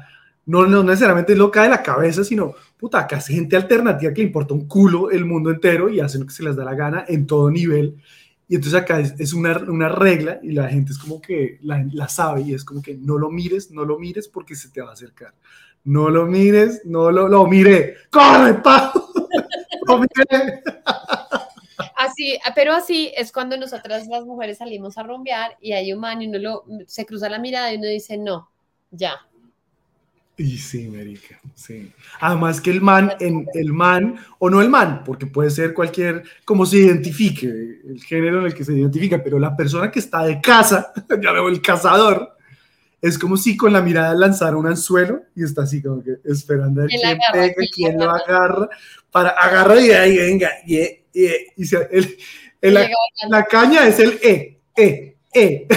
no, 0.47 0.67
no 0.67 0.83
necesariamente 0.83 1.35
loca 1.35 1.63
de 1.63 1.71
la 1.71 1.83
cabeza, 1.83 2.25
sino 2.25 2.55
puta, 2.77 3.01
acá 3.01 3.17
es 3.17 3.27
gente 3.27 3.57
alternativa 3.57 4.13
que 4.13 4.21
le 4.21 4.27
importa 4.27 4.55
un 4.55 4.67
culo 4.67 5.11
el 5.11 5.25
mundo 5.25 5.51
entero 5.51 5.89
y 5.89 6.01
hacen 6.01 6.23
lo 6.23 6.27
que 6.27 6.35
se 6.35 6.43
les 6.43 6.57
da 6.57 6.65
la 6.65 6.75
gana 6.75 7.05
en 7.09 7.27
todo 7.27 7.51
nivel. 7.51 7.97
Y 8.47 8.57
entonces 8.57 8.81
acá 8.81 9.01
es, 9.01 9.15
es 9.19 9.33
una, 9.33 9.57
una 9.57 9.89
regla 9.89 10.39
y 10.43 10.53
la 10.53 10.69
gente 10.69 10.93
es 10.93 10.99
como 10.99 11.21
que 11.21 11.59
la, 11.63 11.87
la 11.93 12.09
sabe 12.09 12.43
y 12.43 12.55
es 12.55 12.65
como 12.65 12.83
que 12.83 12.95
no 12.95 13.17
lo 13.17 13.31
mires, 13.31 13.71
no 13.71 13.85
lo 13.85 13.99
mires 13.99 14.29
porque 14.29 14.55
se 14.55 14.69
te 14.69 14.83
va 14.83 14.91
a 14.91 14.93
acercar. 14.93 15.33
No 15.85 16.11
lo 16.11 16.27
mires, 16.27 16.83
no 16.85 17.11
lo, 17.11 17.29
lo 17.29 17.47
mire. 17.47 17.97
¡Corre, 18.11 18.55
pa! 18.55 18.93
¡Lo 19.87 19.99
mire! 19.99 20.63
Así, 21.97 22.39
pero 22.55 22.73
así 22.75 23.13
es 23.17 23.33
cuando 23.33 23.57
nosotras 23.57 24.07
las 24.09 24.25
mujeres 24.25 24.59
salimos 24.59 24.99
a 24.99 25.03
rumbear 25.03 25.57
y 25.61 25.73
hay 25.73 25.93
un 25.93 26.01
man 26.01 26.21
y 26.21 26.29
uno 26.29 26.39
lo, 26.39 26.65
se 26.87 27.07
cruza 27.07 27.29
la 27.29 27.39
mirada 27.39 27.73
y 27.73 27.77
uno 27.77 27.87
dice, 27.87 28.19
no, 28.19 28.51
ya. 28.91 29.15
Y 30.37 30.59
sí, 30.59 30.87
América, 30.89 31.39
sí. 31.55 31.93
Además 32.21 32.61
que 32.61 32.71
el 32.73 32.81
man, 32.81 33.13
en, 33.21 33.47
el 33.55 33.73
man, 33.73 34.17
o 34.41 34.51
no 34.51 34.61
el 34.61 34.69
man, 34.69 35.03
porque 35.05 35.27
puede 35.27 35.49
ser 35.51 35.73
cualquier, 35.73 36.25
como 36.45 36.67
se 36.67 36.79
identifique, 36.79 37.47
el 37.47 38.03
género 38.05 38.41
en 38.41 38.47
el 38.47 38.55
que 38.55 38.65
se 38.65 38.73
identifica, 38.73 39.23
pero 39.23 39.39
la 39.39 39.57
persona 39.57 39.93
que 39.93 40.01
está 40.01 40.25
de 40.25 40.41
casa, 40.41 40.93
ya 41.23 41.31
veo 41.31 41.49
el 41.49 41.63
cazador, 41.63 42.33
es 43.01 43.17
como 43.17 43.37
si 43.37 43.57
con 43.57 43.73
la 43.73 43.81
mirada 43.81 44.13
lanzara 44.15 44.57
un 44.57 44.67
anzuelo 44.67 45.23
y 45.37 45.45
está 45.45 45.63
así 45.63 45.81
como 45.81 46.03
que 46.03 46.17
esperando 46.25 46.81
a 46.81 46.85
ver 46.85 46.91
¿Quién 46.91 47.07
agarra? 47.07 47.33
pega, 47.33 47.55
¿Quién 47.73 47.99
lo 47.99 48.11
agarra, 48.11 48.69
para 49.13 49.29
agarrar 49.31 49.79
y 49.79 49.91
ahí 49.93 50.17
venga, 50.17 50.51
y, 50.67 50.79
y, 50.81 51.29
y 51.59 51.65
se- 51.65 51.89
el- 51.93 52.17
el- 52.61 52.75
la, 52.75 52.89
la 53.29 53.45
caña 53.45 53.87
es 53.87 54.01
el 54.01 54.19
E, 54.21 54.59
E, 54.77 55.17
E. 55.33 55.69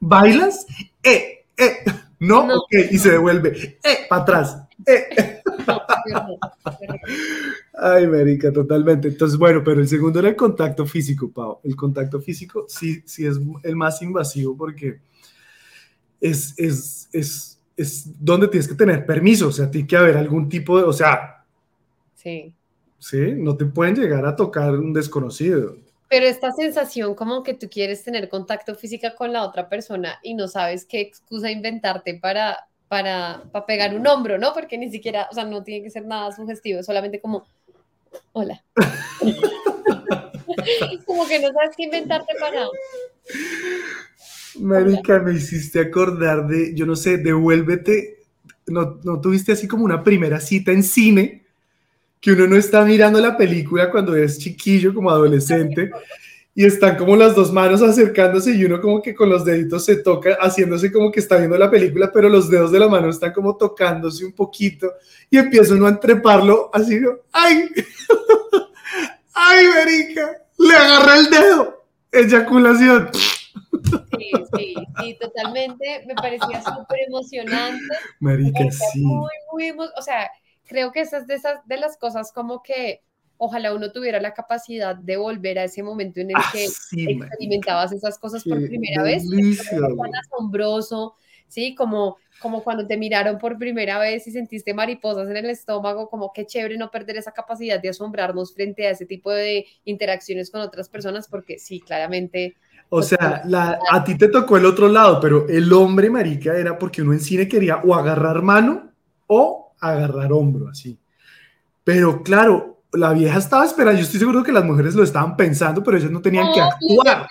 ¿Bailas? 0.00 0.66
E, 1.02 1.44
E. 1.56 1.84
No, 2.20 2.46
No. 2.46 2.54
ok, 2.56 2.74
y 2.90 2.98
se 2.98 3.12
devuelve. 3.12 3.78
E, 3.84 4.06
para 4.08 4.22
atrás. 4.22 4.58
E. 4.86 5.40
bailando. 5.66 6.38
Ay, 7.80 8.06
Marica, 8.08 8.52
totalmente. 8.52 9.08
Entonces, 9.08 9.38
bueno, 9.38 9.62
pero 9.64 9.80
el 9.80 9.88
segundo 9.88 10.18
era 10.18 10.28
el 10.30 10.36
contacto 10.36 10.84
físico, 10.86 11.30
Pau. 11.30 11.60
El 11.62 11.76
contacto 11.76 12.20
físico 12.20 12.66
sí, 12.68 13.02
sí 13.06 13.24
es 13.26 13.38
el 13.62 13.76
más 13.76 14.02
invasivo 14.02 14.56
porque 14.56 15.00
es, 16.20 16.54
es, 16.58 17.08
es, 17.12 17.60
es 17.76 18.10
donde 18.24 18.48
tienes 18.48 18.66
que 18.68 18.74
tener 18.74 19.06
permiso, 19.06 19.48
o 19.48 19.52
sea, 19.52 19.70
tiene 19.70 19.86
que 19.86 19.96
haber 19.96 20.16
algún 20.16 20.48
tipo 20.48 20.76
de, 20.78 20.84
o 20.84 20.92
sea, 20.92 21.44
Sí. 22.16 22.52
sí, 22.98 23.32
no 23.36 23.56
te 23.56 23.64
pueden 23.66 23.94
llegar 23.94 24.26
a 24.26 24.34
tocar 24.34 24.74
un 24.74 24.92
desconocido. 24.92 25.76
Pero 26.08 26.26
esta 26.26 26.52
sensación 26.52 27.14
como 27.14 27.42
que 27.42 27.54
tú 27.54 27.68
quieres 27.68 28.02
tener 28.02 28.28
contacto 28.28 28.74
físico 28.74 29.08
con 29.16 29.32
la 29.32 29.44
otra 29.44 29.68
persona 29.68 30.18
y 30.22 30.34
no 30.34 30.48
sabes 30.48 30.86
qué 30.86 31.00
excusa 31.00 31.50
inventarte 31.50 32.14
para, 32.14 32.66
para, 32.88 33.42
para 33.52 33.66
pegar 33.66 33.94
un 33.94 34.06
hombro, 34.06 34.38
¿no? 34.38 34.54
Porque 34.54 34.78
ni 34.78 34.90
siquiera, 34.90 35.28
o 35.30 35.34
sea, 35.34 35.44
no 35.44 35.62
tiene 35.62 35.84
que 35.84 35.90
ser 35.90 36.06
nada 36.06 36.34
sugestivo, 36.34 36.82
solamente 36.82 37.20
como, 37.20 37.46
hola. 38.32 38.64
como 41.06 41.26
que 41.26 41.40
no 41.40 41.52
sabes 41.52 41.76
qué 41.76 41.84
inventarte 41.84 42.32
para... 42.40 42.66
Marica, 44.60 45.20
me 45.20 45.34
hiciste 45.34 45.80
acordar 45.80 46.46
de, 46.46 46.74
yo 46.74 46.86
no 46.86 46.96
sé, 46.96 47.18
devuélvete. 47.18 48.16
¿No, 48.66 48.98
no 49.04 49.20
tuviste 49.20 49.52
así 49.52 49.68
como 49.68 49.84
una 49.84 50.02
primera 50.02 50.40
cita 50.40 50.72
en 50.72 50.82
cine? 50.82 51.47
Que 52.20 52.32
uno 52.32 52.46
no 52.46 52.56
está 52.56 52.84
mirando 52.84 53.20
la 53.20 53.36
película 53.36 53.90
cuando 53.90 54.16
es 54.16 54.38
chiquillo, 54.38 54.92
como 54.92 55.10
adolescente, 55.10 55.90
y 56.58 56.64
están 56.64 56.96
como 56.96 57.14
las 57.14 57.36
dos 57.36 57.52
manos 57.52 57.82
acercándose 57.82 58.52
y 58.52 58.64
uno 58.64 58.80
como 58.80 59.00
que 59.00 59.14
con 59.14 59.28
los 59.30 59.44
deditos 59.44 59.84
se 59.84 59.96
toca, 60.02 60.36
haciéndose 60.40 60.90
como 60.90 61.12
que 61.12 61.20
está 61.20 61.36
viendo 61.36 61.56
la 61.56 61.70
película, 61.70 62.10
pero 62.12 62.28
los 62.28 62.50
dedos 62.50 62.72
de 62.72 62.80
la 62.80 62.88
mano 62.88 63.10
están 63.10 63.32
como 63.32 63.56
tocándose 63.56 64.24
un 64.24 64.32
poquito 64.32 64.92
y 65.30 65.38
empieza 65.38 65.74
uno 65.74 65.86
a 65.86 65.90
entreparlo 65.90 66.68
así. 66.72 66.98
¡ay! 67.30 67.68
¡ay, 69.34 69.66
Marica! 69.68 70.42
Le 70.58 70.74
agarré 70.74 71.18
el 71.20 71.30
dedo. 71.30 71.84
Eyaculación. 72.10 73.10
Sí, 74.18 74.32
sí, 74.56 74.74
sí, 75.00 75.16
totalmente. 75.20 76.04
Me 76.08 76.14
parecía 76.14 76.60
súper 76.60 76.98
emocionante. 77.06 77.94
Marica, 78.18 78.68
sí. 78.72 79.00
Muy, 79.00 79.30
muy, 79.52 79.70
o 79.96 80.02
sea, 80.02 80.28
creo 80.68 80.92
que 80.92 81.00
esas 81.00 81.26
de 81.26 81.34
esas 81.34 81.66
de 81.66 81.78
las 81.78 81.96
cosas 81.96 82.30
como 82.32 82.62
que 82.62 83.02
ojalá 83.38 83.72
uno 83.74 83.90
tuviera 83.92 84.20
la 84.20 84.34
capacidad 84.34 84.94
de 84.96 85.16
volver 85.16 85.58
a 85.58 85.64
ese 85.64 85.82
momento 85.82 86.20
en 86.20 86.30
el 86.30 86.36
Ah, 86.36 86.50
que 86.52 86.68
sí, 86.68 87.06
experimentabas 87.08 87.92
esas 87.92 88.18
cosas 88.18 88.44
por 88.44 88.60
Qué 88.60 88.66
primera 88.66 89.02
vez. 89.02 89.28
delicia, 89.28 89.78
güey. 89.80 89.96
tan 89.96 90.14
asombroso, 90.16 91.14
¿sí? 91.46 91.74
Como, 91.74 92.16
como 92.40 92.62
cuando 92.64 92.86
te 92.86 92.96
miraron 92.96 93.38
por 93.38 93.56
primera 93.58 93.98
vez 93.98 94.26
y 94.26 94.32
sentiste 94.32 94.74
mariposas 94.74 95.28
en 95.28 95.36
el 95.36 95.50
estómago, 95.50 96.08
como 96.08 96.32
qué 96.32 96.46
chévere 96.46 96.76
no 96.78 96.90
perder 96.90 97.16
esa 97.16 97.32
capacidad 97.32 97.80
de 97.80 97.88
asombrarnos 97.90 98.54
frente 98.54 98.86
a 98.86 98.90
ese 98.90 99.06
tipo 99.06 99.30
de 99.30 99.66
interacciones 99.84 100.50
con 100.50 100.60
otras 100.60 100.88
personas, 100.88 101.28
porque 101.28 101.58
sí, 101.58 101.80
claramente, 101.80 102.56
O 102.90 103.02
sea, 103.02 103.42
la- 103.44 103.78
a 103.92 104.02
ti 104.02 104.16
te 104.16 104.28
tocó 104.28 104.56
el 104.56 104.64
otro 104.64 104.88
lado, 104.88 105.20
pero 105.20 105.46
el 105.48 105.70
hombre, 105.74 106.08
marica, 106.10 106.56
era 106.56 106.78
porque 106.78 107.02
uno 107.02 107.12
en 107.12 107.20
cine 107.20 107.46
quería 107.46 107.76
o 107.84 107.94
agarrar 107.94 108.40
mano 108.42 108.90
o 109.26 109.67
agarrar 109.80 110.32
hombro, 110.32 110.68
así. 110.68 110.98
Pero 111.84 112.22
claro, 112.22 112.82
la 112.92 113.12
vieja 113.12 113.38
estaba 113.38 113.64
esperando, 113.64 113.98
yo 113.98 114.04
estoy 114.04 114.20
seguro 114.20 114.42
que 114.42 114.52
las 114.52 114.64
mujeres 114.64 114.94
lo 114.94 115.02
estaban 115.02 115.36
pensando, 115.36 115.82
pero 115.82 115.96
ellas 115.96 116.10
no 116.10 116.22
tenían 116.22 116.52
que 116.52 116.60
actuar. 116.60 117.26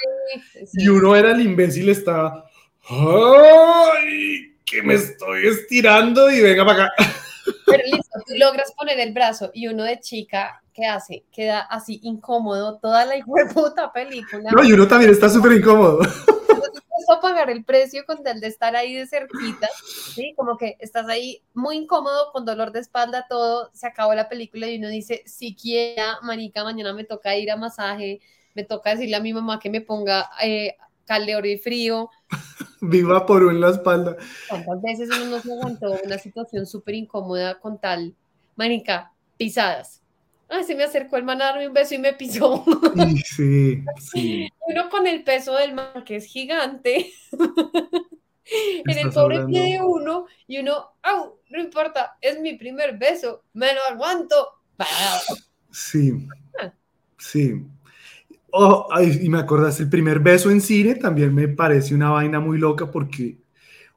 sí, 0.65 0.83
Y 0.83 0.87
uno 0.89 1.15
era 1.15 1.31
el 1.31 1.41
imbécil, 1.41 1.89
estaba, 1.89 2.45
¡ay! 2.89 4.55
Que 4.65 4.81
me 4.83 4.95
estoy 4.95 5.47
estirando 5.47 6.29
y 6.29 6.41
venga 6.41 6.65
para 6.65 6.85
acá. 6.85 6.93
pero 7.65 7.83
listo, 7.85 8.19
tú 8.25 8.33
logras 8.35 8.73
poner 8.77 8.99
el 8.99 9.13
brazo 9.13 9.51
y 9.53 9.67
uno 9.67 9.83
de 9.83 9.99
chica, 9.99 10.61
¿qué 10.73 10.85
hace? 10.85 11.23
Queda 11.31 11.61
así 11.61 11.99
incómodo 12.03 12.77
toda 12.79 13.05
la 13.05 13.15
puta 13.53 13.91
película. 13.91 14.51
No, 14.51 14.63
y 14.63 14.73
uno 14.73 14.87
también 14.87 15.11
está 15.11 15.29
súper 15.29 15.53
incómodo. 15.53 16.01
dispuesto 16.61 17.13
a 17.13 17.21
pagar 17.21 17.49
el 17.49 17.63
precio 17.63 18.05
con 18.05 18.23
tal 18.23 18.39
de 18.39 18.47
estar 18.47 18.75
ahí 18.75 18.93
de 18.93 19.07
cerquita, 19.07 19.69
¿sí? 20.13 20.33
Como 20.35 20.57
que 20.57 20.77
estás 20.79 21.07
ahí 21.07 21.43
muy 21.53 21.77
incómodo, 21.77 22.31
con 22.31 22.45
dolor 22.45 22.71
de 22.71 22.79
espalda, 22.79 23.25
todo, 23.29 23.69
se 23.73 23.87
acabó 23.87 24.13
la 24.13 24.29
película 24.29 24.67
y 24.67 24.77
uno 24.77 24.89
dice, 24.89 25.23
siquiera, 25.25 26.19
marica, 26.21 26.63
mañana 26.63 26.93
me 26.93 27.03
toca 27.03 27.35
ir 27.37 27.51
a 27.51 27.57
masaje, 27.57 28.21
me 28.53 28.63
toca 28.63 28.91
decirle 28.91 29.15
a 29.15 29.21
mi 29.21 29.33
mamá 29.33 29.59
que 29.59 29.69
me 29.69 29.81
ponga 29.81 30.29
eh, 30.41 30.75
calor 31.05 31.45
y 31.45 31.57
frío. 31.57 32.09
Viva 32.81 33.25
por 33.25 33.43
en 33.43 33.61
la 33.61 33.69
espalda. 33.69 34.15
¿Cuántas 34.49 34.81
veces 34.81 35.09
uno 35.15 35.25
no 35.25 35.39
se 35.39 35.51
aguantó 35.51 35.95
una 36.03 36.17
situación 36.17 36.65
súper 36.65 36.95
incómoda 36.95 37.59
con 37.59 37.79
tal, 37.79 38.15
marica, 38.55 39.11
pisadas? 39.37 40.01
Ay, 40.49 40.63
se 40.63 40.75
me 40.75 40.83
acercó 40.83 41.17
el 41.17 41.23
man 41.23 41.41
a 41.41 41.45
darme 41.45 41.67
un 41.67 41.73
beso 41.73 41.95
y 41.95 41.97
me 41.97 42.13
pisó. 42.13 42.63
Sí, 43.25 43.83
sí. 43.99 44.49
uno 44.67 44.89
con 44.89 45.05
el 45.07 45.23
peso 45.23 45.55
del 45.55 45.73
man 45.73 46.03
que 46.05 46.15
es 46.17 46.25
gigante 46.25 47.11
en 48.85 48.97
el 48.97 49.09
pobre 49.11 49.37
hablando- 49.37 49.47
pie 49.47 49.73
de 49.73 49.81
uno 49.83 50.25
y 50.47 50.59
uno, 50.59 50.91
¡au! 51.03 51.39
No 51.49 51.59
importa, 51.59 52.17
es 52.21 52.39
mi 52.39 52.53
primer 52.57 52.97
beso, 52.97 53.43
me 53.53 53.73
lo 53.73 53.81
aguanto. 53.89 54.35
Sí, 55.71 56.27
sí. 57.17 57.65
Oh, 58.51 58.87
ay, 58.91 59.19
y 59.21 59.29
me 59.29 59.39
acordaste, 59.39 59.83
el 59.83 59.89
primer 59.89 60.19
beso 60.19 60.49
en 60.49 60.61
cine 60.61 60.95
también 60.95 61.35
me 61.35 61.47
parece 61.47 61.93
una 61.93 62.11
vaina 62.11 62.39
muy 62.39 62.57
loca 62.57 62.89
porque 62.89 63.37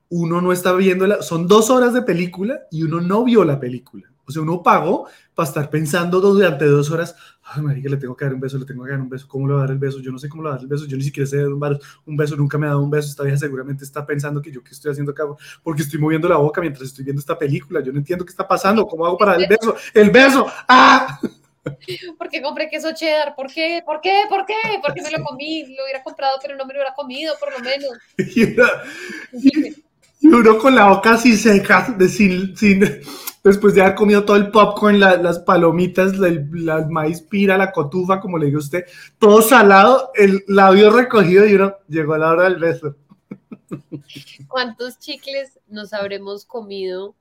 uno 0.09 0.41
no 0.41 0.53
está 0.53 0.73
viendo 0.73 1.07
la, 1.07 1.23
son 1.23 1.47
dos 1.47 1.71
horas 1.71 1.95
de 1.95 2.03
película 2.03 2.63
y 2.71 2.83
uno 2.83 3.01
no 3.01 3.25
vio 3.25 3.45
la 3.45 3.61
película. 3.61 4.10
O 4.31 4.33
sea, 4.33 4.43
uno 4.43 4.62
pagó 4.62 5.07
para 5.35 5.49
estar 5.49 5.69
pensando 5.71 6.21
durante 6.21 6.64
dos 6.64 6.90
horas, 6.90 7.14
ay, 7.43 7.62
marica, 7.62 7.88
le 7.90 7.97
tengo 7.97 8.16
que 8.16 8.25
dar 8.25 8.35
un 8.35 8.40
beso, 8.40 8.59
le 8.59 8.64
tengo 8.64 8.85
que 8.85 8.90
dar 8.90 9.01
un 9.01 9.09
beso, 9.09 9.27
¿cómo 9.29 9.47
le 9.47 9.53
voy 9.55 9.61
a 9.61 9.64
dar 9.64 9.73
el 9.73 9.79
beso? 9.79 10.01
Yo 10.01 10.11
no 10.12 10.19
sé 10.19 10.29
cómo 10.29 10.43
le 10.43 10.49
voy 10.49 10.53
a 10.53 10.57
dar 10.57 10.62
el 10.62 10.69
beso, 10.69 10.87
yo 10.87 10.97
ni 10.97 11.03
siquiera 11.03 11.27
sé 11.27 11.38
dar 11.38 11.49
un, 11.53 11.61
bar- 11.61 11.79
un 12.07 12.16
beso, 12.16 12.37
nunca 12.37 12.57
me 12.59 12.66
ha 12.66 12.71
dado 12.71 12.83
un 12.83 12.90
beso, 12.90 13.09
esta 13.09 13.23
vieja 13.23 13.38
seguramente 13.38 13.85
está 13.85 14.07
pensando 14.07 14.40
que 14.40 14.51
yo 14.51 14.62
qué 14.62 14.71
estoy 14.71 14.93
haciendo 14.93 15.12
acá, 15.12 15.25
porque 15.62 15.83
estoy 15.83 15.99
moviendo 16.01 16.29
la 16.29 16.37
boca 16.37 16.61
mientras 16.61 16.87
estoy 16.88 17.05
viendo 17.05 17.21
esta 17.21 17.38
película, 17.38 17.81
yo 17.83 17.93
no 17.93 17.99
entiendo 17.99 18.25
qué 18.25 18.31
está 18.31 18.47
pasando, 18.47 18.87
¿cómo 18.87 19.05
hago 19.07 19.19
para 19.19 19.33
dar 19.33 19.43
el 19.43 19.49
beso? 19.49 19.75
¡El 19.95 20.11
beso! 20.11 20.47
¡Ah! 20.69 21.19
Porque 22.19 22.40
compré 22.43 22.69
queso 22.69 22.93
cheddar, 22.95 23.35
¿por 23.35 23.53
qué? 23.53 23.83
¿Por 23.85 24.01
qué? 24.01 24.23
¿Por 24.29 24.47
qué? 24.47 24.55
Porque 24.83 25.03
me 25.03 25.11
lo 25.11 25.23
comí, 25.23 25.64
lo 25.77 25.85
hubiera 25.85 26.03
comprado, 26.03 26.38
pero 26.40 26.57
no 26.57 26.64
me 26.64 26.73
lo 26.73 26.79
hubiera 26.81 26.95
comido, 26.95 27.35
por 27.38 27.53
lo 27.53 27.59
menos. 27.61 27.90
Y 30.21 30.29
uno, 30.29 30.59
con 30.59 30.75
la 30.75 30.89
boca 30.91 31.13
así 31.15 31.37
seca, 31.37 31.97
sin, 32.09 32.57
sin- 32.57 32.85
después 33.43 33.75
de 33.75 33.83
haber 33.83 33.95
comido 33.95 34.25
todo 34.25 34.37
el 34.37 34.51
popcorn, 34.51 35.01
la- 35.01 35.17
las 35.17 35.39
palomitas, 35.41 36.19
la, 36.19 36.29
la 36.53 36.87
maíz 36.89 37.23
pira, 37.23 37.57
la 37.57 37.73
cotufa, 37.73 38.21
como 38.21 38.37
le 38.39 38.47
diga 38.47 38.59
usted, 38.59 38.85
todo 39.19 39.41
salado, 39.43 40.11
el 40.15 40.45
labio 40.47 40.91
recogido 40.91 41.47
y 41.47 41.55
uno 41.55 41.75
llegó 41.89 42.15
a 42.15 42.19
la 42.19 42.31
hora 42.31 42.45
del 42.45 42.57
beso. 42.57 42.97
¿Cuántos 44.49 44.99
chicles 44.99 45.59
nos 45.69 45.93
habremos 45.93 46.45
comido 46.45 47.15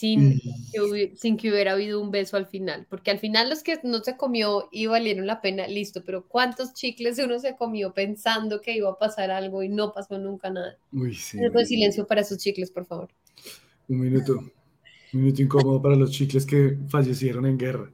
sin 0.00 0.40
que, 0.72 0.80
hubi- 0.80 1.14
sin 1.16 1.36
que 1.36 1.50
hubiera 1.50 1.72
habido 1.72 2.00
un 2.00 2.10
beso 2.10 2.36
al 2.36 2.46
final? 2.46 2.86
Porque 2.88 3.10
al 3.10 3.18
final 3.18 3.50
los 3.50 3.62
que 3.62 3.78
no 3.84 4.00
se 4.00 4.16
comió 4.16 4.68
y 4.72 4.86
valieron 4.86 5.26
la 5.26 5.40
pena, 5.40 5.66
listo, 5.68 6.02
pero 6.04 6.26
¿cuántos 6.26 6.72
chicles 6.74 7.18
uno 7.18 7.38
se 7.38 7.54
comió 7.56 7.92
pensando 7.92 8.60
que 8.60 8.76
iba 8.76 8.90
a 8.90 8.98
pasar 8.98 9.30
algo 9.30 9.62
y 9.62 9.68
no 9.68 9.92
pasó 9.92 10.18
nunca 10.18 10.50
nada? 10.50 10.78
Uy, 10.92 11.14
sí. 11.14 11.36
Un 11.36 11.42
minuto 11.42 11.58
de 11.58 11.66
silencio 11.66 12.06
para 12.06 12.22
esos 12.22 12.38
chicles, 12.38 12.70
por 12.70 12.86
favor. 12.86 13.08
Un 13.88 14.00
minuto. 14.00 14.38
Un 15.12 15.20
minuto 15.20 15.42
incómodo 15.42 15.82
para 15.82 15.96
los 15.96 16.10
chicles 16.12 16.46
que 16.46 16.78
fallecieron 16.88 17.44
en 17.46 17.58
guerra. 17.58 17.90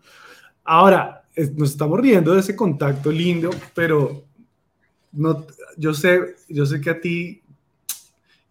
Ahora, 0.64 1.24
nos 1.54 1.70
estamos 1.70 2.00
riendo 2.00 2.34
de 2.34 2.40
ese 2.40 2.54
contacto 2.54 3.10
lindo, 3.10 3.50
pero 3.74 4.24
no, 5.12 5.46
yo 5.76 5.94
sé, 5.94 6.36
yo 6.48 6.66
sé 6.66 6.80
que 6.80 6.90
a 6.90 7.00
ti 7.00 7.42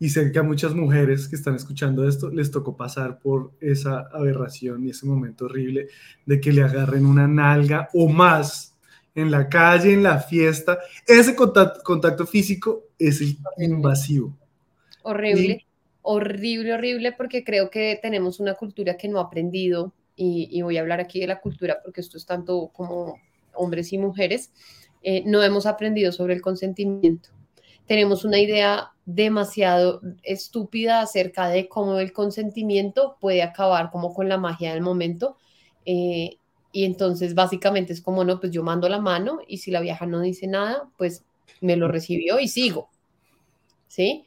y 0.06 0.10
sé 0.10 0.32
que 0.32 0.38
a 0.38 0.44
muchas 0.44 0.76
mujeres 0.76 1.28
que 1.28 1.36
están 1.36 1.56
escuchando 1.56 2.08
esto 2.08 2.30
les 2.30 2.52
tocó 2.52 2.78
pasar 2.78 3.18
por 3.18 3.54
esa 3.60 4.02
aberración 4.14 4.86
y 4.86 4.92
ese 4.92 5.08
momento 5.08 5.46
horrible 5.46 5.88
de 6.28 6.40
que 6.40 6.52
le 6.52 6.62
agarren 6.62 7.08
una 7.08 7.28
nalga 7.28 7.90
o 7.92 8.08
más 8.08 8.78
en 9.16 9.32
la 9.32 9.50
calle, 9.50 9.94
en 9.94 10.04
la 10.04 10.20
fiesta. 10.20 10.78
Ese 11.08 11.36
contacto, 11.36 11.82
contacto 11.82 12.28
físico 12.28 12.84
es 13.00 13.20
el 13.20 13.36
invasivo. 13.58 14.38
Horrible, 15.02 15.66
horrible, 16.04 16.74
horrible, 16.74 17.12
porque 17.14 17.44
creo 17.44 17.72
que 17.72 17.98
tenemos 18.00 18.40
una 18.40 18.54
cultura 18.54 18.98
que 18.98 19.08
no 19.08 19.18
ha 19.18 19.24
aprendido, 19.24 19.92
y, 20.16 20.50
y 20.52 20.62
voy 20.62 20.78
a 20.78 20.82
hablar 20.82 21.00
aquí 21.00 21.20
de 21.20 21.26
la 21.26 21.42
cultura 21.42 21.80
porque 21.84 22.02
esto 22.02 22.20
es 22.20 22.28
tanto 22.28 22.70
como 22.74 23.20
hombres 23.56 23.92
y 23.92 23.98
mujeres, 23.98 24.52
eh, 25.02 25.24
no 25.26 25.42
hemos 25.42 25.66
aprendido 25.66 26.12
sobre 26.12 26.36
el 26.36 26.44
consentimiento. 26.44 27.30
Tenemos 27.88 28.26
una 28.26 28.40
idea 28.40 28.92
demasiado 29.06 30.02
estúpida 30.24 31.02
acerca 31.02 31.48
de 31.50 31.68
cómo 31.70 32.00
el 32.00 32.12
consentimiento 32.14 33.18
puede 33.20 33.44
acabar 33.44 33.92
como 33.92 34.14
con 34.14 34.30
la 34.30 34.38
magia 34.38 34.74
del 34.74 34.82
momento. 34.82 35.38
eh, 35.86 36.38
y 36.72 36.84
entonces 36.84 37.36
básicamente 37.36 37.94
es 37.94 38.02
como, 38.02 38.26
no, 38.26 38.40
pues 38.42 38.52
yo 38.52 38.62
mando 38.62 38.90
la 38.90 39.00
mano 39.00 39.40
y 39.48 39.60
si 39.60 39.72
la 39.72 39.80
vieja 39.80 40.06
no 40.06 40.20
dice 40.20 40.46
nada, 40.46 40.90
pues 40.98 41.24
me 41.62 41.78
lo 41.78 41.88
recibió 41.88 42.38
y 42.40 42.50
sigo. 42.50 42.90
¿Sí? 43.88 44.26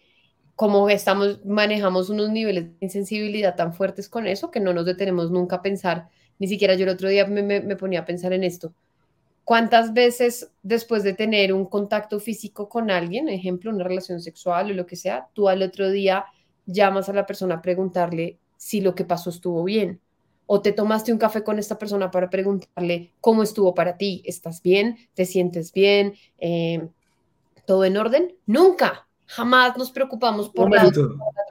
como 0.58 0.88
estamos, 0.90 1.38
manejamos 1.44 2.10
unos 2.10 2.30
niveles 2.30 2.64
de 2.64 2.74
insensibilidad 2.80 3.54
tan 3.54 3.72
fuertes 3.72 4.08
con 4.08 4.26
eso 4.26 4.50
que 4.50 4.58
no 4.58 4.72
nos 4.72 4.86
detenemos 4.86 5.30
nunca 5.30 5.54
a 5.54 5.62
pensar, 5.62 6.08
ni 6.40 6.48
siquiera 6.48 6.74
yo 6.74 6.82
el 6.82 6.88
otro 6.88 7.08
día 7.08 7.28
me, 7.28 7.76
ponía 7.76 8.00
a 8.00 8.04
pensar 8.04 8.32
en 8.32 8.42
esto. 8.42 8.74
¿Cuántas 9.48 9.94
veces 9.94 10.52
después 10.62 11.02
de 11.04 11.14
tener 11.14 11.54
un 11.54 11.64
contacto 11.64 12.20
físico 12.20 12.68
con 12.68 12.90
alguien, 12.90 13.30
ejemplo, 13.30 13.70
una 13.70 13.82
relación 13.82 14.20
sexual 14.20 14.70
o 14.70 14.74
lo 14.74 14.84
que 14.84 14.94
sea, 14.94 15.30
tú 15.32 15.48
al 15.48 15.62
otro 15.62 15.88
día 15.88 16.26
llamas 16.66 17.08
a 17.08 17.14
la 17.14 17.24
persona 17.24 17.54
a 17.54 17.62
preguntarle 17.62 18.36
si 18.58 18.82
lo 18.82 18.94
que 18.94 19.06
pasó 19.06 19.30
estuvo 19.30 19.64
bien? 19.64 20.02
¿O 20.44 20.60
te 20.60 20.72
tomaste 20.72 21.12
un 21.12 21.18
café 21.18 21.42
con 21.42 21.58
esta 21.58 21.78
persona 21.78 22.10
para 22.10 22.28
preguntarle 22.28 23.14
cómo 23.22 23.42
estuvo 23.42 23.74
para 23.74 23.96
ti? 23.96 24.20
¿Estás 24.26 24.60
bien? 24.60 24.98
¿Te 25.14 25.24
sientes 25.24 25.72
bien? 25.72 26.12
Eh, 26.36 26.86
¿Todo 27.64 27.86
en 27.86 27.96
orden? 27.96 28.36
Nunca. 28.44 29.08
Jamás 29.24 29.78
nos 29.78 29.90
preocupamos 29.90 30.50
por 30.50 30.70
la, 30.70 30.82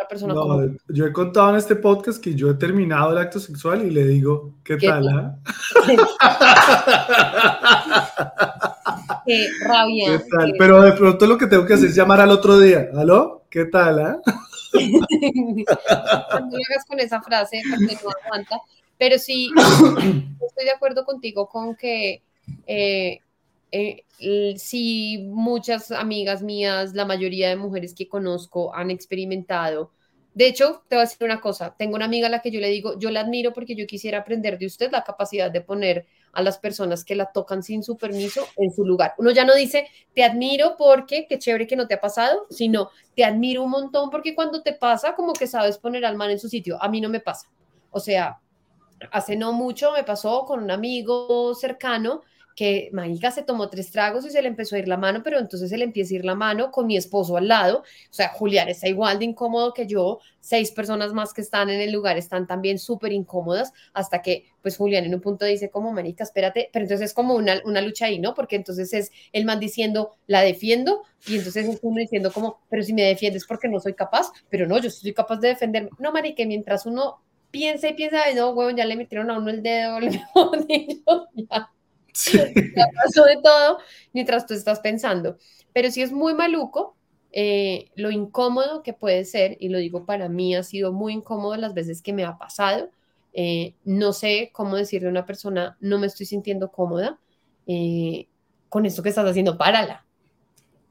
Persona. 0.08 0.34
No, 0.34 0.62
yo 0.90 1.06
he 1.06 1.14
contado 1.14 1.50
en 1.52 1.56
este 1.58 1.76
podcast 1.76 2.24
que 2.24 2.34
yo 2.36 2.50
he 2.50 2.54
terminado 2.56 3.12
el 3.12 3.18
acto 3.18 3.40
sexual 3.40 3.86
y 3.86 3.92
le 3.92 4.06
digo, 4.06 4.54
¿qué, 4.64 4.78
¿Qué 4.78 4.88
tal? 4.88 5.08
ah?" 5.10 5.38
Qué 9.26 9.48
rabia. 9.66 10.18
¿Qué 10.18 10.24
tal? 10.30 10.52
qué- 10.52 10.58
Pero 10.58 10.82
de 10.82 10.92
pronto 10.94 11.26
lo 11.28 11.38
que 11.38 11.48
tengo 11.48 11.66
que 11.66 11.74
hacer 11.74 11.90
es 11.90 11.96
llamar 11.96 12.22
al 12.22 12.32
otro 12.32 12.60
día. 12.60 12.90
¿Aló? 12.96 13.44
¿Qué 13.50 13.66
tal? 13.66 14.00
ah?" 14.00 14.22
Cuando 16.32 16.58
con 16.88 17.00
esa 17.00 17.22
frase, 17.22 17.62
porque 17.70 17.98
no 18.04 18.10
aguanta. 18.26 18.60
Pero 18.98 19.20
sí, 19.20 19.52
estoy 19.58 20.66
de 20.66 20.72
acuerdo 20.72 21.06
contigo 21.06 21.48
con 21.48 21.76
que 21.76 22.22
eh, 22.66 23.20
eh, 23.72 24.04
sí, 24.58 25.20
muchas 25.30 25.92
amigas 25.92 26.42
mías, 26.42 26.94
la 26.94 27.06
mayoría 27.06 27.50
de 27.50 27.58
mujeres 27.58 27.94
que 27.94 28.08
conozco 28.08 28.74
han 28.74 28.90
experimentado. 28.90 29.92
De 30.38 30.46
hecho, 30.46 30.84
te 30.88 30.96
voy 30.96 31.02
a 31.02 31.06
decir 31.06 31.26
una 31.26 31.42
cosa, 31.42 31.74
tengo 31.76 31.96
una 31.96 32.06
amiga 32.06 32.28
a 32.28 32.30
la 32.30 32.44
que 32.44 32.52
yo 32.52 32.60
le 32.60 32.70
digo, 32.70 33.00
yo 33.00 33.10
la 33.10 33.22
admiro 33.22 33.54
porque 33.54 33.74
yo 33.74 33.88
quisiera 33.88 34.20
aprender 34.20 34.60
de 34.60 34.68
usted 34.68 34.92
la 34.92 35.04
capacidad 35.04 35.50
de 35.50 35.62
poner 35.62 36.06
a 36.32 36.44
las 36.44 36.60
personas 36.60 37.04
que 37.04 37.16
la 37.16 37.32
tocan 37.32 37.64
sin 37.64 37.82
su 37.82 37.98
permiso 37.98 38.48
en 38.56 38.72
su 38.72 38.86
lugar. 38.86 39.16
Uno 39.18 39.32
ya 39.32 39.46
no 39.46 39.56
dice, 39.56 39.88
te 40.14 40.24
admiro 40.24 40.76
porque, 40.78 41.26
qué 41.28 41.40
chévere 41.40 41.66
que 41.66 41.76
no 41.76 41.88
te 41.88 41.96
ha 41.96 42.02
pasado, 42.02 42.46
sino 42.52 42.92
te 43.16 43.26
admiro 43.26 43.64
un 43.64 43.72
montón 43.72 44.12
porque 44.12 44.36
cuando 44.36 44.62
te 44.62 44.74
pasa, 44.74 45.16
como 45.16 45.34
que 45.34 45.48
sabes 45.48 45.80
poner 45.80 46.06
al 46.06 46.16
man 46.16 46.30
en 46.30 46.38
su 46.38 46.50
sitio. 46.50 46.78
A 46.84 46.88
mí 46.88 47.02
no 47.02 47.10
me 47.10 47.20
pasa. 47.20 47.50
O 47.90 48.00
sea, 48.00 48.40
hace 49.12 49.36
no 49.36 49.54
mucho 49.54 49.92
me 49.92 50.04
pasó 50.04 50.46
con 50.46 50.62
un 50.62 50.70
amigo 50.70 51.56
cercano 51.56 52.22
que 52.58 52.90
Maíca 52.92 53.30
se 53.30 53.44
tomó 53.44 53.70
tres 53.70 53.92
tragos 53.92 54.26
y 54.26 54.32
se 54.32 54.42
le 54.42 54.48
empezó 54.48 54.76
a 54.76 54.80
ir 54.80 54.88
la 54.88 54.98
mano, 54.98 55.22
pero 55.24 55.38
entonces 55.38 55.70
se 55.70 55.78
le 55.78 55.84
empieza 55.84 56.16
a 56.16 56.18
ir 56.18 56.26
la 56.26 56.34
mano 56.34 56.72
con 56.72 56.88
mi 56.88 56.98
esposo 56.98 57.38
al 57.38 57.48
lado. 57.48 57.82
O 57.82 58.14
sea, 58.14 58.30
Julián 58.30 58.68
está 58.68 58.88
igual 58.88 59.20
de 59.20 59.26
incómodo 59.26 59.76
que 59.76 59.86
yo. 59.86 60.18
Seis 60.40 60.72
personas 60.72 61.14
más 61.14 61.34
que 61.36 61.42
están 61.42 61.70
en 61.70 61.80
el 61.80 61.92
lugar 61.92 62.18
están 62.18 62.48
también 62.48 62.80
súper 62.80 63.14
incómodas 63.14 63.74
hasta 63.94 64.24
que, 64.24 64.46
pues, 64.64 64.76
Julián 64.76 65.06
en 65.06 65.14
un 65.14 65.22
punto 65.22 65.46
dice 65.46 65.70
como, 65.70 65.92
Marica, 65.94 66.24
espérate, 66.24 66.72
pero 66.74 66.86
entonces 66.86 67.12
es 67.12 67.14
como 67.14 67.36
una, 67.36 67.62
una 67.64 67.80
lucha 67.82 68.08
ahí, 68.08 68.18
¿no? 68.18 68.34
Porque 68.34 68.56
entonces 68.56 68.92
es 68.92 69.12
el 69.34 69.46
man 69.46 69.60
diciendo, 69.60 70.16
la 70.26 70.42
defiendo, 70.42 71.04
y 71.28 71.36
entonces 71.38 71.68
es 71.68 71.78
uno 71.84 72.00
diciendo 72.00 72.32
como, 72.34 72.60
pero 72.72 72.82
si 72.82 72.92
me 72.94 73.04
defiendes 73.04 73.46
porque 73.46 73.68
no 73.70 73.80
soy 73.80 73.94
capaz, 73.94 74.32
pero 74.50 74.66
no, 74.66 74.80
yo 74.80 74.90
soy 74.90 75.14
capaz 75.14 75.38
de 75.38 75.50
defenderme. 75.50 75.92
No, 76.00 76.12
Marica, 76.12 76.44
mientras 76.44 76.88
uno 76.88 77.22
piensa 77.52 77.88
y 77.90 77.94
piensa, 77.94 78.24
"Ay, 78.26 78.34
no, 78.34 78.50
huevón, 78.50 78.78
ya 78.78 78.86
le 78.86 78.96
metieron 78.96 79.30
a 79.30 79.38
uno 79.38 79.52
el 79.52 79.62
dedo, 79.62 80.00
ya 81.36 81.70
Sí. 82.18 82.38
ya 82.76 82.88
pasó 82.96 83.26
de 83.26 83.38
todo 83.44 83.78
mientras 84.14 84.46
tú 84.48 84.54
estás 84.54 84.80
pensando. 84.80 85.38
Pero 85.74 85.92
sí 85.92 86.02
es 86.02 86.12
muy 86.12 86.34
maluco 86.34 86.98
eh, 87.32 87.92
lo 87.96 88.10
incómodo 88.10 88.82
que 88.82 88.94
puede 88.94 89.24
ser, 89.26 89.58
y 89.60 89.70
lo 89.70 89.78
digo 89.78 90.06
para 90.06 90.30
mí, 90.30 90.56
ha 90.56 90.64
sido 90.64 90.92
muy 90.94 91.14
incómodo 91.14 91.56
las 91.58 91.74
veces 91.76 92.02
que 92.02 92.14
me 92.14 92.26
ha 92.26 92.38
pasado. 92.38 92.90
Eh, 93.34 93.76
no 93.84 94.14
sé 94.14 94.50
cómo 94.54 94.76
decirle 94.76 95.08
a 95.08 95.12
una 95.12 95.26
persona, 95.26 95.78
no 95.80 96.00
me 96.00 96.08
estoy 96.08 96.26
sintiendo 96.26 96.72
cómoda 96.72 97.20
eh, 97.68 98.28
con 98.70 98.88
esto 98.88 99.04
que 99.04 99.10
estás 99.10 99.30
haciendo, 99.30 99.58
párala. 99.58 100.06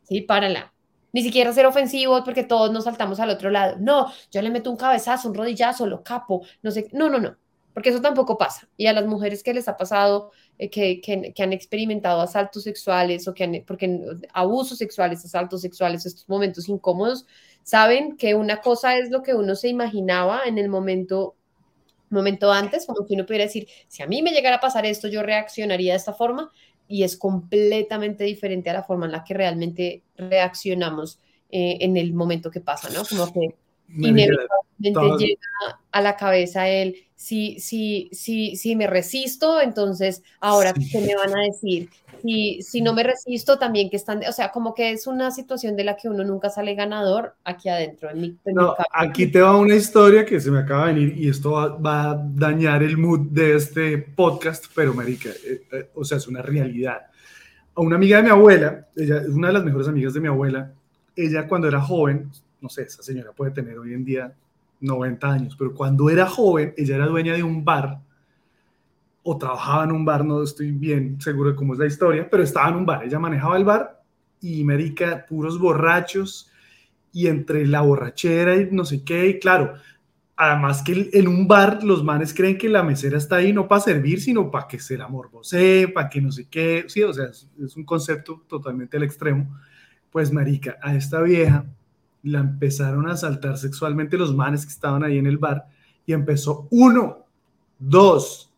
Sí, 0.05 0.21
párala. 0.21 0.73
Ni 1.13 1.23
siquiera 1.23 1.53
ser 1.53 1.67
ofensivo 1.67 2.23
porque 2.23 2.45
todos 2.45 2.71
nos 2.71 2.85
saltamos 2.85 3.19
al 3.19 3.31
otro 3.31 3.51
lado. 3.51 3.77
No, 3.81 4.13
yo 4.31 4.43
le 4.43 4.51
meto 4.51 4.71
un 4.71 4.77
cabezazo, 4.77 5.29
un 5.29 5.35
rodillazo, 5.35 5.87
lo 5.87 6.05
capo, 6.05 6.43
no 6.63 6.71
sé. 6.71 6.89
No, 6.93 7.09
no, 7.09 7.19
no, 7.19 7.37
porque 7.75 7.89
eso 7.89 8.01
tampoco 8.01 8.39
pasa. 8.39 8.69
Y 8.77 8.87
a 8.87 8.93
las 8.93 9.07
mujeres 9.07 9.43
que 9.43 9.55
les 9.55 9.67
ha 9.67 9.77
pasado 9.77 10.31
que, 10.59 11.01
que, 11.01 11.33
que, 11.35 11.43
han 11.43 11.53
experimentado 11.53 12.21
asaltos 12.21 12.63
sexuales 12.63 13.29
o 13.29 13.35
que 13.35 13.45
han, 13.45 13.65
porque 13.67 14.01
abusos 14.33 14.79
sexuales, 14.79 15.25
asaltos 15.25 15.61
sexuales, 15.61 16.07
estos 16.07 16.29
momentos 16.29 16.69
incómodos, 16.69 17.27
saben 17.63 18.17
que 18.17 18.35
una 18.35 18.61
cosa 18.61 18.97
es 18.97 19.11
lo 19.11 19.23
que 19.23 19.35
uno 19.35 19.55
se 19.55 19.69
imaginaba 19.69 20.43
en 20.47 20.59
el 20.59 20.69
momento, 20.69 21.35
momento 22.09 22.53
antes, 22.53 22.87
como 22.87 23.07
que 23.07 23.15
uno 23.15 23.27
pudiera 23.27 23.45
decir, 23.45 23.69
si 23.89 24.03
a 24.03 24.07
mí 24.07 24.23
me 24.23 24.31
llegara 24.31 24.57
a 24.57 24.61
pasar 24.61 24.87
esto, 24.87 25.09
yo 25.09 25.23
reaccionaría 25.23 25.93
de 25.93 25.99
esta 25.99 26.15
forma, 26.15 26.51
y 26.89 27.03
es 27.03 27.17
completamente 27.17 28.25
diferente 28.25 28.71
a 28.71 28.75
la 28.75 28.85
forma 28.85 29.07
en 29.07 29.13
la 29.13 29.25
que 29.25 29.35
realmente 29.35 30.05
reaccionamos 30.17 31.19
eh, 31.51 31.79
en 31.81 31.97
el 31.97 32.15
momento 32.15 32.51
que 32.51 32.61
pasa, 32.61 32.89
¿no? 32.91 33.05
Como 33.05 33.33
que 33.33 33.57
inevitablemente 33.89 34.66
llega 34.79 35.41
a 35.93 36.01
la 36.01 36.17
cabeza 36.17 36.69
el 36.69 36.97
si, 37.17 37.59
si, 37.59 38.11
si, 38.13 38.57
si 38.57 38.77
me 38.77 38.87
resisto, 38.87 39.61
entonces 39.61 40.23
ahora 40.39 40.75
sí. 40.75 40.91
qué 40.93 41.01
me 41.01 41.17
van 41.17 41.37
a 41.37 41.43
decir. 41.43 41.89
Si, 42.23 42.61
si 42.63 42.83
no 42.83 42.93
me 42.93 43.03
resisto, 43.03 43.59
también 43.59 43.89
que 43.89 43.97
están, 43.97 44.21
o 44.29 44.33
sea, 44.33 44.51
como 44.51 44.75
que 44.75 44.91
es 44.91 45.07
una 45.07 45.31
situación 45.31 45.77
de 45.77 45.85
la 45.85 45.97
que 45.97 46.09
uno 46.09 46.25
nunca 46.25 46.51
sale 46.51 46.75
ganador 46.75 47.35
aquí 47.45 47.69
adentro. 47.69 48.11
En 48.11 48.21
mi, 48.21 48.37
en 48.45 48.55
no, 48.55 48.75
aquí 48.93 49.27
te 49.29 49.41
va 49.41 49.57
una 49.57 49.75
historia 49.75 50.27
que 50.27 50.41
se 50.41 50.51
me 50.51 50.59
acaba 50.59 50.89
de 50.89 50.95
venir 50.95 51.17
y 51.17 51.29
esto 51.29 51.53
va, 51.53 51.69
va 51.77 52.11
a 52.11 52.15
dañar 52.15 52.83
el 52.83 52.97
mood 52.99 53.31
de 53.31 53.57
este 53.57 53.99
podcast, 53.99 54.67
pero 54.75 54.93
marica, 54.93 55.31
eh, 55.31 55.63
eh, 55.73 55.91
o 55.95 56.05
sea, 56.05 56.19
es 56.19 56.27
una 56.27 56.43
realidad. 56.43 57.07
A 57.75 57.81
una 57.81 57.97
amiga 57.97 58.19
de 58.19 58.25
mi 58.25 58.31
abuela, 58.31 58.89
ella 58.95 59.19
es 59.19 59.29
una 59.29 59.49
de 59.49 59.55
las 59.55 59.65
mejores 59.65 59.89
amigas 59.89 60.15
de 60.15 60.21
mi 60.21 60.29
abuela, 60.29 60.73
ella 61.15 61.47
cuando 61.47 61.69
era 61.69 61.81
joven, 61.81 62.31
no 62.61 62.69
sé, 62.69 62.83
esa 62.83 63.03
señora 63.03 63.33
puede 63.33 63.53
tener 63.53 63.79
hoy 63.79 63.95
en 63.95 64.05
día 64.05 64.35
90 64.81 65.31
años, 65.31 65.57
pero 65.59 65.75
cuando 65.75 66.11
era 66.11 66.27
joven, 66.27 66.75
ella 66.77 66.97
era 66.97 67.07
dueña 67.07 67.35
de 67.35 67.43
un 67.43 67.65
bar 67.65 68.01
o 69.23 69.37
trabajaba 69.37 69.85
en 69.85 69.93
un 69.93 70.05
bar, 70.05 70.25
no 70.25 70.43
estoy 70.43 70.71
bien 70.71 71.21
seguro 71.21 71.51
de 71.51 71.57
cómo 71.57 71.73
es 71.73 71.79
la 71.79 71.87
historia, 71.87 72.29
pero 72.31 72.43
estaba 72.43 72.69
en 72.69 72.77
un 72.77 72.87
bar, 72.87 73.05
ella 73.05 73.19
manejaba 73.19 73.57
el 73.57 73.65
bar 73.65 74.03
y 74.41 74.63
América, 74.63 75.27
puros 75.29 75.59
borrachos 75.59 76.51
y 77.13 77.27
entre 77.27 77.67
la 77.67 77.81
borrachera 77.81 78.57
y 78.57 78.69
no 78.71 78.85
sé 78.85 79.03
qué, 79.03 79.27
y 79.29 79.39
claro, 79.41 79.75
además 80.37 80.83
que 80.83 81.11
en 81.13 81.27
un 81.27 81.49
bar 81.49 81.83
los 81.83 82.05
manes 82.05 82.33
creen 82.33 82.59
que 82.59 82.69
la 82.69 82.83
mesera 82.83 83.19
está 83.19 83.37
ahí 83.37 83.53
no 83.53 83.67
para 83.67 83.81
servir, 83.81 84.21
sino 84.21 84.51
para 84.51 84.69
que 84.69 84.79
se 84.79 84.97
la 84.97 85.09
morbosee, 85.09 85.89
para 85.89 86.09
que 86.09 86.21
no 86.21 86.31
sé 86.31 86.47
qué, 86.49 86.85
sí, 86.87 87.03
o 87.03 87.13
sea, 87.13 87.25
es, 87.27 87.49
es 87.65 87.77
un 87.77 87.85
concepto 87.85 88.45
totalmente 88.47 88.97
al 88.97 89.03
extremo. 89.03 89.59
Pues 90.11 90.33
marica, 90.33 90.79
a 90.83 90.95
esta 90.95 91.21
vieja 91.21 91.65
la 92.23 92.41
empezaron 92.41 93.09
a 93.09 93.17
saltar 93.17 93.59
sexualmente 93.59 94.17
los 94.17 94.35
manes 94.35 94.65
que 94.65 94.73
estaban 94.73 95.05
ahí 95.05 95.19
en 95.19 95.27
el 95.27 95.39
bar 95.39 95.67
y 96.05 96.13
empezó 96.13 96.69
uno, 96.71 97.27
dos, 97.79 98.51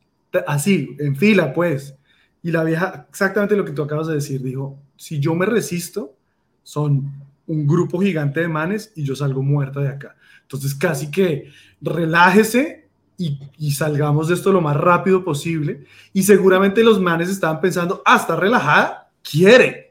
así, 0.46 0.96
en 0.98 1.16
fila 1.16 1.52
pues. 1.52 1.94
Y 2.42 2.50
la 2.50 2.64
vieja, 2.64 3.06
exactamente 3.08 3.56
lo 3.56 3.64
que 3.64 3.72
tú 3.72 3.82
acabas 3.82 4.06
de 4.06 4.14
decir, 4.14 4.42
dijo, 4.42 4.78
si 4.96 5.18
yo 5.18 5.34
me 5.34 5.46
resisto, 5.46 6.14
son 6.62 7.12
un 7.46 7.66
grupo 7.66 8.00
gigante 8.00 8.40
de 8.40 8.48
manes 8.48 8.92
y 8.94 9.04
yo 9.04 9.16
salgo 9.16 9.42
muerta 9.42 9.80
de 9.80 9.88
acá. 9.88 10.16
Entonces 10.42 10.74
casi 10.74 11.10
que 11.10 11.50
relájese 11.80 12.88
y, 13.16 13.72
salgamos 13.72 14.28
de 14.28 14.34
esto 14.34 14.52
lo 14.52 14.60
más 14.60 14.76
rápido 14.76 15.24
posible. 15.24 15.84
Y 16.12 16.22
seguramente 16.22 16.84
los 16.84 17.00
manes 17.00 17.28
estaban 17.28 17.60
pensando, 17.60 18.02
ah, 18.06 18.16
está 18.16 18.36
relajada, 18.36 19.10
quiere. 19.28 19.87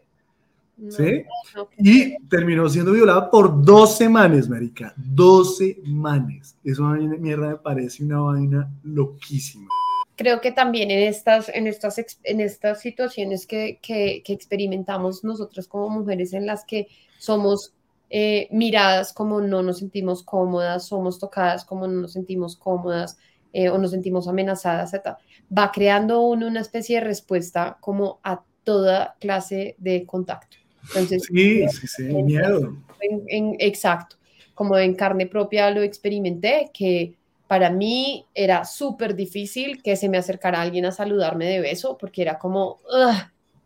No, 0.77 0.91
¿Sí? 0.91 1.23
No, 1.55 1.69
y 1.77 2.17
terminó 2.27 2.69
siendo 2.69 2.91
violada 2.91 3.29
por 3.31 3.63
12 3.63 4.09
manes, 4.09 4.47
marica. 4.47 4.93
12 4.95 5.81
manes. 5.85 6.55
Eso 6.63 6.85
a 6.85 6.93
mí 6.93 7.07
mierda 7.17 7.49
me 7.49 7.57
parece 7.57 8.03
una 8.03 8.19
vaina 8.19 8.71
loquísima. 8.83 9.67
Creo 10.15 10.39
que 10.39 10.51
también 10.51 10.91
en 10.91 10.99
estas, 10.99 11.49
en 11.49 11.67
estas, 11.67 11.97
en 12.23 12.41
estas 12.41 12.81
situaciones 12.81 13.45
que, 13.47 13.79
que, 13.81 14.21
que 14.23 14.33
experimentamos 14.33 15.23
nosotros 15.23 15.67
como 15.67 15.89
mujeres 15.89 16.33
en 16.33 16.45
las 16.45 16.63
que 16.65 16.87
somos 17.17 17.73
eh, 18.09 18.47
miradas 18.51 19.11
como 19.11 19.41
no 19.41 19.61
nos 19.61 19.79
sentimos 19.79 20.23
cómodas, 20.23 20.87
somos 20.87 21.19
tocadas 21.19 21.65
como 21.65 21.87
no 21.87 22.01
nos 22.01 22.13
sentimos 22.13 22.55
cómodas 22.55 23.17
eh, 23.51 23.69
o 23.69 23.77
nos 23.77 23.91
sentimos 23.91 24.29
amenazadas, 24.29 24.93
etc. 24.93 25.17
va 25.55 25.71
creando 25.73 26.21
uno 26.21 26.47
una 26.47 26.61
especie 26.61 26.99
de 26.99 27.05
respuesta 27.05 27.77
como 27.81 28.19
a 28.23 28.43
toda 28.63 29.17
clase 29.19 29.75
de 29.77 30.05
contacto. 30.05 30.57
Entonces, 30.89 31.23
sí, 31.23 31.67
sí, 31.69 31.87
sí, 31.87 32.03
en, 32.03 32.25
miedo. 32.25 32.77
En, 33.01 33.23
en, 33.27 33.55
exacto, 33.59 34.17
como 34.53 34.77
en 34.77 34.95
carne 34.95 35.27
propia 35.27 35.69
lo 35.71 35.81
experimenté, 35.81 36.71
que 36.73 37.15
para 37.47 37.69
mí 37.69 38.25
era 38.33 38.65
súper 38.65 39.15
difícil 39.15 39.81
que 39.81 39.95
se 39.95 40.09
me 40.09 40.17
acercara 40.17 40.61
alguien 40.61 40.85
a 40.85 40.91
saludarme 40.91 41.45
de 41.45 41.61
beso, 41.61 41.97
porque 41.97 42.21
era 42.21 42.37
como, 42.37 42.79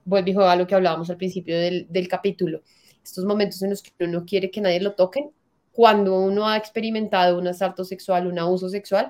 vuelvo 0.06 0.42
a 0.44 0.56
lo 0.56 0.68
que 0.68 0.76
hablábamos 0.76 1.10
al 1.10 1.18
principio 1.18 1.58
del, 1.58 1.88
del 1.90 2.08
capítulo, 2.08 2.62
estos 3.04 3.26
momentos 3.26 3.62
en 3.64 3.72
los 3.72 3.82
que 3.82 3.92
uno 4.00 4.20
no 4.20 4.26
quiere 4.26 4.52
que 4.52 4.62
nadie 4.62 4.80
lo 4.80 4.94
toque, 4.94 5.30
cuando 5.72 6.20
uno 6.20 6.48
ha 6.48 6.58
experimentado 6.58 7.40
un 7.40 7.48
asalto 7.48 7.84
sexual, 7.84 8.28
un 8.28 8.38
abuso 8.38 8.70
sexual, 8.70 9.10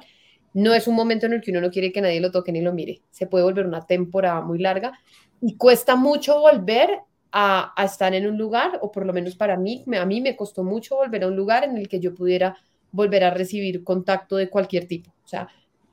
no 0.54 0.74
es 0.74 0.88
un 0.88 0.96
momento 0.96 1.26
en 1.26 1.34
el 1.34 1.42
que 1.42 1.52
uno 1.52 1.62
no 1.62 1.72
quiere 1.72 1.92
que 1.92 2.02
nadie 2.02 2.20
lo 2.20 2.32
toque 2.32 2.52
ni 2.52 2.62
lo 2.62 2.74
mire. 2.74 3.02
Se 3.10 3.26
puede 3.26 3.44
volver 3.44 3.66
una 3.66 3.86
temporada 3.86 4.42
muy 4.42 4.60
larga 4.60 5.00
y 5.42 5.56
cuesta 5.56 5.96
mucho 5.96 6.40
volver 6.40 7.00
a, 7.32 7.74
estar 7.84 8.14
en 8.14 8.28
un 8.28 8.38
lugar, 8.38 8.80
o 8.82 8.92
por 8.92 9.06
lo 9.06 9.14
menos 9.14 9.36
para 9.36 9.58
mí, 9.58 9.84
a 10.00 10.06
mí 10.06 10.22
me 10.22 10.36
costó 10.36 10.64
mucho 10.64 10.96
volver 10.96 11.24
a 11.24 11.28
un 11.28 11.36
lugar 11.36 11.64
en 11.64 11.78
el 11.78 11.88
que 11.88 12.00
yo 12.00 12.14
pudiera 12.14 12.58
volver 12.92 13.24
a 13.24 13.32
recibir 13.32 13.84
contacto 13.84 14.36
de 14.36 14.50
cualquier 14.50 14.86
tipo. 14.88 15.12
O 15.24 15.28
sea, 15.28 15.48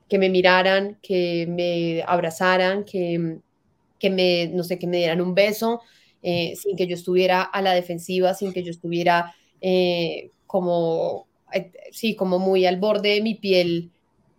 que 0.09 0.19
me 0.19 0.31
miraran, 0.31 0.99
que 1.03 1.47
me 1.49 2.03
abrazaran, 2.07 2.85
que, 2.85 3.39
que 3.99 4.11
me, 4.11 4.49
no 4.49 4.65
sé, 4.65 4.79
que 4.79 4.87
me 4.87 4.97
dieran 4.97 5.21
un 5.21 5.35
beso, 5.35 5.83
eh, 6.23 6.55
sin 6.57 6.77
que 6.77 6.87
yo 6.87 6.95
estuviera 6.95 7.43
a 7.43 7.63
la 7.63 7.73
defensiva, 7.75 8.35
sin 8.35 8.53
que 8.53 8.65
yo 8.65 8.71
estuviera 8.71 9.35
eh, 9.61 10.31
como, 10.47 11.29
eh, 11.53 11.71
sí, 11.93 12.17
como 12.17 12.39
muy 12.39 12.67
al 12.67 12.79
borde 12.79 13.11
de 13.11 13.23
mi 13.23 13.35
piel, 13.35 13.91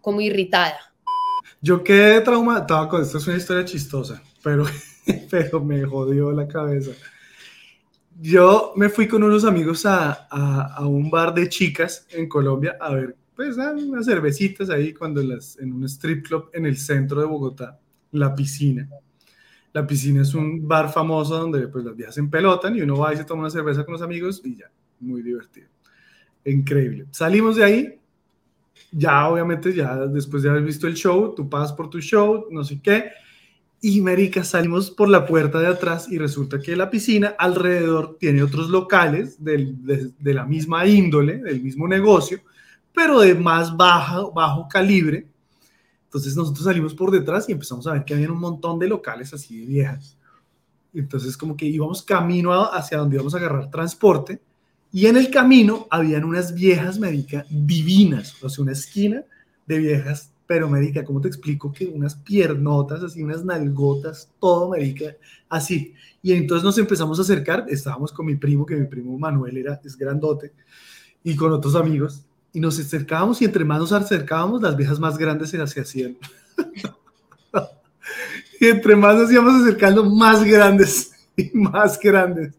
como 0.02 0.22
irritada. 0.22 0.78
Yo 1.62 1.84
quedé 1.84 2.22
traumatado 2.22 2.90
con 2.90 3.02
esto, 3.02 3.18
es 3.18 3.28
una 3.28 3.38
historia 3.38 3.66
chistosa, 3.66 4.22
pero, 4.44 4.66
pero 5.30 5.64
me 5.64 5.84
jodió 5.86 6.32
la 6.32 6.48
cabeza. 6.48 6.92
Yo 8.22 8.74
me 8.76 8.90
fui 8.90 9.08
con 9.08 9.24
unos 9.24 9.46
amigos 9.46 9.86
a, 9.86 10.12
a, 10.12 10.86
un 10.86 11.10
bar 11.10 11.34
de 11.34 11.48
chicas 11.48 12.06
en 12.12 12.28
Colombia 12.28 12.78
a 12.80 12.94
ver, 12.94 13.16
pues, 13.34 13.56
unas 13.58 14.06
cervecitas 14.06 14.70
ahí 14.70 14.94
cuando 14.94 15.24
las, 15.24 15.58
en 15.60 15.72
un 15.72 15.86
strip 15.86 16.28
club 16.28 16.50
en 16.52 16.66
el 16.66 16.76
centro 16.76 17.22
de 17.22 17.28
Bogotá, 17.28 17.80
la 18.12 18.36
piscina. 18.36 18.90
La 19.72 19.88
piscina 19.88 20.24
es 20.24 20.34
un 20.34 20.68
bar 20.68 20.92
famoso 20.92 21.38
donde 21.38 21.68
pues 21.68 21.86
las 21.86 21.96
viejas 21.96 22.16
se 22.16 22.24
pelotan 22.24 22.76
y 22.76 22.82
uno 22.82 22.98
va 22.98 23.14
y 23.14 23.18
se 23.18 23.24
toma 23.24 23.44
una 23.44 23.50
cerveza 23.50 23.86
con 23.86 23.94
los 23.94 24.02
amigos 24.02 24.42
y 24.44 24.58
ya, 24.58 24.70
muy 25.00 25.22
divertido. 25.22 25.68
Increíble. 26.44 27.06
Salimos 27.12 27.56
de 27.56 27.64
ahí, 27.64 28.00
ya 28.92 29.30
obviamente, 29.30 29.74
ya 29.74 29.96
después 30.08 30.44
de 30.44 30.50
haber 30.50 30.64
visto 30.64 30.88
el 30.88 30.96
show, 30.96 31.34
tú 31.36 31.50
pasas 31.50 31.72
por 31.74 31.90
tu 31.90 32.02
show, 32.02 32.48
no 32.52 32.64
sé 32.64 32.82
qué, 32.82 33.12
y 33.82 34.02
Marica, 34.02 34.44
salimos 34.44 34.92
por 34.92 35.08
la 35.08 35.26
puerta 35.26 35.60
de 35.60 35.68
atrás 35.68 36.12
y 36.12 36.18
resulta 36.18 36.60
que 36.60 36.76
la 36.76 36.89
piscina 36.89 37.36
alrededor 37.38 38.18
tiene 38.20 38.44
otros 38.44 38.70
locales 38.70 39.42
de, 39.44 40.12
la 40.20 40.46
misma 40.46 40.86
índole, 40.86 41.38
del 41.38 41.62
mismo 41.62 41.88
negocio, 41.88 42.42
pero 42.94 43.22
de 43.22 43.36
más 43.36 43.76
bajo, 43.76 44.68
calibre. 44.70 45.28
Entonces 46.06 46.36
nosotros 46.36 46.65
salimos 46.65 46.94
por 46.94 47.12
detrás 47.12 47.48
y 47.48 47.54
empezamos 47.54 47.88
a 47.88 47.94
ver 47.94 48.04
que 48.04 48.13
había 48.13 48.32
un 48.32 48.39
montón 48.39 48.80
de 48.80 48.88
locales 48.88 49.34
así 49.34 49.60
de 49.60 49.65
viejas. 49.65 50.18
Entonces 50.94 51.38
como 51.38 51.56
que 51.56 51.65
íbamos 51.65 52.02
camino 52.02 52.52
hacia 52.52 52.98
donde 52.98 53.15
íbamos 53.15 53.34
a 53.34 53.38
agarrar 53.38 53.72
transporte 53.72 54.42
y 54.92 55.06
en 55.06 55.18
el 55.18 55.30
camino 55.30 55.88
habían 55.89 56.26
unas 56.26 56.54
viejas, 56.54 57.00
médica, 57.00 57.46
divinas, 57.50 58.44
o 58.44 58.50
sea, 58.50 58.63
una 58.63 58.72
esquina 58.72 59.24
de 59.68 59.78
viejas, 59.78 60.34
pero 60.50 60.68
médica, 60.68 61.06
¿cómo 61.06 61.22
te 61.22 61.28
explico? 61.28 61.72
Que 61.72 61.86
unas 61.86 62.16
piernotas, 62.16 63.04
así, 63.04 63.22
unas 63.22 63.46
nalgotas, 63.46 64.32
todo 64.40 64.70
médica, 64.70 65.16
así. 65.48 65.94
Y 66.24 66.34
entonces 66.34 66.64
nos 66.64 66.76
empezamos 66.80 67.20
a 67.20 67.22
acercar, 67.22 67.68
estábamos 67.70 68.12
con 68.12 68.26
mi 68.26 68.36
primo, 68.36 68.66
que 68.66 68.76
mi 68.76 68.88
primo 68.88 69.16
Manuel 69.16 69.58
era, 69.58 69.80
es 69.86 69.96
grandote, 69.96 70.52
y 71.24 71.36
con 71.36 71.52
otros 71.52 71.76
amigos, 71.76 72.24
y 72.52 72.60
nos 72.60 72.80
acercábamos 72.80 73.40
y 73.44 73.46
entre 73.46 73.64
más 73.64 73.78
nos 73.78 73.92
acercábamos, 73.92 74.64
las 74.64 74.76
viejas 74.76 75.00
más 75.00 75.20
grandes 75.20 75.52
se, 75.52 75.68
se 75.68 75.82
hacían. 75.82 76.18
y 78.60 78.70
entre 78.70 78.96
más 78.96 79.18
nos 79.18 79.32
íbamos 79.32 79.62
acercando, 79.62 80.04
más 80.04 80.44
grandes 80.44 81.12
y 81.38 81.52
más 81.54 82.00
grandes. 82.00 82.56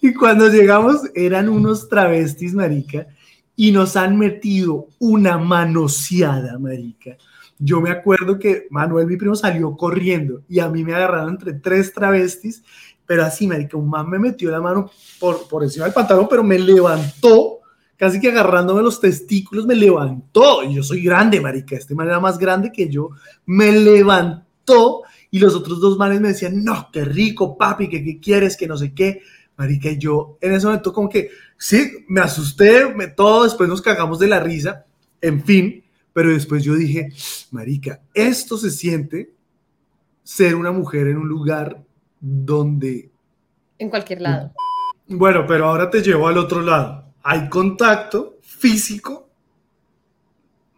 Y 0.00 0.14
cuando 0.14 0.48
llegamos 0.48 1.00
eran 1.12 1.48
unos 1.48 1.88
travestis, 1.88 2.54
marica, 2.54 3.08
y 3.56 3.72
nos 3.72 3.96
han 3.96 4.16
metido 4.16 4.86
una 5.00 5.38
manoseada, 5.38 6.56
marica. 6.60 7.16
Yo 7.58 7.80
me 7.80 7.90
acuerdo 7.90 8.38
que 8.38 8.66
Manuel, 8.70 9.06
mi 9.06 9.16
primo, 9.16 9.34
salió 9.34 9.76
corriendo 9.76 10.42
y 10.48 10.60
a 10.60 10.68
mí 10.68 10.84
me 10.84 10.94
agarraron 10.94 11.30
entre 11.30 11.54
tres 11.54 11.92
travestis, 11.92 12.62
pero 13.06 13.24
así, 13.24 13.46
marica, 13.46 13.76
un 13.76 13.88
man 13.88 14.08
me 14.08 14.18
metió 14.18 14.50
la 14.50 14.60
mano 14.60 14.90
por, 15.18 15.48
por 15.48 15.62
encima 15.62 15.84
del 15.84 15.94
pantalón, 15.94 16.26
pero 16.28 16.42
me 16.42 16.58
levantó, 16.58 17.60
casi 17.96 18.20
que 18.20 18.28
agarrándome 18.28 18.82
los 18.82 19.00
testículos, 19.00 19.66
me 19.66 19.74
levantó. 19.74 20.62
Y 20.64 20.74
yo 20.74 20.82
soy 20.82 21.02
grande, 21.02 21.40
marica, 21.40 21.76
este 21.76 21.94
man 21.94 22.08
era 22.08 22.20
más 22.20 22.38
grande 22.38 22.72
que 22.72 22.88
yo, 22.88 23.10
me 23.46 23.72
levantó 23.72 25.02
y 25.30 25.38
los 25.38 25.54
otros 25.54 25.80
dos 25.80 25.96
manes 25.96 26.20
me 26.20 26.28
decían, 26.28 26.62
no, 26.62 26.88
qué 26.92 27.04
rico, 27.04 27.56
papi, 27.56 27.88
que 27.88 28.04
qué 28.04 28.20
quieres, 28.20 28.56
que 28.56 28.66
no 28.66 28.76
sé 28.76 28.92
qué. 28.92 29.22
Marica, 29.56 29.90
y 29.90 29.98
yo 29.98 30.38
en 30.40 30.52
ese 30.52 30.66
momento 30.66 30.92
como 30.92 31.08
que, 31.08 31.30
sí, 31.56 32.04
me 32.08 32.20
asusté, 32.20 32.92
me, 32.94 33.08
todo, 33.08 33.44
después 33.44 33.68
nos 33.68 33.82
cagamos 33.82 34.18
de 34.18 34.28
la 34.28 34.40
risa, 34.40 34.84
en 35.20 35.42
fin, 35.44 35.81
pero 36.12 36.30
después 36.30 36.64
yo 36.64 36.74
dije, 36.74 37.12
Marica, 37.50 38.02
esto 38.14 38.56
se 38.56 38.70
siente 38.70 39.32
ser 40.22 40.54
una 40.54 40.72
mujer 40.72 41.08
en 41.08 41.18
un 41.18 41.28
lugar 41.28 41.82
donde... 42.20 43.10
En 43.78 43.90
cualquier 43.90 44.20
lado. 44.20 44.52
Bueno, 45.08 45.44
pero 45.46 45.66
ahora 45.66 45.90
te 45.90 46.02
llevo 46.02 46.28
al 46.28 46.38
otro 46.38 46.62
lado. 46.62 47.12
Hay 47.22 47.48
contacto 47.48 48.38
físico 48.40 49.28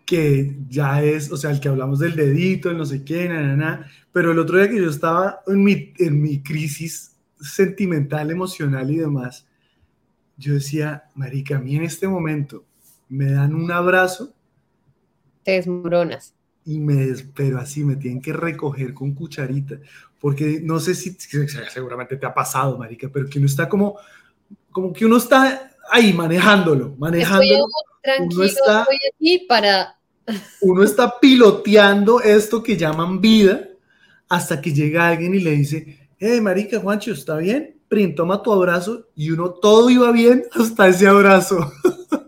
que 0.05 0.57
ya 0.69 1.03
es, 1.03 1.33
o 1.33 1.37
sea, 1.37 1.51
el 1.51 1.61
que 1.61 1.69
hablamos 1.69 1.99
del 1.99 2.15
dedito, 2.15 2.71
el 2.71 2.77
no 2.77 2.85
sé 2.85 3.05
qué, 3.05 3.29
na, 3.29 3.57
na, 3.57 3.91
pero 4.13 4.33
el 4.33 4.39
otro 4.39 4.59
día 4.59 4.69
que 4.69 4.81
yo 4.81 4.91
estaba 4.91 5.41
en 5.47 5.65
mi, 5.65 5.93
en 5.99 6.21
mi 6.21 6.43
crisis 6.43 7.17
sentimental, 7.41 8.31
emocional 8.31 8.91
y 8.91 8.97
demás, 8.97 9.47
yo 10.37 10.55
decía, 10.55 11.05
marica, 11.15 11.57
a 11.57 11.61
mí 11.61 11.77
en 11.77 11.85
este 11.85 12.09
momento 12.09 12.65
me 13.09 13.31
dan 13.31 13.55
un 13.55 13.71
abrazo. 13.71 14.34
Te 15.45 15.53
desmoronas. 15.53 16.35
Y 16.65 16.81
me, 16.81 17.15
pero 17.35 17.59
así 17.59 17.85
me 17.85 17.97
tienen 17.97 18.23
que 18.23 18.33
recoger 18.33 18.95
con 18.95 19.15
cucharita, 19.15 19.77
porque 20.19 20.61
no 20.63 20.81
sé 20.81 20.95
si, 20.95 21.15
seguramente 21.73 22.17
te 22.17 22.25
ha 22.25 22.33
pasado, 22.33 22.79
marica, 22.79 23.11
pero 23.13 23.29
que 23.29 23.39
uno 23.39 23.47
está 23.47 23.69
como, 23.69 23.99
como 24.73 24.93
que 24.93 25.05
uno 25.05 25.19
está 25.19 25.71
ahí 25.91 26.13
manejándolo, 26.13 26.95
manejándolo. 26.99 27.67
tranquilo, 28.03 28.35
uno 28.37 28.45
está, 28.45 28.81
estoy 28.81 28.99
aquí 29.15 29.47
para... 29.47 29.99
Uno 30.63 30.83
está 30.83 31.21
piloteando 31.21 32.23
esto 32.23 32.63
que 32.63 32.79
llaman 32.79 33.21
vida 33.21 33.69
hasta 34.29 34.61
que 34.61 34.73
llega 34.73 35.09
alguien 35.09 35.35
y 35.35 35.41
le 35.41 35.51
dice, 35.51 36.09
hey, 36.19 36.41
marica, 36.41 36.81
Juancho, 36.81 37.13
¿está 37.13 37.37
bien? 37.37 37.79
Prim, 37.89 38.15
toma 38.15 38.43
tu 38.43 38.53
abrazo 38.53 39.09
y 39.15 39.31
uno, 39.31 39.51
todo 39.51 39.91
iba 39.91 40.11
bien 40.13 40.45
hasta 40.53 40.89
ese 40.89 41.07
abrazo. 41.07 41.73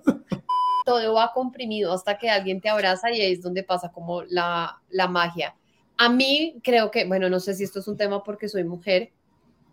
Todo 0.87 1.15
va 1.15 1.33
comprimido 1.35 1.93
hasta 1.93 2.17
que 2.17 2.31
alguien 2.31 2.61
te 2.61 2.69
abraza 2.69 3.11
y 3.11 3.21
ahí 3.21 3.33
es 3.33 3.43
donde 3.43 3.65
pasa 3.65 3.91
como 3.91 4.23
la, 4.23 4.81
la 4.89 5.09
magia. 5.09 5.57
A 5.97 6.09
mí 6.09 6.61
creo 6.63 6.93
que, 6.93 7.05
bueno, 7.07 7.29
no 7.29 7.41
sé 7.41 7.55
si 7.55 7.65
esto 7.65 7.81
es 7.81 7.89
un 7.89 7.97
tema 7.97 8.23
porque 8.23 8.49
soy 8.49 8.63
mujer, 8.63 9.11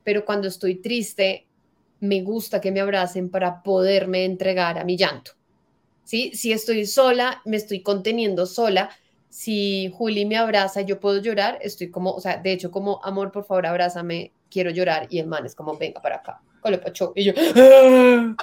pero 0.04 0.26
cuando 0.26 0.48
estoy 0.48 0.82
triste, 0.82 1.46
me 2.00 2.24
gusta 2.24 2.60
que 2.60 2.72
me 2.72 2.82
abracen 2.82 3.30
para 3.30 3.62
poderme 3.62 4.26
entregar 4.26 4.80
a 4.80 4.84
mi 4.84 4.98
llanto. 4.98 5.34
¿Sí? 6.04 6.32
Si 6.34 6.52
estoy 6.52 6.88
sola, 6.88 7.42
me 7.46 7.58
estoy 7.58 7.82
conteniendo 7.84 8.48
sola, 8.48 8.90
si 9.30 9.92
Juli 9.96 10.26
me 10.26 10.38
abraza 10.38 10.82
yo 10.82 11.00
puedo 11.00 11.22
llorar, 11.22 11.60
estoy 11.62 11.90
como, 11.90 12.12
o 12.12 12.22
sea, 12.22 12.38
de 12.38 12.52
hecho, 12.52 12.72
como, 12.72 13.00
amor, 13.04 13.32
por 13.32 13.46
favor, 13.46 13.66
abrázame, 13.66 14.32
quiero 14.54 14.70
llorar. 14.70 15.08
Y 15.10 15.18
el 15.20 15.28
man 15.28 15.46
es 15.46 15.56
como, 15.56 15.78
venga 15.78 16.00
para 16.02 16.18
acá. 16.18 16.40
Y 17.16 17.26
yo, 17.26 17.34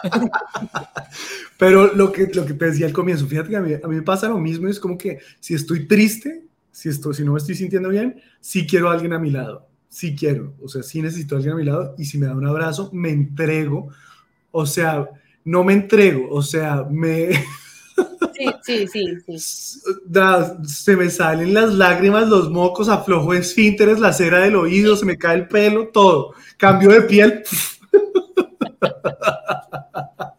pero 1.59 1.94
lo 1.94 2.12
que, 2.12 2.27
lo 2.35 2.44
que 2.44 2.53
te 2.53 2.66
decía 2.66 2.87
al 2.87 2.92
comienzo, 2.92 3.27
fíjate 3.27 3.49
que 3.49 3.57
a 3.57 3.61
mí, 3.61 3.73
a 3.73 3.88
mí 3.88 3.96
me 3.96 4.03
pasa 4.03 4.29
lo 4.29 4.38
mismo, 4.38 4.68
es 4.68 4.79
como 4.79 4.99
que 4.99 5.20
si 5.38 5.55
estoy 5.55 5.87
triste, 5.87 6.44
si, 6.70 6.90
estoy, 6.90 7.14
si 7.14 7.25
no 7.25 7.33
me 7.33 7.38
estoy 7.38 7.55
sintiendo 7.55 7.88
bien, 7.88 8.20
sí 8.40 8.66
quiero 8.66 8.90
a 8.90 8.92
alguien 8.92 9.14
a 9.14 9.18
mi 9.18 9.31
lado, 9.31 9.66
sí 9.88 10.14
quiero, 10.14 10.55
o 10.61 10.68
sea, 10.68 10.83
sí 10.83 11.01
necesito 11.01 11.35
a 11.35 11.38
alguien 11.38 11.55
a 11.55 11.57
mi 11.57 11.64
lado 11.64 11.94
y 11.96 12.05
si 12.05 12.18
me 12.18 12.27
da 12.27 12.35
un 12.35 12.46
abrazo, 12.46 12.90
me 12.92 13.09
entrego, 13.09 13.88
o 14.51 14.66
sea, 14.66 15.09
no 15.44 15.64
me 15.64 15.73
entrego, 15.73 16.29
o 16.31 16.42
sea, 16.42 16.85
me... 16.90 17.31
Sí, 18.62 18.87
sí, 18.88 19.18
sí, 19.26 19.81
Se 20.66 20.96
me 20.96 21.11
salen 21.11 21.53
las 21.53 21.74
lágrimas, 21.74 22.26
los 22.29 22.50
mocos, 22.50 22.88
aflojo 22.88 23.35
esfínteres, 23.35 24.00
la 24.00 24.14
cera 24.14 24.40
del 24.40 24.57
oído, 24.57 24.96
se 24.96 25.05
me 25.05 25.18
cae 25.18 25.37
el 25.37 25.48
pelo, 25.48 25.88
todo. 25.88 26.33
Cambio 26.57 26.90
de 26.90 27.03
piel. 27.03 27.42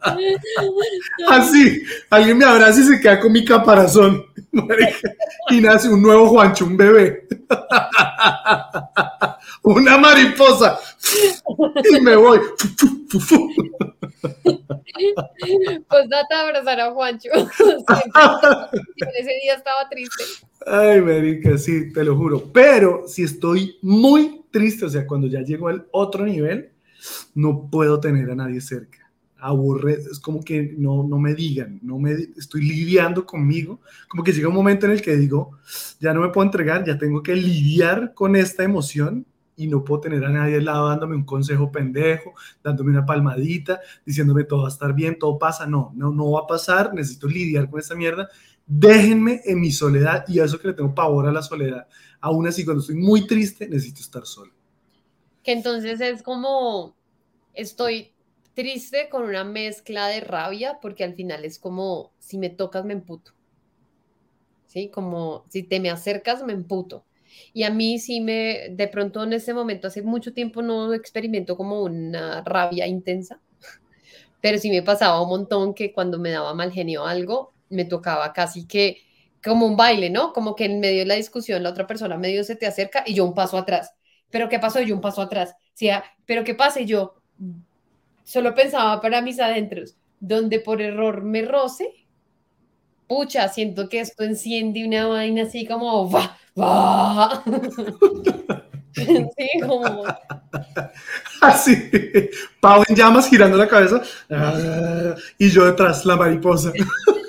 Así, 1.28 1.82
alguien 2.10 2.38
me 2.38 2.44
abraza 2.44 2.80
y 2.80 2.84
se 2.84 3.00
queda 3.00 3.20
con 3.20 3.32
mi 3.32 3.44
caparazón. 3.44 4.24
Y 5.50 5.60
nace 5.60 5.88
un 5.88 6.02
nuevo 6.02 6.28
Juancho, 6.28 6.64
un 6.64 6.76
bebé. 6.76 7.26
Una 9.62 9.98
mariposa. 9.98 10.78
Y 11.90 12.00
me 12.00 12.16
voy. 12.16 12.40
Pues 15.88 16.08
date 16.08 16.34
a 16.34 16.40
abrazar 16.40 16.80
a 16.80 16.92
Juancho. 16.92 17.30
Ese 17.32 19.30
día 19.42 19.54
estaba 19.56 19.88
triste. 19.90 20.24
Ay, 20.66 21.00
Marica, 21.00 21.58
sí, 21.58 21.92
te 21.92 22.04
lo 22.04 22.16
juro. 22.16 22.50
Pero 22.52 23.08
si 23.08 23.24
estoy 23.24 23.78
muy 23.82 24.44
triste, 24.50 24.84
o 24.84 24.90
sea, 24.90 25.06
cuando 25.06 25.26
ya 25.26 25.40
llego 25.40 25.68
al 25.68 25.86
otro 25.90 26.24
nivel, 26.24 26.70
no 27.34 27.68
puedo 27.70 28.00
tener 28.00 28.30
a 28.30 28.34
nadie 28.34 28.60
cerca. 28.60 29.01
Aburre, 29.42 29.94
es 30.10 30.20
como 30.20 30.40
que 30.42 30.74
no, 30.78 31.02
no 31.02 31.18
me 31.18 31.34
digan, 31.34 31.80
no 31.82 31.98
me, 31.98 32.12
estoy 32.12 32.62
lidiando 32.62 33.26
conmigo, 33.26 33.80
como 34.08 34.22
que 34.22 34.32
llega 34.32 34.48
un 34.48 34.54
momento 34.54 34.86
en 34.86 34.92
el 34.92 35.02
que 35.02 35.16
digo, 35.16 35.58
ya 36.00 36.14
no 36.14 36.20
me 36.20 36.28
puedo 36.28 36.46
entregar, 36.46 36.84
ya 36.86 36.96
tengo 36.96 37.22
que 37.22 37.34
lidiar 37.34 38.14
con 38.14 38.36
esta 38.36 38.62
emoción 38.62 39.26
y 39.56 39.66
no 39.66 39.84
puedo 39.84 40.02
tener 40.02 40.24
a 40.24 40.30
nadie 40.30 40.56
al 40.56 40.64
lado 40.64 40.88
dándome 40.88 41.16
un 41.16 41.24
consejo 41.24 41.70
pendejo, 41.72 42.34
dándome 42.62 42.90
una 42.90 43.04
palmadita, 43.04 43.80
diciéndome 44.06 44.44
todo 44.44 44.62
va 44.62 44.68
a 44.68 44.70
estar 44.70 44.94
bien, 44.94 45.18
todo 45.18 45.38
pasa. 45.38 45.66
No, 45.66 45.92
no, 45.94 46.10
no 46.10 46.30
va 46.32 46.40
a 46.40 46.46
pasar, 46.46 46.94
necesito 46.94 47.28
lidiar 47.28 47.68
con 47.68 47.80
esta 47.80 47.94
mierda. 47.94 48.28
Déjenme 48.66 49.42
en 49.44 49.60
mi 49.60 49.70
soledad 49.70 50.24
y 50.28 50.38
a 50.38 50.44
eso 50.44 50.58
que 50.58 50.68
le 50.68 50.74
tengo 50.74 50.94
pavor 50.94 51.26
a 51.26 51.32
la 51.32 51.42
soledad. 51.42 51.86
Aún 52.20 52.46
así, 52.46 52.64
cuando 52.64 52.80
estoy 52.80 52.96
muy 52.96 53.26
triste, 53.26 53.68
necesito 53.68 54.00
estar 54.00 54.24
solo. 54.24 54.52
Que 55.42 55.52
entonces 55.52 56.00
es 56.00 56.22
como, 56.22 56.96
estoy 57.52 58.12
triste 58.54 59.08
con 59.08 59.24
una 59.24 59.44
mezcla 59.44 60.08
de 60.08 60.20
rabia, 60.20 60.78
porque 60.80 61.04
al 61.04 61.14
final 61.14 61.44
es 61.44 61.58
como, 61.58 62.12
si 62.18 62.38
me 62.38 62.50
tocas, 62.50 62.84
me 62.84 62.92
emputo. 62.92 63.32
¿Sí? 64.66 64.88
Como, 64.88 65.44
si 65.50 65.62
te 65.62 65.80
me 65.80 65.90
acercas, 65.90 66.42
me 66.44 66.52
emputo 66.52 67.04
y 67.52 67.64
a 67.64 67.70
mí 67.70 67.98
sí 67.98 68.20
me, 68.20 68.68
de 68.70 68.88
pronto 68.88 69.22
en 69.24 69.32
este 69.32 69.54
momento, 69.54 69.88
hace 69.88 70.02
mucho 70.02 70.32
tiempo 70.32 70.62
no 70.62 70.94
experimento 70.94 71.56
como 71.56 71.82
una 71.82 72.42
rabia 72.42 72.86
intensa, 72.86 73.40
pero 74.40 74.58
sí 74.58 74.70
me 74.70 74.82
pasaba 74.82 75.22
un 75.22 75.28
montón 75.28 75.74
que 75.74 75.92
cuando 75.92 76.18
me 76.18 76.30
daba 76.30 76.54
mal 76.54 76.72
genio 76.72 77.06
algo, 77.06 77.52
me 77.68 77.84
tocaba 77.84 78.32
casi 78.32 78.66
que 78.66 78.98
como 79.42 79.66
un 79.66 79.76
baile, 79.76 80.10
¿no? 80.10 80.32
Como 80.32 80.54
que 80.54 80.66
en 80.66 80.80
medio 80.80 81.00
de 81.00 81.06
la 81.06 81.14
discusión 81.14 81.62
la 81.62 81.70
otra 81.70 81.86
persona 81.86 82.16
medio 82.16 82.44
se 82.44 82.56
te 82.56 82.66
acerca 82.66 83.02
y 83.06 83.14
yo 83.14 83.24
un 83.24 83.34
paso 83.34 83.58
atrás. 83.58 83.92
¿Pero 84.30 84.48
qué 84.48 84.58
pasó? 84.58 84.80
Yo 84.80 84.94
un 84.94 85.00
paso 85.00 85.20
atrás. 85.20 85.54
Sí, 85.74 85.90
ah, 85.90 86.04
¿pero 86.26 86.44
qué 86.44 86.54
pasa? 86.54 86.80
Y 86.80 86.86
yo 86.86 87.14
solo 88.24 88.54
pensaba 88.54 89.00
para 89.00 89.22
mis 89.22 89.40
adentros, 89.40 89.96
donde 90.20 90.60
por 90.60 90.80
error 90.80 91.22
me 91.22 91.42
roce, 91.42 92.06
pucha, 93.08 93.48
siento 93.48 93.88
que 93.88 94.00
esto 94.00 94.24
enciende 94.24 94.86
una 94.86 95.06
vaina 95.06 95.42
así 95.42 95.66
como, 95.66 96.10
¡va! 96.10 96.36
¡va! 96.58 97.42
sí, 98.94 99.48
como... 99.66 100.04
Así, 101.40 101.90
Pau 102.60 102.84
en 102.88 102.94
llamas 102.94 103.28
girando 103.28 103.56
la 103.56 103.66
cabeza 103.66 104.00
y 105.38 105.50
yo 105.50 105.64
detrás, 105.64 106.04
la 106.04 106.16
mariposa. 106.16 106.72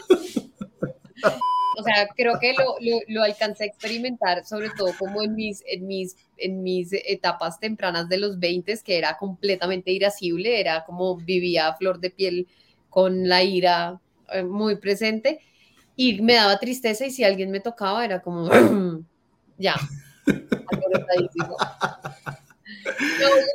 O 1.84 1.86
sea, 1.86 2.08
creo 2.16 2.40
que 2.40 2.54
lo, 2.54 2.76
lo, 2.80 3.00
lo, 3.10 3.24
alcancé 3.24 3.66
a 3.66 3.68
experimentar, 3.68 4.46
sobre 4.46 4.70
todo 4.70 4.92
como 4.98 5.22
en 5.22 5.36
mis, 5.36 5.62
en, 5.68 5.86
mis, 5.86 6.16
en 6.38 6.64
mis 6.64 6.94
etapas 6.94 7.60
tempranas 7.60 8.08
de 8.08 8.18
los 8.18 8.40
20, 8.40 8.80
que 8.86 8.98
era 8.98 9.18
completamente 9.18 9.92
irascible, 9.92 10.62
era 10.62 10.86
como 10.86 11.18
vivía 11.18 11.68
a 11.68 11.76
flor 11.76 12.00
de 12.00 12.10
piel 12.10 12.48
con 12.90 13.28
la 13.28 13.44
ira 13.44 14.00
eh, 14.32 14.44
muy 14.44 14.78
presente 14.78 15.42
y 15.98 16.22
me 16.22 16.36
daba 16.36 16.58
tristeza 16.58 17.06
y 17.06 17.12
si 17.12 17.26
alguien 17.26 17.52
me 17.52 17.60
tocaba 17.60 18.06
era 18.06 18.22
como, 18.22 18.50
ya, 19.58 19.76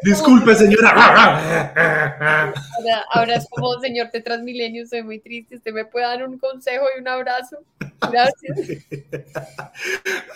Disculpe, 0.03 0.55
señora. 0.55 0.91
Ahora, 2.77 3.05
ahora, 3.13 3.35
es 3.37 3.47
como, 3.49 3.79
señor 3.81 4.09
Transmilenio, 4.11 4.87
soy 4.87 5.03
muy 5.03 5.19
triste. 5.19 5.57
¿Usted 5.57 5.73
me 5.73 5.85
puede 5.85 6.07
dar 6.07 6.27
un 6.27 6.39
consejo 6.39 6.85
y 6.97 7.01
un 7.01 7.09
abrazo? 7.09 7.59
Gracias. 8.01 8.85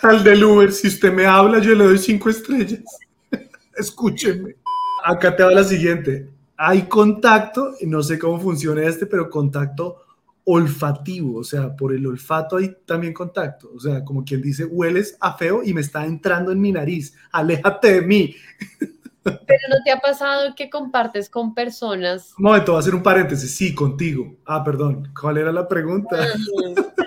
Al 0.03 0.25
del 0.25 0.45
Uber, 0.45 0.73
si 0.73 0.89
usted 0.89 1.13
me 1.13 1.27
habla, 1.27 1.59
yo 1.59 1.75
le 1.75 1.85
doy 1.85 1.99
cinco 1.99 2.31
estrellas. 2.31 2.83
Escúcheme. 3.77 4.57
Acá 5.05 5.35
te 5.35 5.43
va 5.43 5.53
la 5.53 5.65
siguiente. 5.65 6.29
Hay 6.57 6.83
contacto, 6.83 7.75
no 7.83 8.03
sé 8.03 8.19
cómo 8.19 8.39
funciona 8.39 8.83
este, 8.85 9.07
pero 9.07 9.31
contacto 9.31 10.03
olfativo, 10.45 11.39
o 11.39 11.45
sea, 11.45 11.75
por 11.77 11.95
el 11.95 12.07
olfato 12.07 12.57
hay 12.57 12.77
también 12.85 13.13
contacto, 13.13 13.71
o 13.75 13.79
sea, 13.79 14.05
como 14.05 14.25
quien 14.25 14.43
dice, 14.43 14.65
hueles 14.65 15.17
a 15.21 15.37
feo 15.37 15.63
y 15.63 15.73
me 15.73 15.81
está 15.81 16.05
entrando 16.05 16.51
en 16.51 16.61
mi 16.61 16.73
nariz, 16.73 17.15
aléjate 17.31 17.93
de 17.93 18.03
mí. 18.03 18.35
Pero 19.23 19.61
no 19.71 19.77
te 19.85 19.93
ha 19.93 19.99
pasado 19.99 20.55
que 20.55 20.69
compartes 20.69 21.31
con 21.31 21.55
personas. 21.55 22.35
Un 22.39 22.45
momento, 22.45 22.73
voy 22.73 22.79
a 22.79 22.81
hacer 22.81 22.95
un 22.95 23.03
paréntesis, 23.03 23.55
sí, 23.55 23.75
contigo. 23.75 24.35
Ah, 24.45 24.65
perdón, 24.65 25.13
¿cuál 25.19 25.39
era 25.39 25.53
la 25.53 25.69
pregunta? 25.69 26.17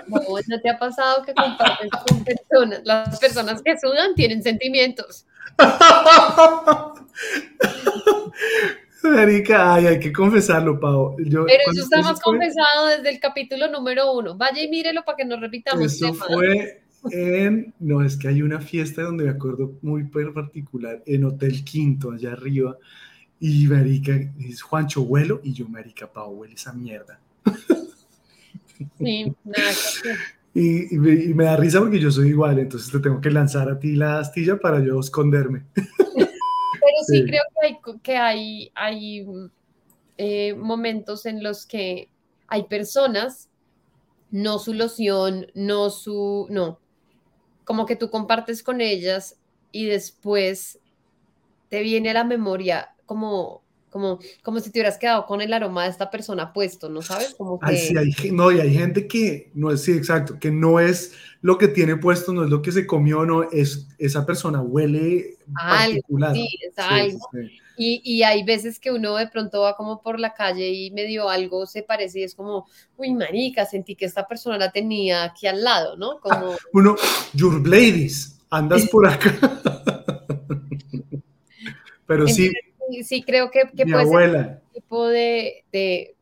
No, 0.08 0.20
no 0.46 0.60
te 0.60 0.70
ha 0.70 0.78
pasado 0.78 1.22
que 1.24 1.34
compartes 1.34 1.90
con 2.08 2.24
personas, 2.24 2.80
las 2.84 3.18
personas 3.18 3.62
que 3.62 3.78
sudan 3.78 4.14
tienen 4.14 4.42
sentimientos. 4.42 5.26
Marica, 9.02 9.74
ay, 9.74 9.86
hay 9.86 10.00
que 10.00 10.12
confesarlo, 10.12 10.80
Pau. 10.80 11.16
Yo, 11.18 11.44
Pero 11.46 11.62
eso 11.70 11.82
estamos 11.82 12.20
confesado 12.20 12.86
desde 12.88 13.10
el 13.10 13.20
capítulo 13.20 13.68
número 13.68 14.12
uno. 14.12 14.36
Vaya 14.36 14.62
y 14.62 14.68
mírelo 14.68 15.04
para 15.04 15.16
que 15.16 15.24
nos 15.24 15.40
repitamos. 15.40 15.84
Eso 15.84 16.12
fue 16.14 16.85
en, 17.10 17.74
no, 17.78 18.02
es 18.02 18.16
que 18.16 18.28
hay 18.28 18.42
una 18.42 18.60
fiesta 18.60 19.02
donde 19.02 19.24
me 19.24 19.30
acuerdo 19.30 19.78
muy 19.82 20.04
particular, 20.04 21.02
en 21.06 21.24
Hotel 21.24 21.64
Quinto, 21.64 22.10
allá 22.10 22.32
arriba. 22.32 22.76
Y 23.38 23.66
Marica, 23.66 24.14
es 24.40 24.62
Juancho 24.62 25.04
Vuelo 25.04 25.40
y 25.42 25.52
yo, 25.52 25.68
Marica, 25.68 26.10
Pau, 26.10 26.32
huele 26.32 26.54
esa 26.54 26.72
mierda. 26.72 27.20
Sí, 28.98 29.32
nada. 29.44 29.72
Y, 30.54 30.94
y, 30.94 30.98
me, 30.98 31.12
y, 31.12 31.34
me, 31.34 31.44
da 31.44 31.56
risa 31.56 31.80
porque 31.80 32.00
yo 32.00 32.10
soy 32.10 32.28
igual, 32.28 32.58
entonces 32.58 32.90
te 32.90 32.98
tengo 32.98 33.20
que 33.20 33.30
lanzar 33.30 33.68
a 33.68 33.78
ti 33.78 33.94
la 33.94 34.20
astilla 34.20 34.58
para 34.58 34.82
yo 34.82 34.98
esconderme. 35.00 35.64
Pero 35.74 37.04
sí, 37.06 37.24
creo 37.24 37.42
que 37.52 37.66
hay, 37.66 38.00
que 38.02 38.16
hay, 38.16 38.72
hay 38.74 39.26
eh, 40.16 40.54
momentos 40.54 41.26
en 41.26 41.42
los 41.42 41.66
que 41.66 42.08
hay 42.48 42.64
personas, 42.64 43.50
no 44.30 44.58
su 44.58 44.72
loción, 44.72 45.46
no 45.54 45.90
su, 45.90 46.46
no, 46.48 46.80
como 47.66 47.84
que 47.84 47.96
tú 47.96 48.08
compartes 48.08 48.62
con 48.62 48.80
ellas 48.80 49.36
y 49.72 49.84
después 49.84 50.78
te 51.68 51.82
viene 51.82 52.10
a 52.10 52.14
la 52.14 52.24
memoria 52.24 52.94
como 53.04 53.60
como, 53.90 54.18
como 54.42 54.60
si 54.60 54.70
te 54.70 54.78
hubieras 54.78 54.98
quedado 54.98 55.24
con 55.24 55.40
el 55.40 55.54
aroma 55.54 55.84
de 55.84 55.90
esta 55.90 56.10
persona 56.10 56.52
puesto, 56.52 56.90
¿no 56.90 57.00
sabes? 57.00 57.34
Como 57.34 57.58
que... 57.58 57.66
Ay, 57.66 57.78
sí, 57.78 57.96
hay, 57.96 58.30
no, 58.30 58.52
y 58.52 58.60
hay 58.60 58.74
gente 58.74 59.08
que 59.08 59.50
no 59.54 59.70
es, 59.70 59.84
sí, 59.84 59.92
exacto, 59.92 60.38
que 60.38 60.50
no 60.50 60.80
es 60.80 61.14
lo 61.40 61.56
que 61.56 61.66
tiene 61.68 61.96
puesto, 61.96 62.34
no 62.34 62.44
es 62.44 62.50
lo 62.50 62.60
que 62.60 62.72
se 62.72 62.86
comió, 62.86 63.24
no, 63.24 63.44
es, 63.50 63.88
esa 63.96 64.26
persona 64.26 64.60
huele 64.60 65.38
particular. 65.54 66.34
Sí, 66.34 66.46
es 66.68 66.78
algo. 66.78 67.30
Y, 67.76 68.00
y, 68.04 68.22
hay 68.22 68.42
veces 68.42 68.78
que 68.78 68.90
uno 68.90 69.16
de 69.16 69.28
pronto 69.28 69.60
va 69.60 69.76
como 69.76 70.00
por 70.00 70.18
la 70.18 70.32
calle 70.32 70.68
y 70.70 70.90
medio 70.90 71.28
algo 71.28 71.66
se 71.66 71.82
parece 71.82 72.20
y 72.20 72.22
es 72.22 72.34
como, 72.34 72.66
uy, 72.96 73.12
marica, 73.12 73.66
sentí 73.66 73.94
que 73.94 74.06
esta 74.06 74.26
persona 74.26 74.56
la 74.56 74.72
tenía 74.72 75.24
aquí 75.24 75.46
al 75.46 75.62
lado, 75.62 75.96
¿no? 75.96 76.18
Como... 76.20 76.54
Uno, 76.72 76.96
your 77.34 77.66
ladies, 77.66 78.38
andas 78.50 78.88
por 78.88 79.06
acá. 79.06 79.34
Pero 82.06 82.28
sí, 82.28 82.52
sí 83.02 83.22
creo 83.22 83.50
que, 83.50 83.62
que 83.76 83.84
puede 83.84 84.06
ser 84.06 84.36
un 84.36 84.72
tipo 84.72 85.06
de, 85.08 85.64
de, 85.72 86.14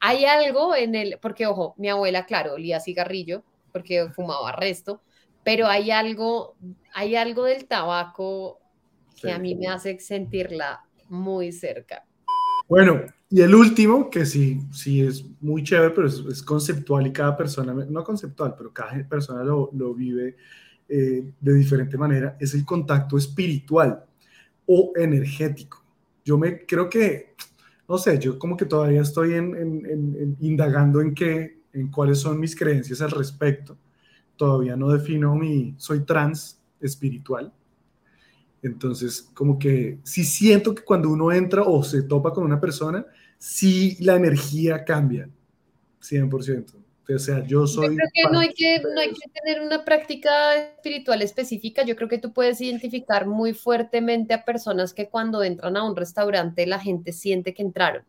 Hay 0.00 0.24
algo 0.24 0.74
en 0.74 0.94
el... 0.94 1.18
Porque, 1.20 1.46
ojo, 1.46 1.74
mi 1.76 1.88
abuela, 1.88 2.26
claro, 2.26 2.54
olía 2.54 2.80
cigarrillo 2.80 3.44
porque 3.70 4.08
fumaba 4.14 4.52
resto, 4.52 5.00
pero 5.42 5.66
hay 5.66 5.90
algo, 5.90 6.56
hay 6.92 7.16
algo 7.16 7.44
del 7.44 7.66
tabaco 7.66 8.59
que 9.20 9.32
a 9.32 9.38
mí 9.38 9.54
me 9.54 9.68
hace 9.68 9.98
sentirla 9.98 10.80
muy 11.08 11.52
cerca. 11.52 12.04
Bueno, 12.68 13.02
y 13.28 13.40
el 13.40 13.54
último, 13.54 14.08
que 14.08 14.24
sí, 14.24 14.60
sí 14.72 15.00
es 15.00 15.24
muy 15.40 15.64
chévere, 15.64 15.90
pero 15.90 16.06
es, 16.06 16.42
conceptual 16.42 17.06
y 17.06 17.12
cada 17.12 17.36
persona, 17.36 17.72
no 17.72 18.04
conceptual, 18.04 18.54
pero 18.56 18.72
cada 18.72 19.06
persona 19.08 19.42
lo, 19.42 19.70
lo 19.72 19.92
vive 19.94 20.36
eh, 20.88 21.32
de 21.40 21.54
diferente 21.54 21.98
manera, 21.98 22.36
es 22.40 22.54
el 22.54 22.64
contacto 22.64 23.18
espiritual 23.18 24.04
o 24.66 24.92
energético 24.96 25.80
yo 26.24 26.38
me 26.38 26.64
creo 26.64 26.88
que, 26.88 27.34
no 27.88 27.98
sé, 27.98 28.18
yo 28.18 28.38
como 28.38 28.56
que 28.56 28.64
todavía 28.64 29.00
estoy 29.00 29.34
en, 29.34 30.36
indagando 30.40 31.00
en 31.00 31.14
qué, 31.14 31.62
en 31.72 31.90
cuáles 31.90 32.20
son 32.20 32.38
mis 32.38 32.54
creencias 32.54 33.00
al 33.00 33.10
respecto. 33.10 33.76
Todavía 34.36 34.76
no 34.76 34.90
defino 34.90 35.34
mi, 35.34 35.74
soy 35.76 36.04
trans 36.04 36.62
espiritual. 36.80 37.52
Entonces, 38.62 39.30
como 39.34 39.58
que 39.58 39.98
sí 40.02 40.24
siento 40.24 40.74
que 40.74 40.82
cuando 40.82 41.10
uno 41.10 41.32
entra 41.32 41.62
o 41.62 41.82
se 41.82 42.02
topa 42.02 42.32
con 42.32 42.44
una 42.44 42.60
persona, 42.60 43.06
sí 43.38 43.96
la 44.00 44.16
energía 44.16 44.84
cambia, 44.84 45.28
100%. 46.02 46.80
O 47.14 47.18
sea, 47.18 47.44
yo 47.44 47.66
soy... 47.66 47.88
Yo 47.88 47.96
creo 47.96 48.08
que 48.12 48.32
no 48.32 48.38
hay 48.38 48.52
que, 48.54 48.80
no 48.82 49.00
hay 49.00 49.08
que 49.08 49.30
tener 49.30 49.60
una 49.62 49.84
práctica 49.84 50.54
espiritual 50.56 51.22
específica. 51.22 51.84
Yo 51.84 51.96
creo 51.96 52.08
que 52.08 52.18
tú 52.18 52.32
puedes 52.32 52.60
identificar 52.60 53.26
muy 53.26 53.52
fuertemente 53.52 54.34
a 54.34 54.44
personas 54.44 54.94
que 54.94 55.08
cuando 55.08 55.42
entran 55.42 55.76
a 55.76 55.84
un 55.84 55.96
restaurante 55.96 56.66
la 56.66 56.78
gente 56.78 57.12
siente 57.12 57.54
que 57.54 57.62
entraron. 57.62 58.04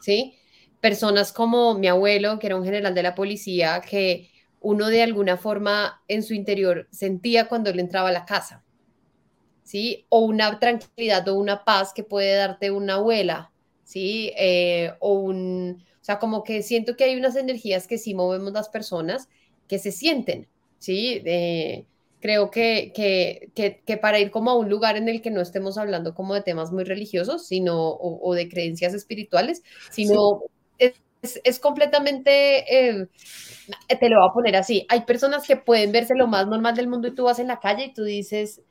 ¿Sí? 0.00 0.34
Personas 0.80 1.32
como 1.32 1.78
mi 1.78 1.86
abuelo, 1.86 2.38
que 2.38 2.48
era 2.48 2.56
un 2.56 2.64
general 2.64 2.94
de 2.94 3.02
la 3.02 3.14
policía, 3.14 3.80
que 3.80 4.28
uno 4.60 4.88
de 4.88 5.02
alguna 5.02 5.36
forma 5.36 6.02
en 6.08 6.22
su 6.22 6.34
interior 6.34 6.88
sentía 6.90 7.48
cuando 7.48 7.70
él 7.70 7.80
entraba 7.80 8.08
a 8.08 8.12
la 8.12 8.24
casa. 8.24 8.64
¿Sí? 9.72 10.04
O 10.10 10.18
una 10.18 10.58
tranquilidad 10.58 11.26
o 11.28 11.34
una 11.34 11.64
paz 11.64 11.94
que 11.94 12.04
puede 12.04 12.34
darte 12.34 12.70
una 12.70 12.96
abuela 12.96 13.52
¿sí? 13.92 14.32
Eh, 14.38 14.92
o 15.00 15.14
un, 15.14 15.84
o 16.00 16.04
sea, 16.04 16.18
como 16.18 16.44
que 16.44 16.62
siento 16.62 16.96
que 16.96 17.04
hay 17.04 17.16
unas 17.16 17.36
energías 17.36 17.86
que 17.86 17.98
sí 17.98 18.14
movemos 18.14 18.52
las 18.52 18.70
personas 18.70 19.28
que 19.68 19.78
se 19.78 19.92
sienten, 19.92 20.48
¿sí? 20.78 21.22
Eh, 21.26 21.84
creo 22.20 22.50
que, 22.50 22.92
que, 22.94 23.50
que, 23.54 23.82
que, 23.84 23.96
para 23.98 24.18
ir 24.18 24.30
como 24.30 24.50
a 24.50 24.56
un 24.56 24.70
lugar 24.70 24.96
en 24.96 25.08
el 25.08 25.20
que 25.20 25.30
no 25.30 25.42
estemos 25.42 25.76
hablando 25.76 26.14
como 26.14 26.34
de 26.34 26.40
temas 26.40 26.72
muy 26.72 26.84
religiosos, 26.84 27.46
sino, 27.46 27.88
o, 27.90 28.18
o 28.26 28.34
de 28.34 28.48
creencias 28.48 28.94
espirituales, 28.94 29.62
sino 29.90 30.42
sí. 30.78 30.92
es, 31.20 31.40
es, 31.44 31.58
completamente, 31.58 33.00
eh, 33.00 33.08
te 34.00 34.08
lo 34.08 34.20
voy 34.20 34.28
a 34.30 34.32
poner 34.32 34.56
así, 34.56 34.86
hay 34.88 35.02
personas 35.02 35.46
que 35.46 35.56
pueden 35.56 35.92
verse 35.92 36.14
lo 36.14 36.28
más 36.28 36.46
normal 36.46 36.74
del 36.76 36.88
mundo 36.88 37.08
y 37.08 37.14
tú 37.14 37.24
vas 37.24 37.38
en 37.40 37.48
la 37.48 37.60
calle 37.60 37.86
y 37.86 37.92
tú 37.92 38.04
dices, 38.04 38.62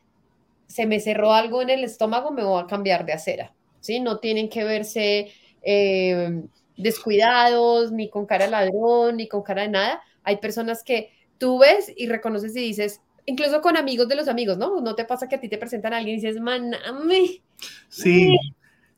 se 0.72 0.86
me 0.86 1.02
cerró 1.02 1.34
algo 1.34 1.62
en 1.62 1.70
el 1.70 1.84
estómago, 1.84 2.32
me 2.32 2.46
voy 2.46 2.64
a 2.64 2.66
cambiar 2.66 3.06
de 3.06 3.12
acera, 3.12 3.54
¿sí? 3.82 4.00
No 4.00 4.20
tienen 4.20 4.48
que 4.48 4.64
verse 4.64 5.32
eh, 5.62 6.44
descuidados, 6.78 7.92
ni 7.92 8.10
con 8.10 8.26
cara 8.26 8.46
de 8.46 8.52
ladrón, 8.52 9.18
ni 9.18 9.28
con 9.28 9.44
cara 9.44 9.64
de 9.64 9.68
nada. 9.68 10.02
Hay 10.24 10.38
personas 10.38 10.82
que 10.82 11.12
tú 11.38 11.60
ves 11.60 11.92
y 11.98 12.08
reconoces 12.08 12.56
y 12.56 12.62
dices, 12.62 13.02
incluso 13.26 13.60
con 13.60 13.76
amigos 13.76 14.08
de 14.08 14.16
los 14.16 14.30
amigos, 14.30 14.58
¿no? 14.58 14.80
¿No 14.80 14.96
te 14.96 15.04
pasa 15.04 15.28
que 15.28 15.36
a 15.36 15.42
ti 15.42 15.50
te 15.50 15.58
presentan 15.58 15.94
a 15.94 15.98
alguien 15.98 16.18
y 16.18 16.22
dices, 16.22 16.40
maname? 16.40 17.42
Sí, 17.90 18.30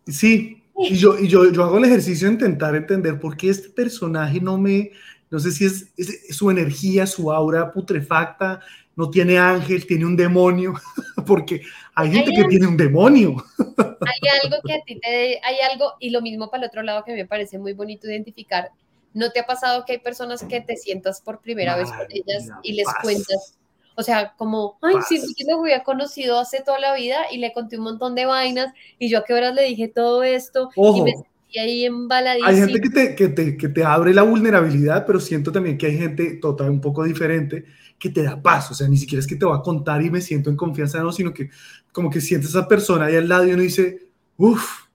sí. 0.05 0.61
Y 0.77 0.95
yo, 0.95 1.17
y 1.17 1.27
yo, 1.27 1.51
yo 1.51 1.63
hago 1.63 1.79
el 1.79 1.85
ejercicio 1.85 2.27
de 2.27 2.33
intentar 2.33 2.75
entender 2.75 3.19
por 3.19 3.35
qué 3.35 3.49
este 3.49 3.69
personaje 3.69 4.39
no 4.39 4.59
me, 4.59 4.91
no 5.31 5.39
sé 5.39 5.51
si 5.51 5.65
es 5.65 5.91
su 6.29 6.51
energía, 6.51 7.07
su 7.07 7.31
aura 7.31 7.71
putrefacta, 7.71 8.59
no 8.95 9.09
tiene 9.09 9.37
ángel, 9.37 9.85
tiene 9.85 10.05
un 10.05 10.15
demonio, 10.15 10.73
porque 11.27 11.61
hay 11.95 12.11
gente 12.11 12.29
hay 12.29 12.35
que 12.35 12.41
algo, 12.41 12.49
tiene 12.49 12.67
un 12.67 12.77
demonio. 12.77 13.35
Hay 14.05 14.29
algo 14.43 14.57
que 14.65 14.73
a 14.73 14.81
ti 14.81 14.99
te, 14.99 15.39
hay 15.41 15.55
algo, 15.71 15.93
y 15.99 16.09
lo 16.09 16.21
mismo 16.21 16.49
para 16.49 16.63
el 16.63 16.67
otro 16.67 16.83
lado 16.83 17.05
que 17.05 17.13
me 17.13 17.25
parece 17.25 17.57
muy 17.57 17.71
bonito 17.71 18.07
identificar. 18.07 18.69
¿No 19.13 19.31
te 19.31 19.39
ha 19.39 19.45
pasado 19.45 19.85
que 19.85 19.93
hay 19.93 19.99
personas 19.99 20.43
que 20.43 20.59
te 20.59 20.75
sientas 20.75 21.21
por 21.21 21.39
primera 21.39 21.77
Madre 21.77 21.83
vez 21.85 21.93
con 21.93 22.07
ellas 22.09 22.49
y 22.63 22.73
les 22.73 22.85
paz. 22.85 22.97
cuentas? 23.01 23.57
O 23.95 24.03
sea, 24.03 24.33
como, 24.35 24.77
ay, 24.81 24.95
paz. 24.95 25.05
sí, 25.07 25.21
sí, 25.21 25.45
lo 25.47 25.61
había 25.61 25.83
conocido 25.83 26.39
hace 26.39 26.61
toda 26.61 26.79
la 26.79 26.93
vida 26.95 27.31
y 27.31 27.37
le 27.37 27.53
conté 27.53 27.77
un 27.77 27.83
montón 27.83 28.15
de 28.15 28.25
vainas 28.25 28.73
y 28.99 29.09
yo 29.09 29.19
a 29.19 29.23
qué 29.23 29.33
horas 29.33 29.53
le 29.55 29.63
dije 29.63 29.87
todo 29.87 30.23
esto 30.23 30.69
Ojo. 30.75 30.97
y 30.97 31.01
me 31.03 31.11
sentí 31.11 31.59
ahí 31.59 31.85
embaladísima. 31.85 32.49
Hay 32.49 32.57
gente 32.57 32.81
que 32.81 32.89
te, 32.89 33.15
que, 33.15 33.27
te, 33.29 33.57
que 33.57 33.69
te 33.69 33.83
abre 33.85 34.13
la 34.13 34.23
vulnerabilidad, 34.23 35.05
pero 35.05 35.19
siento 35.19 35.51
también 35.51 35.77
que 35.77 35.85
hay 35.85 35.97
gente 35.97 36.39
total 36.41 36.71
un 36.71 36.81
poco 36.81 37.03
diferente 37.03 37.65
que 38.03 38.09
te 38.09 38.21
da 38.21 38.41
paz, 38.41 38.69
o 38.69 38.73
sea, 38.73 38.85
ni 38.89 38.97
siquiera 38.97 39.21
es 39.21 39.27
que 39.27 39.37
te 39.37 39.45
va 39.45 39.55
a 39.55 39.61
contar 39.61 40.01
y 40.01 40.09
me 40.09 40.19
siento 40.19 40.49
en 40.49 40.57
confianza, 40.57 41.01
no, 41.01 41.13
sino 41.13 41.33
que 41.33 41.49
como 41.93 42.09
que 42.09 42.19
sientes 42.19 42.53
a 42.53 42.59
esa 42.59 42.67
persona 42.67 43.05
ahí 43.05 43.15
al 43.15 43.29
lado 43.29 43.47
y 43.47 43.53
uno 43.53 43.63
dice, 43.63 44.09
uff, 44.35 44.87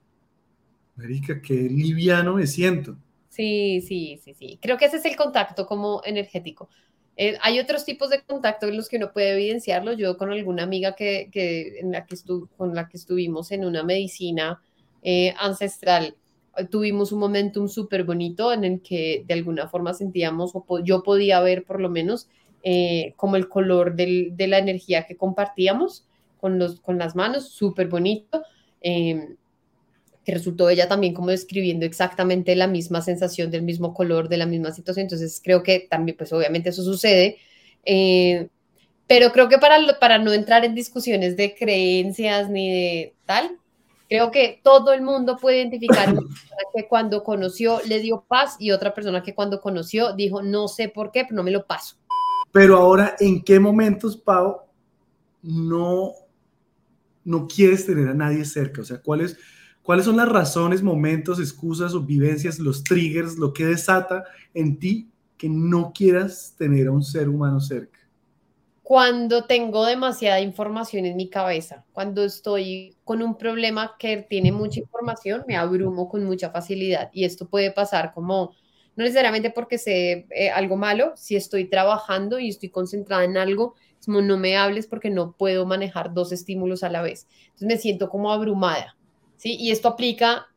Marica, 0.95 1.41
qué 1.41 1.55
liviano 1.55 2.35
me 2.35 2.47
siento. 2.47 2.99
Sí, 3.31 3.81
sí, 3.81 4.21
sí, 4.23 4.35
sí. 4.35 4.59
Creo 4.61 4.77
que 4.77 4.85
ese 4.85 4.99
es 4.99 5.07
el 5.07 5.17
contacto 5.17 5.65
como 5.65 6.03
energético. 6.05 6.69
Eh, 7.17 7.39
hay 7.41 7.59
otros 7.59 7.87
tipos 7.87 8.11
de 8.11 8.21
contacto 8.21 8.69
en 8.69 8.77
los 8.77 8.91
que 8.91 8.99
uno 8.99 9.11
puede 9.11 9.33
evidenciarlo. 9.33 9.95
Yo 9.95 10.19
con 10.19 10.31
alguna 10.31 10.65
amiga 10.65 10.95
que, 10.95 11.31
que, 11.33 11.79
en 11.79 11.93
la 11.93 12.05
que 12.05 12.15
con 12.59 12.75
la 12.75 12.89
que 12.89 12.99
estuvimos 12.99 13.53
en 13.53 13.65
una 13.65 13.83
medicina 13.85 14.61
eh, 15.03 15.33
ancestral, 15.41 16.15
tuvimos 16.71 17.11
un 17.13 17.21
momentum 17.21 17.69
súper 17.69 18.05
bonito 18.05 18.53
en 18.53 18.65
el 18.65 18.83
que 18.83 19.25
de 19.27 19.33
alguna 19.33 19.67
forma 19.67 19.95
sentíamos, 19.95 20.55
o 20.55 20.63
po 20.63 20.81
yo 20.81 21.03
podía 21.03 21.41
ver 21.41 21.65
por 21.65 21.81
lo 21.81 21.89
menos, 21.89 22.29
eh, 22.63 23.15
como 23.17 23.37
el 23.37 23.49
color 23.49 23.95
del, 23.95 24.37
de 24.37 24.47
la 24.49 24.59
energía 24.59 25.07
que 25.07 25.17
compartíamos 25.17 26.07
con, 26.41 26.59
los, 26.59 26.81
con 26.81 26.99
las 26.99 27.17
manos, 27.17 27.49
súper 27.49 27.89
bonito. 27.89 28.43
Eh, 28.81 29.37
que 30.29 30.35
resultó 30.35 30.69
ella 30.69 30.89
también 30.89 31.15
como 31.15 31.31
describiendo 31.31 31.87
exactamente 31.87 32.55
la 32.55 32.67
misma 32.67 33.01
sensación 33.01 33.51
del 33.51 33.63
mismo 33.63 33.95
color, 33.95 34.29
de 34.29 34.37
la 34.37 34.45
misma 34.45 34.73
situación. 34.73 35.05
Entonces 35.05 35.41
creo 35.43 35.63
que 35.63 35.87
también, 35.89 36.19
pues 36.19 36.35
obviamente 36.35 36.69
eso 36.69 36.83
sucede. 36.83 37.39
Eh, 37.87 38.49
pero 39.07 39.33
creo 39.33 39.49
que 39.49 39.57
para, 39.57 39.79
para 39.99 40.19
no 40.19 40.35
entrar 40.35 40.67
en 40.67 40.75
discusiones 40.75 41.35
de 41.39 41.55
creencias 41.55 42.51
ni 42.51 42.71
de 42.71 43.15
tal, 43.25 43.57
creo 44.07 44.31
que 44.31 44.61
todo 44.63 44.93
el 44.93 45.01
mundo 45.01 45.39
puede 45.39 45.61
identificar 45.61 46.11
una 46.11 46.21
persona 46.29 46.63
que 46.75 46.87
cuando 46.89 47.25
conoció 47.25 47.81
le 47.87 48.01
dio 48.01 48.27
paz 48.29 48.57
y 48.59 48.73
otra 48.73 48.93
persona 48.93 49.23
que 49.23 49.35
cuando 49.35 49.63
conoció 49.63 50.13
dijo, 50.13 50.43
no 50.43 50.69
sé 50.69 50.91
por 50.91 51.11
qué, 51.11 51.25
pero 51.25 51.37
no 51.37 51.43
me 51.43 51.53
lo 51.53 51.65
paso. 51.65 51.97
Pero 52.53 52.77
ahora, 52.77 53.15
¿en 53.21 53.43
qué 53.43 53.61
momentos, 53.61 54.17
Pau, 54.17 54.63
no, 55.43 56.13
no 57.25 57.47
quieres 57.47 57.87
tener 57.87 58.09
a 58.09 58.15
nadie 58.15 58.45
cerca? 58.45 58.81
O 58.81 58.85
sea, 58.85 59.01
¿cuáles, 59.01 59.37
¿cuáles 59.83 60.05
son 60.05 60.17
las 60.17 60.29
razones, 60.29 60.83
momentos, 60.83 61.39
excusas 61.39 61.95
o 61.95 62.01
vivencias, 62.01 62.59
los 62.59 62.83
triggers, 62.83 63.37
lo 63.37 63.53
que 63.53 63.67
desata 63.67 64.25
en 64.55 64.79
ti 64.79 65.11
que 65.37 65.49
no 65.49 65.93
quieras 65.95 66.55
tener 66.57 66.89
a 66.89 66.93
un 66.93 67.05
ser 67.05 67.29
humano 67.29 67.61
cerca? 67.61 67.99
Cuando 68.83 69.45
tengo 69.45 69.85
demasiada 69.85 70.41
información 70.41 71.05
en 71.05 71.15
mi 71.15 71.29
cabeza, 71.29 71.85
cuando 71.93 72.25
estoy 72.25 72.97
con 73.05 73.21
un 73.21 73.37
problema 73.37 73.97
que 73.99 74.27
tiene 74.29 74.51
mucha 74.51 74.81
información, 74.81 75.45
me 75.47 75.59
abrumo 75.59 76.09
con 76.09 76.25
mucha 76.25 76.49
facilidad 76.49 77.11
y 77.13 77.25
esto 77.25 77.47
puede 77.47 77.71
pasar 77.71 78.15
como 78.15 78.55
no 78.99 79.05
necesariamente 79.05 79.51
porque 79.51 79.79
sé 79.79 80.27
eh, 80.31 80.51
algo 80.51 80.77
malo, 80.77 81.13
si 81.15 81.37
estoy 81.37 81.67
trabajando 81.67 82.41
y 82.41 82.49
estoy 82.49 82.69
concentrada 82.69 83.23
en 83.23 83.37
algo, 83.37 83.77
como 84.05 84.23
no 84.23 84.37
me 84.37 84.57
hables 84.57 84.89
porque 84.89 85.09
no 85.09 85.37
puedo 85.37 85.67
manejar 85.67 86.13
dos 86.13 86.33
estímulos 86.33 86.83
a 86.83 86.89
la 86.89 87.01
vez. 87.01 87.29
Entonces 87.45 87.69
me 87.69 87.79
siento 87.79 88.09
como 88.09 88.33
abrumada, 88.33 88.97
¿sí? 89.37 89.55
Y 89.57 89.71
esto 89.71 89.87
aplica, 89.87 90.49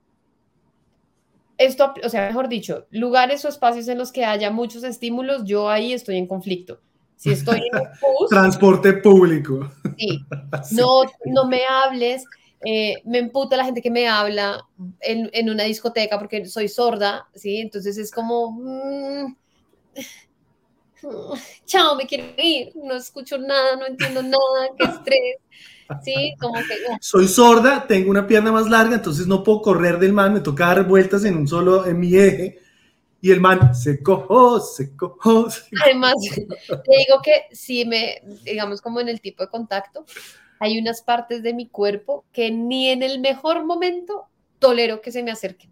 esto, 1.59 1.93
o 2.03 2.09
sea, 2.09 2.25
mejor 2.25 2.49
dicho, 2.49 2.87
lugares 2.89 3.45
o 3.45 3.47
espacios 3.47 3.87
en 3.89 3.99
los 3.99 4.11
que 4.11 4.25
haya 4.25 4.49
muchos 4.49 4.83
estímulos, 4.83 5.43
yo 5.45 5.69
ahí 5.69 5.93
estoy 5.93 6.17
en 6.17 6.25
conflicto. 6.25 6.81
Si 7.17 7.29
estoy 7.29 7.59
en 7.71 7.79
un 7.79 7.87
bus, 8.19 8.29
transporte 8.31 8.93
público. 8.93 9.69
Sí, 9.99 10.25
no, 10.75 11.03
no 11.25 11.45
me 11.47 11.61
hables, 11.63 12.25
eh, 12.64 13.01
me 13.05 13.18
emputa 13.18 13.57
la 13.57 13.66
gente 13.66 13.82
que 13.82 13.89
me 13.89 14.07
habla 14.07 14.64
en, 14.99 15.30
en, 15.34 15.49
una 15.49 15.64
discoteca 15.64 16.20
porque 16.20 16.45
soy 16.45 16.68
sorda, 16.68 17.28
¿sí? 17.34 17.57
Entonces 17.57 17.97
es 17.97 18.12
como, 18.12 18.51
mmm, 18.51 19.36
chao, 21.66 21.95
me 21.95 22.05
quiero 22.05 22.26
ir, 22.38 22.72
no 22.76 22.95
escucho 22.95 23.38
nada, 23.38 23.76
no 23.76 23.88
entiendo 23.88 24.22
nada, 24.22 24.70
qué 24.78 24.86
estrés, 24.86 25.38
¿sí? 26.03 26.36
Como 26.39 26.53
que... 26.53 26.91
Uh. 26.91 26.97
Soy 27.01 27.28
sorda, 27.28 27.88
tengo 27.88 28.12
una 28.12 28.28
pierna 28.28 28.51
más 28.51 28.70
larga, 28.70 28.95
entonces 28.95 29.28
no 29.28 29.43
puedo 29.43 29.62
correr 29.62 29.97
del 29.99 30.14
man, 30.14 30.34
me 30.34 30.41
toca 30.41 30.68
dar 30.68 30.88
vueltas 30.88 31.24
en 31.26 31.38
un 31.38 31.47
solo, 31.47 31.88
en 31.88 31.99
mi 31.99 32.16
eje, 32.16 32.59
y 33.22 33.32
el 33.32 33.39
man 33.39 33.74
se 33.76 34.01
cojo, 34.01 34.59
se 34.59 34.95
cojo. 34.95 35.47
Además, 35.84 36.14
te 36.22 36.97
digo 36.97 37.22
que 37.24 37.45
si 37.51 37.86
me, 37.86 38.22
digamos 38.43 38.82
como 38.82 38.99
en 38.99 39.09
el 39.09 39.22
tipo 39.22 39.43
de 39.43 39.49
contacto, 39.49 40.05
hay 40.62 40.78
unas 40.78 41.01
partes 41.01 41.41
de 41.41 41.55
mi 41.55 41.68
cuerpo 41.68 42.24
que 42.32 42.51
ni 42.51 42.89
en 42.89 43.01
el 43.01 43.20
mejor 43.20 43.66
momento 43.66 44.28
tolero 44.59 45.01
que 45.01 45.12
se 45.12 45.24
me 45.24 45.32
acerquen. 45.32 45.72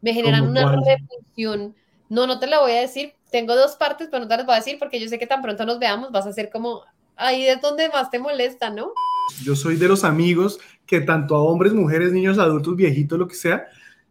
Me 0.00 0.14
generan 0.14 0.48
una 0.48 0.62
cuál? 0.62 0.80
repulsión. 0.86 1.74
No, 2.08 2.26
no 2.26 2.38
te 2.38 2.46
la 2.46 2.60
voy 2.60 2.72
a 2.72 2.80
decir. 2.80 3.12
Tengo 3.30 3.54
dos 3.54 3.76
partes, 3.76 4.08
pero 4.10 4.22
no 4.22 4.28
te 4.28 4.38
las 4.38 4.46
voy 4.46 4.54
a 4.54 4.58
decir 4.58 4.78
porque 4.78 4.98
yo 4.98 5.06
sé 5.06 5.18
que 5.18 5.26
tan 5.26 5.42
pronto 5.42 5.66
nos 5.66 5.78
veamos 5.78 6.10
vas 6.10 6.26
a 6.26 6.32
ser 6.32 6.48
como 6.48 6.80
ahí 7.14 7.46
es 7.46 7.60
donde 7.60 7.90
más 7.90 8.10
te 8.10 8.18
molesta, 8.18 8.70
¿no? 8.70 8.94
Yo 9.42 9.54
soy 9.54 9.76
de 9.76 9.86
los 9.86 10.02
amigos 10.02 10.58
que 10.86 11.02
tanto 11.02 11.36
a 11.36 11.42
hombres, 11.42 11.74
mujeres, 11.74 12.10
niños, 12.10 12.38
adultos, 12.38 12.74
viejitos, 12.74 13.18
lo 13.18 13.28
que 13.28 13.34
sea, 13.34 13.66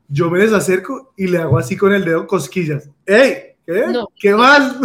yo 0.08 0.30
me 0.30 0.38
les 0.38 0.54
acerco 0.54 1.14
y 1.18 1.26
le 1.26 1.40
hago 1.40 1.58
así 1.58 1.76
con 1.76 1.94
el 1.94 2.06
dedo 2.06 2.28
cosquillas. 2.28 2.92
¡Ey! 3.08 3.56
¿Qué? 3.66 3.88
No. 3.88 4.08
¿Qué 4.20 4.36
más? 4.36 4.76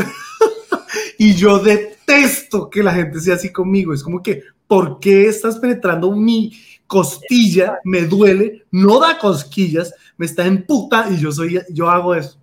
y 1.19 1.35
yo 1.35 1.59
detesto 1.59 2.71
que 2.71 2.83
la 2.83 2.95
gente 2.95 3.21
sea 3.21 3.35
así 3.35 3.53
conmigo. 3.53 3.93
Es 3.93 4.03
como 4.03 4.23
que, 4.23 4.43
¿por 4.67 5.01
qué 5.01 5.27
estás 5.27 5.59
penetrando 5.59 6.13
mi 6.13 6.53
costilla? 6.87 7.79
Me 7.85 8.03
duele, 8.03 8.65
no 8.71 9.01
da 9.01 9.19
cosquillas, 9.19 9.95
me 10.17 10.27
está 10.27 10.47
en 10.47 10.65
puta 10.65 11.09
y 11.11 11.19
yo 11.19 11.33
soy, 11.33 11.61
yo 11.71 11.89
hago 11.89 12.15
eso. 12.15 12.39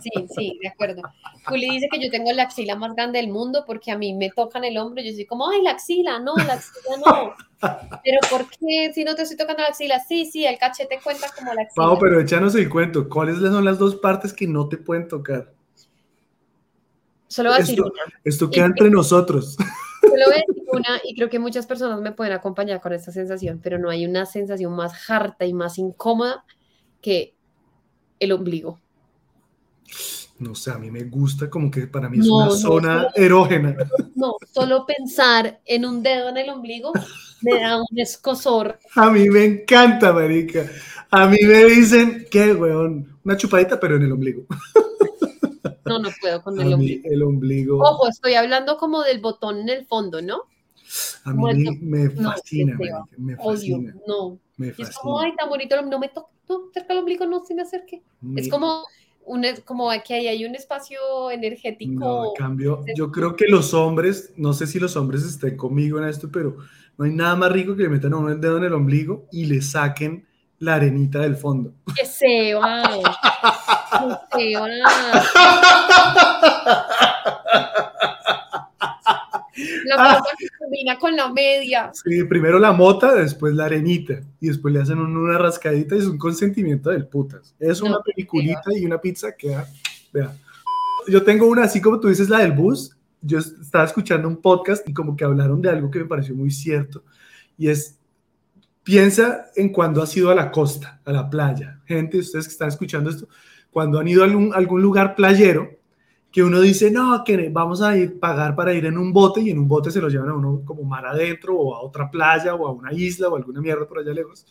Sí, 0.00 0.10
sí, 0.34 0.58
de 0.62 0.68
acuerdo. 0.68 1.02
Juli 1.46 1.70
dice 1.70 1.88
que 1.90 2.02
yo 2.02 2.10
tengo 2.10 2.32
la 2.32 2.44
axila 2.44 2.76
más 2.76 2.94
grande 2.94 3.18
del 3.18 3.30
mundo 3.30 3.64
porque 3.66 3.90
a 3.90 3.98
mí 3.98 4.14
me 4.14 4.30
tocan 4.30 4.64
el 4.64 4.78
hombro 4.78 5.02
y 5.02 5.10
yo 5.10 5.14
soy 5.14 5.26
como, 5.26 5.48
ay, 5.50 5.62
la 5.62 5.72
axila, 5.72 6.18
no, 6.18 6.34
la 6.36 6.54
axila 6.54 6.96
no. 7.04 7.34
Pero 8.04 8.18
¿por 8.30 8.48
qué 8.48 8.92
si 8.94 9.02
no 9.02 9.14
te 9.14 9.22
estoy 9.22 9.36
tocando 9.36 9.62
la 9.62 9.70
axila? 9.70 9.98
Sí, 10.00 10.26
sí, 10.26 10.44
el 10.44 10.58
cachete 10.58 11.00
cuenta 11.02 11.26
como 11.36 11.52
la 11.54 11.62
axila. 11.62 11.86
Pau, 11.86 11.98
pero 11.98 12.20
échanos 12.20 12.54
el 12.54 12.68
cuento. 12.68 13.08
¿Cuáles 13.08 13.38
son 13.38 13.64
las 13.64 13.78
dos 13.78 13.96
partes 13.96 14.32
que 14.32 14.46
no 14.46 14.68
te 14.68 14.76
pueden 14.76 15.08
tocar? 15.08 15.52
Solo 17.28 17.48
voy 17.50 17.56
a 17.56 17.60
decir 17.60 17.78
esto, 17.78 17.90
una. 17.90 18.20
Esto 18.24 18.50
queda 18.50 18.66
entre 18.66 18.90
nosotros. 18.90 19.56
Solo 20.08 20.24
voy 20.26 20.34
a 20.34 20.44
decir 20.46 20.64
una 20.72 21.00
y 21.04 21.14
creo 21.14 21.28
que 21.28 21.38
muchas 21.38 21.66
personas 21.66 22.00
me 22.00 22.12
pueden 22.12 22.32
acompañar 22.32 22.80
con 22.80 22.92
esta 22.92 23.12
sensación, 23.12 23.60
pero 23.62 23.78
no 23.78 23.90
hay 23.90 24.06
una 24.06 24.26
sensación 24.26 24.74
más 24.74 25.10
harta 25.10 25.44
y 25.44 25.52
más 25.52 25.78
incómoda 25.78 26.44
que 27.00 27.34
el 28.18 28.32
ombligo. 28.32 28.80
No 30.38 30.54
sé, 30.54 30.70
a 30.70 30.78
mí 30.78 30.90
me 30.90 31.04
gusta 31.04 31.48
como 31.48 31.70
que 31.70 31.86
para 31.86 32.10
mí 32.10 32.18
es 32.18 32.26
no, 32.26 32.36
una 32.36 32.46
no, 32.46 32.50
zona 32.52 32.98
solo, 32.98 33.10
erógena. 33.14 33.76
No, 34.14 34.34
solo 34.52 34.84
pensar 34.84 35.60
en 35.64 35.86
un 35.86 36.02
dedo 36.02 36.28
en 36.28 36.36
el 36.36 36.50
ombligo 36.50 36.92
Me 37.42 37.60
da 37.60 37.78
un 37.78 37.98
escosor. 37.98 38.78
A 38.94 39.10
mí 39.10 39.28
me 39.28 39.44
encanta, 39.44 40.12
marica. 40.12 40.66
A 41.10 41.26
mí 41.26 41.38
me 41.42 41.64
dicen, 41.64 42.26
¿qué, 42.30 42.52
weón? 42.52 43.18
Una 43.24 43.36
chupadita, 43.36 43.78
pero 43.78 43.96
en 43.96 44.02
el 44.02 44.12
ombligo. 44.12 44.46
No, 45.86 45.98
no 45.98 46.10
puedo 46.20 46.42
con 46.42 46.60
el 46.60 46.72
ombligo. 46.74 47.02
el 47.10 47.22
ombligo. 47.22 47.78
Ojo, 47.80 48.08
estoy 48.08 48.34
hablando 48.34 48.76
como 48.76 49.02
del 49.02 49.20
botón 49.20 49.60
en 49.60 49.68
el 49.68 49.86
fondo, 49.86 50.20
¿no? 50.22 50.42
A 51.24 51.32
mí 51.32 51.78
me 51.82 52.04
No, 52.14 52.30
fascina, 52.32 52.76
marica, 52.76 53.04
me 53.18 53.34
Odio, 53.34 53.76
fascina. 53.76 53.94
no. 54.06 54.38
Me 54.56 54.68
es 54.68 54.96
como, 54.98 55.18
ay, 55.20 55.34
tan 55.36 55.48
bonito, 55.48 55.78
el 55.78 55.88
no 55.90 55.98
me 55.98 56.08
toques, 56.08 56.32
no, 56.48 56.70
cerca 56.72 56.88
del 56.94 56.98
ombligo, 57.00 57.26
no 57.26 57.44
se 57.44 57.54
me 57.54 57.62
acerque. 57.62 58.02
Es 58.36 58.48
como, 58.48 58.84
un, 59.24 59.44
como 59.64 59.90
que 60.06 60.14
ahí 60.14 60.28
hay 60.28 60.44
un 60.44 60.54
espacio 60.54 60.98
No, 61.00 61.30
energético. 61.30 62.24
en 62.26 62.34
cambio, 62.36 62.84
yo 62.96 63.10
creo 63.10 63.36
que 63.36 63.46
los 63.48 63.74
hombres, 63.74 64.32
no 64.36 64.52
sé 64.52 64.66
si 64.66 64.78
los 64.78 64.96
hombres 64.96 65.24
estén 65.24 65.56
conmigo 65.56 65.98
en 65.98 66.04
esto, 66.08 66.30
pero 66.32 66.56
no 66.96 67.04
hay 67.04 67.12
nada 67.12 67.36
más 67.36 67.52
rico 67.52 67.76
que 67.76 67.82
le 67.82 67.88
metan 67.90 68.14
a 68.14 68.16
uno 68.18 68.30
el 68.30 68.40
dedo 68.40 68.56
en 68.58 68.64
el 68.64 68.72
ombligo 68.72 69.26
y 69.32 69.46
le 69.46 69.60
saquen 69.60 70.26
la 70.58 70.74
arenita 70.76 71.20
del 71.20 71.36
fondo. 71.36 71.72
que 71.94 72.04
se 72.06 72.54
va. 72.54 72.82
Que 74.36 74.52
se 74.52 74.58
va. 74.58 74.68
La 79.86 79.96
cosa 79.96 80.22
que 80.38 80.46
combina 80.58 80.98
con 80.98 81.16
la 81.16 81.32
media. 81.32 81.90
Sí, 81.94 82.24
primero 82.24 82.58
la 82.58 82.72
mota, 82.72 83.14
después 83.14 83.54
la 83.54 83.64
arenita 83.66 84.20
y 84.40 84.48
después 84.48 84.74
le 84.74 84.80
hacen 84.82 84.98
una 84.98 85.38
rascadita 85.38 85.94
y 85.94 85.98
es 86.00 86.06
un 86.06 86.18
consentimiento 86.18 86.90
del 86.90 87.06
putas. 87.06 87.54
Es 87.58 87.80
No, 87.80 87.88
una 87.88 88.00
peliculita 88.00 88.70
y 88.74 88.84
una 88.84 89.00
pizza 89.00 89.32
que 89.34 89.50
da- 89.50 89.66
vea. 90.12 90.36
Yo 91.08 91.22
tengo 91.22 91.46
una, 91.46 91.64
así 91.64 91.80
como 91.80 91.98
tú 92.00 92.08
dices, 92.08 92.28
la 92.28 92.40
del 92.40 92.52
bus. 92.52 92.94
Yo 93.22 93.38
est- 93.38 93.58
estaba 93.62 93.84
escuchando 93.84 94.28
un 94.28 94.36
podcast 94.42 94.86
y 94.88 94.92
como 94.92 95.16
que 95.16 95.24
hablaron 95.24 95.62
de 95.62 95.70
algo 95.70 95.90
que 95.90 96.00
me 96.00 96.04
pareció 96.04 96.34
muy 96.34 96.50
cierto 96.50 97.02
y 97.56 97.68
es, 97.70 97.98
piensa 98.86 99.46
en 99.56 99.70
cuando 99.70 100.00
has 100.00 100.16
ido 100.16 100.30
a 100.30 100.34
la 100.36 100.52
costa, 100.52 101.00
a 101.04 101.10
la 101.10 101.28
playa. 101.28 101.80
Gente, 101.86 102.18
ustedes 102.18 102.46
que 102.46 102.52
están 102.52 102.68
escuchando 102.68 103.10
esto, 103.10 103.26
cuando 103.68 103.98
han 103.98 104.06
ido 104.06 104.22
a 104.22 104.26
algún, 104.26 104.54
algún 104.54 104.80
lugar 104.80 105.16
playero, 105.16 105.68
que 106.30 106.44
uno 106.44 106.60
dice, 106.60 106.92
no, 106.92 107.24
que 107.24 107.48
vamos 107.48 107.82
a 107.82 107.96
ir, 107.96 108.20
pagar 108.20 108.54
para 108.54 108.72
ir 108.74 108.86
en 108.86 108.96
un 108.96 109.12
bote 109.12 109.40
y 109.40 109.50
en 109.50 109.58
un 109.58 109.66
bote 109.66 109.90
se 109.90 110.00
lo 110.00 110.08
llevan 110.08 110.28
a 110.28 110.34
uno 110.34 110.62
como 110.64 110.84
mar 110.84 111.04
adentro 111.04 111.56
o 111.56 111.74
a 111.74 111.80
otra 111.80 112.08
playa 112.08 112.54
o 112.54 112.64
a 112.68 112.70
una 112.70 112.92
isla 112.92 113.28
o 113.28 113.34
alguna 113.34 113.60
mierda 113.60 113.88
por 113.88 113.98
allá 113.98 114.12
lejos. 114.12 114.46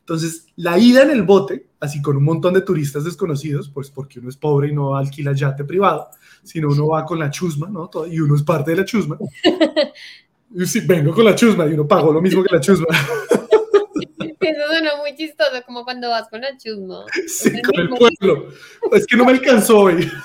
Entonces, 0.00 0.48
la 0.56 0.76
ida 0.76 1.02
en 1.02 1.10
el 1.12 1.22
bote, 1.22 1.68
así 1.80 2.02
con 2.02 2.18
un 2.18 2.24
montón 2.24 2.52
de 2.52 2.60
turistas 2.60 3.04
desconocidos, 3.04 3.70
pues 3.70 3.90
porque 3.90 4.20
uno 4.20 4.28
es 4.28 4.36
pobre 4.36 4.68
y 4.68 4.74
no 4.74 4.94
alquila 4.94 5.32
yate 5.32 5.64
privado, 5.64 6.08
sino 6.42 6.68
uno 6.68 6.88
va 6.88 7.06
con 7.06 7.18
la 7.18 7.30
chusma, 7.30 7.70
¿no? 7.70 7.88
Y 8.10 8.20
uno 8.20 8.34
es 8.34 8.42
parte 8.42 8.72
de 8.72 8.76
la 8.76 8.84
chusma. 8.84 9.16
Y 10.52 10.66
sí, 10.66 10.80
vengo 10.80 11.14
con 11.14 11.24
la 11.24 11.36
chusma 11.36 11.64
y 11.66 11.74
uno 11.74 11.86
pagó 11.86 12.12
lo 12.12 12.20
mismo 12.20 12.42
que 12.42 12.52
la 12.52 12.60
chusma. 12.60 12.86
Eso 14.56 14.68
suena 14.68 14.96
muy 14.96 15.14
chistoso, 15.14 15.62
como 15.66 15.84
cuando 15.84 16.10
vas 16.10 16.28
con 16.28 16.40
la 16.40 16.56
chusma. 16.56 17.04
Sí, 17.28 17.48
el 17.48 17.62
con 17.62 17.80
el 17.80 17.88
pueblo. 17.88 18.48
Es 18.92 19.06
que 19.06 19.16
no 19.16 19.24
me 19.24 19.32
alcanzó 19.32 19.80
hoy. 19.80 20.10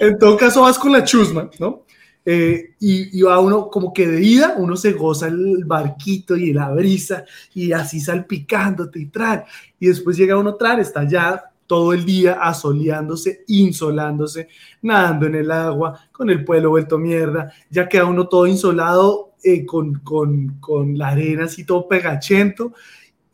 En 0.00 0.18
todo 0.18 0.36
caso, 0.36 0.62
vas 0.62 0.78
con 0.78 0.90
la 0.90 1.04
chusma, 1.04 1.48
¿no? 1.60 1.84
Eh, 2.24 2.74
y, 2.80 3.18
y 3.18 3.22
va 3.22 3.38
uno 3.38 3.68
como 3.68 3.92
que 3.92 4.06
de 4.06 4.20
ida, 4.20 4.54
uno 4.56 4.76
se 4.76 4.92
goza 4.92 5.28
el 5.28 5.64
barquito 5.64 6.36
y 6.36 6.52
la 6.52 6.70
brisa 6.70 7.24
y 7.54 7.72
así 7.72 8.00
salpicándote 8.00 8.98
y 8.98 9.06
tran. 9.06 9.44
Y 9.78 9.86
después 9.86 10.16
llega 10.16 10.36
uno 10.36 10.56
tran, 10.56 10.80
está 10.80 11.06
ya 11.06 11.52
todo 11.66 11.92
el 11.92 12.04
día 12.04 12.34
asoleándose, 12.34 13.44
insolándose, 13.46 14.48
nadando 14.82 15.26
en 15.26 15.36
el 15.36 15.50
agua, 15.50 15.98
con 16.12 16.28
el 16.30 16.44
pueblo 16.44 16.70
vuelto 16.70 16.98
mierda, 16.98 17.52
ya 17.70 17.88
queda 17.88 18.04
uno 18.04 18.28
todo 18.28 18.46
insolado 18.46 19.31
eh, 19.42 19.64
con, 19.66 20.00
con, 20.00 20.58
con 20.60 20.96
la 20.98 21.08
arena 21.08 21.44
así 21.44 21.64
todo 21.64 21.88
pegachento. 21.88 22.72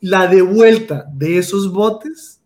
La 0.00 0.26
de 0.28 0.42
vuelta 0.42 1.06
de 1.12 1.38
esos 1.38 1.72
botes 1.72 2.40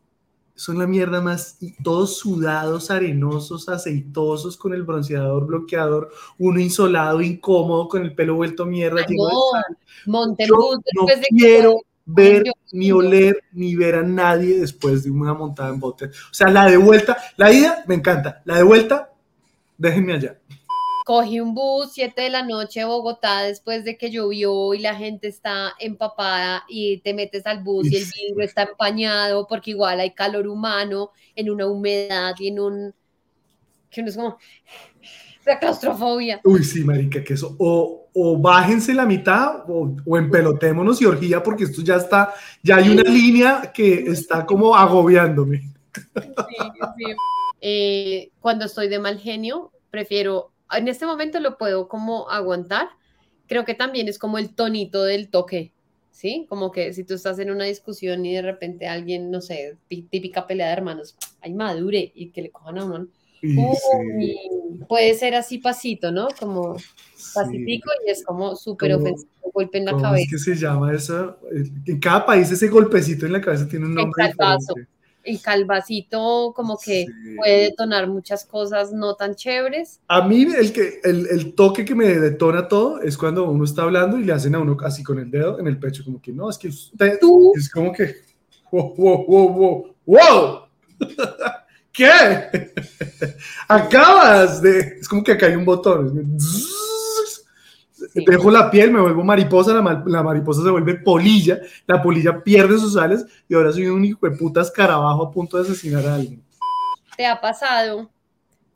son 0.55 0.79
la 0.79 0.87
mierda 0.87 1.21
más, 1.21 1.57
y 1.61 1.73
todos 1.83 2.19
sudados, 2.19 2.91
arenosos, 2.91 3.69
aceitosos, 3.69 4.57
con 4.57 4.73
el 4.73 4.85
bronceador, 4.85 5.45
bloqueador, 5.47 6.11
uno 6.39 6.61
insolado, 6.61 7.21
incómodo, 7.21 7.89
con 7.89 8.03
el 8.03 8.15
pelo 8.15 8.37
vuelto 8.37 8.65
mierda. 8.65 9.01
Ay, 9.01 9.07
de 9.09 9.17
no, 9.17 10.25
en 10.39 10.47
Yo 10.47 10.57
no 10.95 11.07
de 11.07 11.21
que- 11.21 11.27
quiero 11.37 11.81
ver, 12.05 12.45
ni 12.73 12.93
oler, 12.93 13.43
ni 13.53 13.75
ver 13.75 13.97
a 13.97 14.03
nadie 14.03 14.61
después 14.61 15.03
de 15.03 15.11
una 15.11 15.35
montada 15.35 15.71
en 15.71 15.81
bote. 15.81 16.07
O 16.07 16.33
sea, 16.35 16.49
la 16.49 16.67
de 16.67 16.77
vuelta, 16.77 17.17
la 17.37 17.53
ida 17.53 17.83
me 17.87 17.97
encanta, 17.97 18.41
la 18.45 18.57
de 18.57 18.63
vuelta, 18.63 19.11
déjenme 19.79 20.15
allá. 20.15 20.39
Cogí 21.05 21.41
un 21.41 21.55
bus 21.55 21.93
7 21.93 22.23
de 22.23 22.31
la 22.31 22.43
noche 22.43 22.85
Bogotá 22.85 23.43
después 23.43 23.85
de 23.85 23.97
que 23.97 24.11
llovió 24.11 24.75
y 24.75 24.79
la 24.79 24.95
gente 24.95 25.29
está 25.29 25.75
empapada 25.79 26.65
y 26.69 26.99
te 26.99 27.15
metes 27.15 27.47
al 27.47 27.63
bus 27.63 27.91
y 27.91 27.97
el 27.97 28.05
vidrio 28.05 28.45
está 28.45 28.63
empañado 28.63 29.47
porque 29.47 29.73
igual 29.73 30.01
hay 30.01 30.13
calor 30.13 30.47
humano 30.47 31.11
en 31.35 31.51
una 31.51 31.67
humedad 31.67 32.35
y 32.39 32.49
en 32.49 32.61
un... 32.61 32.95
que 33.91 34.01
uno 34.01 34.11
es 34.11 34.17
como... 34.17 34.39
la 35.45 35.59
claustrofobia. 35.59 36.41
Uy, 36.45 36.63
sí, 36.63 36.85
marica, 36.85 37.23
que 37.25 37.35
eso. 37.35 37.57
O, 37.59 38.09
o 38.15 38.39
bájense 38.39 38.95
la 38.95 39.07
mitad 39.07 39.69
o, 39.69 39.97
o 40.07 40.17
empelotémonos 40.17 41.03
y 41.03 41.07
orgía 41.07 41.43
porque 41.43 41.65
esto 41.65 41.83
ya 41.83 41.97
está, 41.97 42.33
ya 42.63 42.77
hay 42.77 42.91
una 42.91 43.03
línea 43.03 43.73
que 43.75 44.05
está 44.07 44.47
como 44.47 44.77
agobiándome. 44.77 45.73
Sí, 45.93 46.03
sí. 46.97 47.05
Eh, 47.61 48.31
cuando 48.41 48.65
estoy 48.65 48.89
de 48.89 48.99
mal 48.99 49.19
genio, 49.19 49.71
prefiero, 49.91 50.52
en 50.77 50.89
este 50.89 51.07
momento 51.07 51.41
lo 51.41 51.59
puedo 51.59 51.89
como 51.89 52.29
aguantar. 52.31 52.89
Creo 53.47 53.65
que 53.65 53.75
también 53.75 54.09
es 54.09 54.19
como 54.19 54.39
el 54.39 54.55
tonito 54.55 55.03
del 55.05 55.31
toque, 55.31 55.73
¿sí? 56.11 56.47
Como 56.49 56.71
que 56.73 56.93
si 56.95 57.05
tú 57.05 57.15
estás 57.15 57.39
en 57.39 57.51
una 57.51 57.65
discusión 57.65 58.25
y 58.25 58.35
de 58.35 58.43
repente 58.43 58.89
alguien, 58.89 59.31
no 59.31 59.41
sé, 59.41 59.79
tí- 59.89 60.03
típica 60.11 60.47
pelea 60.47 60.69
de 60.69 60.73
hermanos, 60.75 61.17
ay, 61.41 61.53
madure 61.55 62.13
y 62.15 62.31
que 62.31 62.43
le 62.43 62.51
cojan 62.51 62.79
a 62.79 62.85
uno. 62.87 63.09
Uy, 63.55 64.39
puede 64.89 65.15
ser 65.15 65.35
así 65.35 65.59
pasito, 65.59 66.11
¿no? 66.13 66.29
Como 66.39 66.77
sí, 67.17 67.33
pasitico 67.35 67.91
y 68.07 68.11
es 68.11 68.25
como 68.25 68.57
súper 68.57 68.95
ofensivo, 68.95 69.31
golpe 69.53 69.79
en 69.79 69.85
la 69.87 69.93
¿Cómo 69.93 70.05
es 70.15 70.27
cabeza. 70.27 70.31
que 70.31 70.39
se 70.39 70.55
llama 70.57 70.93
eso? 70.95 71.39
En 71.87 72.01
cada 72.01 72.25
país 72.25 72.51
ese 72.51 72.69
golpecito 72.69 73.27
en 73.27 73.33
la 73.33 73.41
cabeza 73.41 73.69
tiene 73.69 73.87
un 73.87 73.95
El 73.95 74.05
nombre 74.05 74.25
calvazo. 74.37 74.75
El 75.25 75.41
calvacito 75.41 76.53
como 76.55 76.79
que 76.79 77.07
Sí. 77.07 77.37
puede 77.37 77.63
detonar 77.65 78.09
muchas 78.09 78.45
cosas 78.45 78.93
no 78.93 79.15
tan 79.15 79.35
chéveres. 79.35 80.01
A 80.09 80.27
mí 80.27 80.43
el, 80.43 80.73
que, 80.73 81.01
el, 81.05 81.27
el 81.29 81.55
toque 81.55 81.85
que 81.85 81.95
me 81.95 82.07
detona 82.07 82.69
todo 82.69 83.01
es 83.01 83.17
cuando 83.17 83.51
uno 83.51 83.65
está 83.65 83.83
hablando 83.83 84.19
y 84.19 84.25
le 84.25 84.33
hacen 84.33 84.55
a 84.55 84.59
uno 84.61 84.77
así 84.85 85.03
con 85.03 85.19
el 85.19 85.31
dedo 85.31 85.59
en 85.59 85.67
el 85.67 85.79
pecho, 85.79 86.05
como 86.05 86.21
que 86.21 86.33
no, 86.33 86.51
es 86.51 86.59
que 86.59 86.69
usted 86.69 87.19
Tú 87.21 87.53
es 87.57 87.71
como 87.71 87.93
que 87.93 88.17
wow, 88.71 88.95
wow, 88.97 89.27
wow, 89.27 89.49
wow, 89.49 89.95
wow. 90.07 90.59
¿Qué? 91.93 92.09
Acabas 93.69 94.63
de 94.63 94.79
es 95.01 95.09
como 95.09 95.23
que 95.23 95.33
acá 95.33 95.47
hay 95.47 95.57
un 95.57 95.65
botón. 95.65 96.37
Sí. 98.13 98.25
Dejo 98.27 98.51
la 98.51 98.71
piel, 98.71 98.91
me 98.91 99.01
vuelvo 99.01 99.25
mariposa, 99.25 99.73
la, 99.73 99.81
ma- 99.81 100.03
la 100.07 100.23
mariposa 100.23 100.63
se 100.63 100.69
vuelve 100.71 100.97
polilla, 100.97 101.61
la 101.87 102.03
polilla 102.03 102.43
pierde 102.45 102.79
sus 102.79 102.97
alas 102.97 103.25
y 103.49 103.55
ahora 103.55 103.73
soy 103.73 103.87
un 103.87 104.05
hijo 104.05 104.29
de 104.29 104.37
puta 104.37 104.61
escarabajo 104.61 105.23
a 105.27 105.31
punto 105.31 105.57
de 105.57 105.63
asesinar 105.63 106.05
a 106.07 106.17
alguien. 106.17 106.43
te 107.17 107.27
ha 107.27 107.41
pasado 107.41 108.11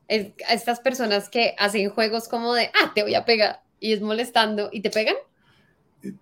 es- 0.08 0.32
a 0.48 0.54
estas 0.54 0.80
personas 0.80 1.28
que 1.28 1.54
hacen 1.58 1.90
juegos 1.90 2.28
como 2.28 2.54
de, 2.54 2.66
ah, 2.82 2.92
te 2.94 3.02
voy 3.02 3.14
a 3.14 3.24
pegar 3.24 3.62
y 3.80 3.92
es 3.92 4.00
molestando 4.00 4.68
y 4.72 4.80
te 4.80 4.90
pegan. 4.90 5.16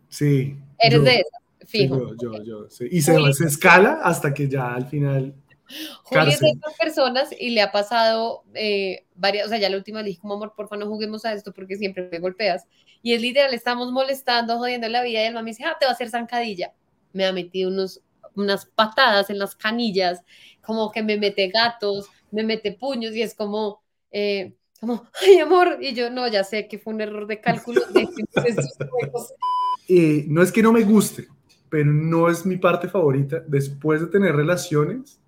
Sí. 0.09 0.57
Eres 0.79 0.99
yo- 0.99 1.05
de 1.05 1.15
esas, 1.17 1.41
sí, 1.61 1.79
fijo. 1.83 2.15
yo, 2.21 2.35
yo, 2.39 2.43
yo, 2.43 2.71
sí. 2.71 2.87
Y 2.91 3.03
se 3.03 3.15
escala 3.47 4.01
hasta 4.03 4.33
que 4.35 4.49
ya 4.49 4.75
al 4.75 4.87
final. 4.87 5.35
Juli 6.05 6.33
es 6.33 6.41
de 6.41 6.51
esas 6.51 6.75
personas 6.79 7.29
y 7.39 7.51
le 7.51 7.63
ha 7.63 7.73
pasado 7.73 8.45
eh, 8.55 9.07
varias, 9.15 9.47
o 9.47 9.49
sea, 9.49 9.59
ya 9.59 9.71
la 9.71 9.77
última 9.77 10.03
le 10.03 10.09
dije 10.09 10.21
como, 10.21 10.35
amor, 10.35 10.55
porfa, 10.57 10.77
no 10.77 10.87
juguemos 10.87 11.25
a 11.25 11.33
esto 11.33 11.53
porque 11.53 11.77
siempre 11.77 12.09
me 12.11 12.19
golpeas. 12.19 12.67
Y 13.03 13.15
es 13.15 13.23
literal, 13.23 13.53
estamos 13.55 13.91
molestando, 13.93 14.59
jodiendo 14.59 14.89
la 14.89 15.03
vida 15.03 15.23
y 15.23 15.27
el 15.27 15.35
mami 15.35 15.51
dice, 15.51 15.65
ah, 15.65 15.77
te 15.79 15.87
va 15.87 15.91
a 15.93 15.95
hacer 15.95 16.11
zancadilla. 16.11 16.73
Me 17.13 17.25
ha 17.27 17.33
metido 17.33 17.71
unos, 17.71 18.03
unas 18.35 18.67
patadas 18.67 19.31
en 19.31 19.39
las 19.39 19.55
canillas, 19.55 20.23
como 20.63 20.91
que 20.91 21.03
me 21.03 21.17
mete 21.17 21.49
gatos, 21.49 22.09
me 22.31 22.43
mete 22.43 22.73
puños 22.73 23.15
y 23.15 23.23
es 23.23 23.35
como, 23.35 23.83
eh, 24.11 24.55
como, 24.81 25.07
ay, 25.23 25.39
amor. 25.39 25.79
Y 25.81 25.95
yo, 25.95 26.11
no, 26.11 26.29
ya 26.29 26.45
sé 26.45 26.69
que 26.69 26.79
fue 26.79 26.93
un 26.93 27.01
error 27.01 27.27
de 27.27 27.41
cálculo. 27.41 27.81
de 27.93 28.03
estos 28.47 28.77
juegos". 28.91 29.35
eh, 29.89 30.25
no 30.29 30.43
es 30.43 30.53
que 30.53 30.63
no 30.63 30.73
me 30.73 30.83
guste, 30.83 31.29
pero 31.71 31.91
no 31.91 32.29
es 32.29 32.45
mi 32.45 32.57
parte 32.57 32.89
favorita. 32.89 33.43
Después 33.47 34.01
de 34.01 34.07
tener 34.09 34.35
relaciones, 34.35 35.21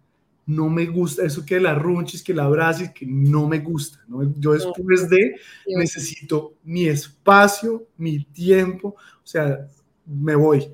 no 0.47 0.69
me 0.69 0.87
gusta 0.87 1.25
eso 1.25 1.45
que 1.45 1.59
la 1.59 1.75
runchis, 1.75 2.23
que 2.23 2.33
la 2.33 2.45
abraces, 2.45 2.93
que 2.93 3.05
no 3.05 3.49
me 3.49 3.59
gusta. 3.59 3.99
¿no? 4.07 4.33
Yo 4.39 4.53
después 4.53 5.09
de 5.11 5.35
necesito 5.67 6.55
mi 6.63 6.87
espacio, 6.87 7.89
mi 7.97 8.25
tiempo, 8.25 8.97
o 8.97 9.27
sea, 9.27 9.67
me 10.07 10.37
voy. 10.37 10.69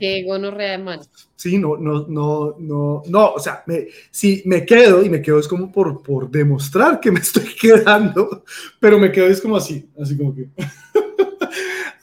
Qué 0.00 0.24
gonorrea 0.24 0.72
de 0.72 0.78
man. 0.78 1.00
Sí, 1.36 1.58
no, 1.58 1.76
no, 1.76 2.06
no, 2.08 2.56
no, 2.58 3.02
no, 3.06 3.32
o 3.32 3.38
sea, 3.38 3.62
me, 3.66 3.88
si 4.10 4.42
me 4.46 4.64
quedo 4.64 5.04
y 5.04 5.10
me 5.10 5.20
quedo 5.20 5.38
es 5.38 5.46
como 5.46 5.70
por, 5.70 6.02
por 6.02 6.30
demostrar 6.30 7.00
que 7.00 7.12
me 7.12 7.20
estoy 7.20 7.44
quedando, 7.60 8.44
pero 8.80 8.98
me 8.98 9.12
quedo 9.12 9.26
es 9.26 9.40
como 9.40 9.56
así, 9.56 9.88
así 10.00 10.16
como 10.16 10.34
que, 10.34 10.48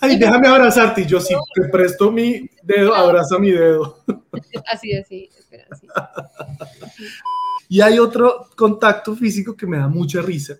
ay, 0.06 0.18
déjame 0.18 0.47
abrazarte 0.47 1.01
y 1.01 1.06
yo 1.06 1.20
sí, 1.20 1.36
te 1.53 1.70
presto 1.70 2.12
mi 2.12 2.49
dedo, 2.64 2.93
abraza 2.93 3.38
mi 3.39 3.51
dedo. 3.51 4.03
Así, 4.72 4.93
así, 4.95 5.30
espera, 5.38 5.66
así. 5.72 5.88
Y 7.68 7.82
hay 7.82 7.97
otro 7.97 8.47
contacto 8.56 9.16
físico 9.16 9.56
que 9.56 9.66
me 9.66 9.78
da 9.78 9.88
mucha 9.88 10.22
risa 10.22 10.58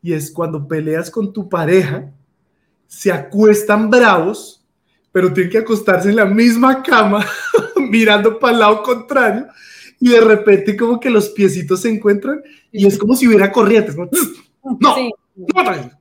y 0.00 0.12
es 0.12 0.30
cuando 0.30 0.68
peleas 0.68 1.10
con 1.10 1.32
tu 1.32 1.48
pareja, 1.48 2.12
se 2.86 3.10
acuestan 3.10 3.90
bravos, 3.90 4.64
pero 5.10 5.32
tienen 5.32 5.50
que 5.50 5.58
acostarse 5.58 6.10
en 6.10 6.16
la 6.16 6.26
misma 6.26 6.82
cama, 6.82 7.26
mirando 7.90 8.38
para 8.38 8.52
el 8.52 8.60
lado 8.60 8.82
contrario, 8.82 9.46
y 9.98 10.10
de 10.10 10.20
repente 10.20 10.76
como 10.76 11.00
que 11.00 11.10
los 11.10 11.30
piecitos 11.30 11.80
se 11.80 11.88
encuentran 11.88 12.42
y 12.70 12.86
es 12.86 12.98
como 12.98 13.16
si 13.16 13.26
hubiera 13.26 13.50
corrientes. 13.50 13.96
como, 13.96 14.10
No, 14.80 14.94
Sí. 14.94 15.10
no, 15.34 15.94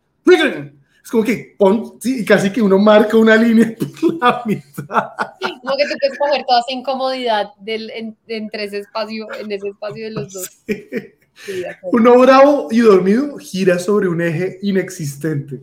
es 1.04 1.12
como 1.12 1.24
que 1.24 1.56
pon, 1.58 1.98
sí, 2.00 2.22
y 2.22 2.26
casi 2.26 2.50
que 2.50 2.62
uno 2.62 2.80
marca 2.80 3.18
una 3.18 3.36
línea 3.36 3.76
por 4.02 4.14
la 4.22 4.42
mitad. 4.46 5.12
Como 5.62 5.76
que 5.76 5.84
tú 5.86 5.94
puedes 6.00 6.18
coger 6.18 6.46
toda 6.48 6.62
esa 6.62 6.72
incomodidad 6.72 7.48
del, 7.60 7.90
en, 7.92 8.18
entre 8.28 8.64
ese 8.66 8.80
espacio, 8.80 9.28
en 9.34 9.52
ese 9.52 9.68
espacio 9.68 10.06
de 10.06 10.12
los 10.12 10.32
dos. 10.32 10.50
Sí. 10.66 10.88
Uno 11.92 12.20
bravo 12.20 12.68
y 12.72 12.80
dormido 12.80 13.38
gira 13.38 13.80
sobre 13.80 14.08
un 14.08 14.22
eje 14.22 14.60
inexistente. 14.62 15.62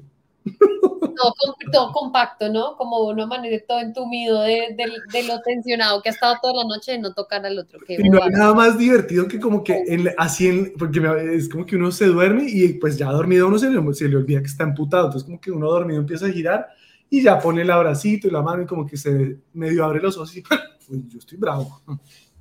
Todo, 0.58 1.34
todo 1.72 1.92
compacto, 1.92 2.48
¿no? 2.48 2.76
Como 2.76 3.06
uno 3.08 3.24
amanece 3.24 3.64
todo 3.66 3.80
entumido 3.80 4.40
de, 4.42 4.74
de- 4.76 4.92
de 5.12 5.22
lo 5.24 5.40
tensionado 5.42 6.00
que 6.02 6.08
ha 6.08 6.12
estado 6.12 6.36
toda 6.40 6.54
la 6.62 6.64
noche 6.64 6.92
de 6.92 6.98
no 6.98 7.12
tocar 7.12 7.44
al 7.44 7.58
otro. 7.58 7.78
Qué 7.86 7.96
Y 7.98 8.08
no 8.08 8.22
hay 8.22 8.30
nada 8.30 8.54
más 8.54 8.78
divertido 8.78 9.26
que 9.28 9.38
como 9.40 9.62
que 9.62 9.82
en 9.86 10.10
así, 10.18 10.48
en, 10.48 10.72
porque 10.78 11.00
es 11.34 11.48
como 11.48 11.66
que 11.66 11.76
uno 11.76 11.90
se 11.92 12.06
duerme 12.06 12.44
y 12.48 12.74
pues 12.74 12.96
ya 12.96 13.10
dormido 13.10 13.48
uno 13.48 13.58
se 13.58 13.70
le, 13.70 13.94
se 13.94 14.08
le 14.08 14.16
olvida 14.16 14.40
que 14.40 14.46
está 14.46 14.64
emputado. 14.64 15.06
Entonces 15.06 15.26
como 15.26 15.40
que 15.40 15.50
uno 15.50 15.70
dormido 15.70 16.00
empieza 16.00 16.26
a 16.26 16.30
girar 16.30 16.68
y 17.08 17.22
ya 17.22 17.38
pone 17.38 17.62
el 17.62 17.70
abracito 17.70 18.28
y 18.28 18.30
la 18.30 18.42
mano 18.42 18.62
y 18.62 18.66
como 18.66 18.86
que 18.86 18.96
se 18.96 19.38
medio 19.52 19.84
abre 19.84 20.00
los 20.00 20.16
ojos 20.16 20.36
y 20.36 20.42
uy, 20.88 21.04
yo 21.08 21.18
estoy 21.18 21.38
bravo. 21.38 21.82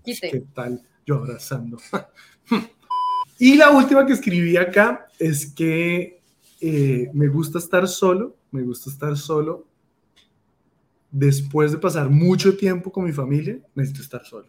Quite. 0.03 0.29
¿Qué 0.31 0.43
tal? 0.53 0.81
Yo 1.05 1.15
abrazando. 1.15 1.77
Y 3.41 3.55
la 3.55 3.69
última 3.71 4.05
que 4.05 4.11
escribí 4.13 4.57
acá 4.57 5.07
es 5.17 5.53
que 5.53 6.18
eh, 6.61 7.09
me 7.13 7.27
gusta 7.27 7.57
estar 7.57 7.87
solo, 7.87 8.35
me 8.51 8.61
gusta 8.61 8.89
estar 8.89 9.17
solo. 9.17 9.65
Después 11.11 11.71
de 11.71 11.77
pasar 11.77 12.09
mucho 12.09 12.55
tiempo 12.55 12.91
con 12.91 13.05
mi 13.05 13.11
familia, 13.11 13.59
necesito 13.75 14.01
estar 14.01 14.25
solo. 14.25 14.47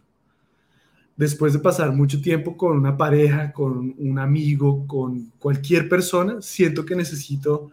Después 1.15 1.53
de 1.53 1.59
pasar 1.59 1.91
mucho 1.91 2.21
tiempo 2.21 2.55
con 2.55 2.77
una 2.77 2.95
pareja, 2.95 3.51
con 3.51 3.95
un 3.97 4.19
amigo, 4.19 4.85
con 4.87 5.31
cualquier 5.39 5.89
persona, 5.89 6.41
siento 6.41 6.85
que 6.85 6.95
necesito 6.95 7.71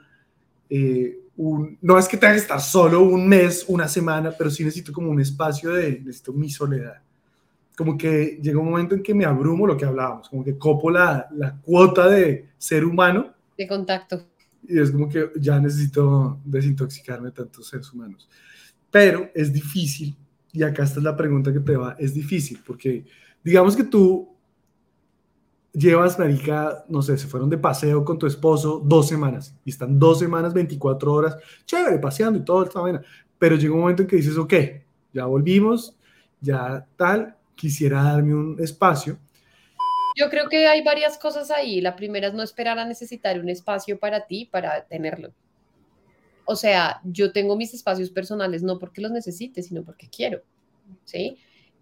eh, 0.70 1.18
un, 1.36 1.78
no 1.80 1.99
es 1.99 2.09
que 2.09 2.16
tenga 2.16 2.34
que 2.34 2.41
estar 2.41 2.61
solo 2.61 3.03
un 3.03 3.28
mes, 3.28 3.64
una 3.68 3.89
semana, 3.89 4.32
pero 4.36 4.51
sí 4.51 4.64
necesito 4.64 4.93
como 4.93 5.11
un 5.11 5.20
espacio 5.20 5.70
de, 5.70 6.01
necesito 6.01 6.32
mi 6.32 6.51
soledad 6.51 7.03
como 7.76 7.97
que 7.97 8.41
llega 8.43 8.59
un 8.59 8.68
momento 8.68 8.97
en 8.97 9.05
que 9.05 9.14
me 9.14 9.24
abrumo 9.24 9.64
lo 9.64 9.76
que 9.76 9.84
hablábamos, 9.84 10.28
como 10.28 10.43
que 10.43 10.59
copo 10.59 10.91
la, 10.91 11.28
la 11.30 11.57
cuota 11.61 12.09
de 12.09 12.49
ser 12.59 12.84
humano 12.84 13.32
De 13.59 13.67
contacto. 13.67 14.25
y 14.67 14.79
es 14.79 14.91
como 14.91 15.09
que 15.09 15.31
ya 15.37 15.59
necesito 15.61 16.41
desintoxicarme 16.45 17.27
de 17.27 17.33
tantos 17.33 17.69
seres 17.69 17.93
humanos. 17.93 18.29
Pero 18.91 19.31
es 19.35 19.53
difícil, 19.53 20.17
y 20.53 20.63
acá 20.63 20.85
está 20.85 21.01
la 21.01 21.17
pregunta 21.17 21.53
que 21.53 21.61
te 21.61 21.77
va, 21.77 21.95
es 21.99 22.15
difícil, 22.15 22.61
porque 22.67 23.05
digamos 23.45 23.77
que 23.77 23.85
tú 23.85 24.29
llevas, 25.73 26.19
marica, 26.19 26.85
no 26.89 27.03
sé, 27.03 27.19
se 27.19 27.27
fueron 27.27 27.51
de 27.51 27.59
paseo 27.59 28.05
con 28.05 28.19
tu 28.19 28.27
esposo 28.27 28.83
dos 28.85 29.09
semanas, 29.09 29.55
y 29.65 29.71
están 29.71 29.99
dos 29.99 30.19
semanas, 30.19 30.55
24 30.55 31.13
horas, 31.13 31.37
chévere, 31.67 31.99
paseando 31.99 32.39
y 32.39 32.45
todo, 32.45 32.65
esta 32.65 32.81
vaina, 32.81 33.03
pero 33.39 33.57
llega 33.57 33.75
un 33.75 33.81
momento 33.81 34.03
en 34.03 34.09
que 34.09 34.17
dices, 34.17 34.37
ok, 34.37 34.55
ya 35.13 35.27
volvimos, 35.27 35.97
ya 36.41 36.87
tal, 36.97 37.37
quisiera 37.55 38.03
darme 38.03 38.35
un 38.35 38.57
espacio, 38.61 39.19
Yo 40.19 40.29
creo 40.31 40.49
que 40.49 40.66
hay 40.66 40.83
varias 40.83 41.16
cosas 41.16 41.51
ahí. 41.51 41.81
La 41.81 41.95
primera 41.95 42.27
es 42.29 42.35
no 42.35 42.43
esperar 42.43 42.79
a 42.79 42.85
necesitar 42.85 43.39
un 43.39 43.49
espacio 43.49 43.99
para 43.99 44.27
ti 44.27 44.47
para 44.51 44.85
tenerlo. 44.85 45.33
O 46.45 46.57
sea, 46.57 47.01
yo 47.05 47.31
tengo 47.31 47.57
mis 47.57 47.73
espacios 47.75 48.11
personales 48.11 48.62
no 48.62 48.79
porque 48.79 49.01
los 49.01 49.12
necesite, 49.12 49.62
sino 49.62 49.85
porque 49.85 50.09
quiero. 50.09 50.41
¿Sí? 51.05 51.37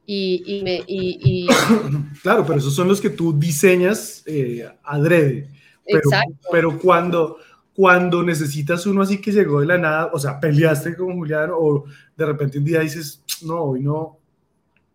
Y, 0.05 0.43
y 0.45 0.63
me, 0.63 0.83
y, 0.87 1.45
y- 1.45 1.47
Claro, 2.23 2.45
pero 2.45 2.59
esos 2.59 2.75
son 2.75 2.89
los 2.89 3.01
que 3.01 3.11
tú 3.11 3.33
diseñas 3.39 4.23
eh, 4.27 4.69
adrede. 4.83 5.49
Pero, 5.87 5.99
exacto. 5.99 6.49
pero 6.53 6.79
cuando, 6.79 7.39
cuando 7.75 8.23
necesitas 8.23 8.87
uno 8.87 9.03
así 9.03 9.21
que 9.21 9.33
llegó 9.33 9.61
de 9.61 9.67
la 9.67 9.79
nada, 9.79 10.11
o 10.13 10.19
sea, 10.19 10.39
peleaste 10.41 10.97
con 10.97 11.15
Julián 11.17 11.51
o 11.55 11.85
de 12.17 12.27
repente 12.27 12.59
un 12.59 12.65
día 12.65 12.81
dices, 12.81 13.23
no, 13.43 13.63
hoy 13.63 13.81
no, 13.83 14.19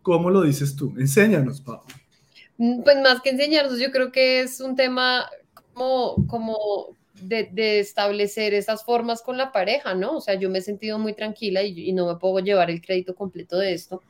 ¿cómo 0.02 0.30
lo 0.30 0.42
dices 0.42 0.76
tú? 0.76 0.94
Enséñanos, 0.98 1.60
Pau. 1.60 1.82
Mm, 2.62 2.82
Pues 2.84 2.96
más 3.02 3.20
que 3.20 3.30
enseñarnos, 3.30 3.80
yo 3.80 3.90
creo 3.90 4.12
que 4.12 4.40
es 4.42 4.60
un 4.60 4.76
tema 4.76 5.28
como, 5.74 6.14
como 6.28 6.56
de, 7.20 7.80
establecer 7.80 8.54
esas 8.54 8.84
formas 8.84 9.20
con 9.22 9.36
la 9.36 9.50
pareja, 9.50 9.94
¿no? 9.94 10.18
O 10.18 10.20
sea, 10.20 10.34
yo 10.34 10.48
me 10.48 10.58
he 10.60 10.62
sentido 10.62 10.96
muy 11.00 11.12
tranquila 11.12 11.62
y, 11.64 11.88
y 11.88 11.92
no 11.92 12.06
me 12.06 12.20
puedo 12.20 12.38
llevar 12.38 12.70
el 12.70 12.80
crédito 12.80 13.16
completo 13.16 13.58
de 13.58 13.72
esto, 13.72 14.00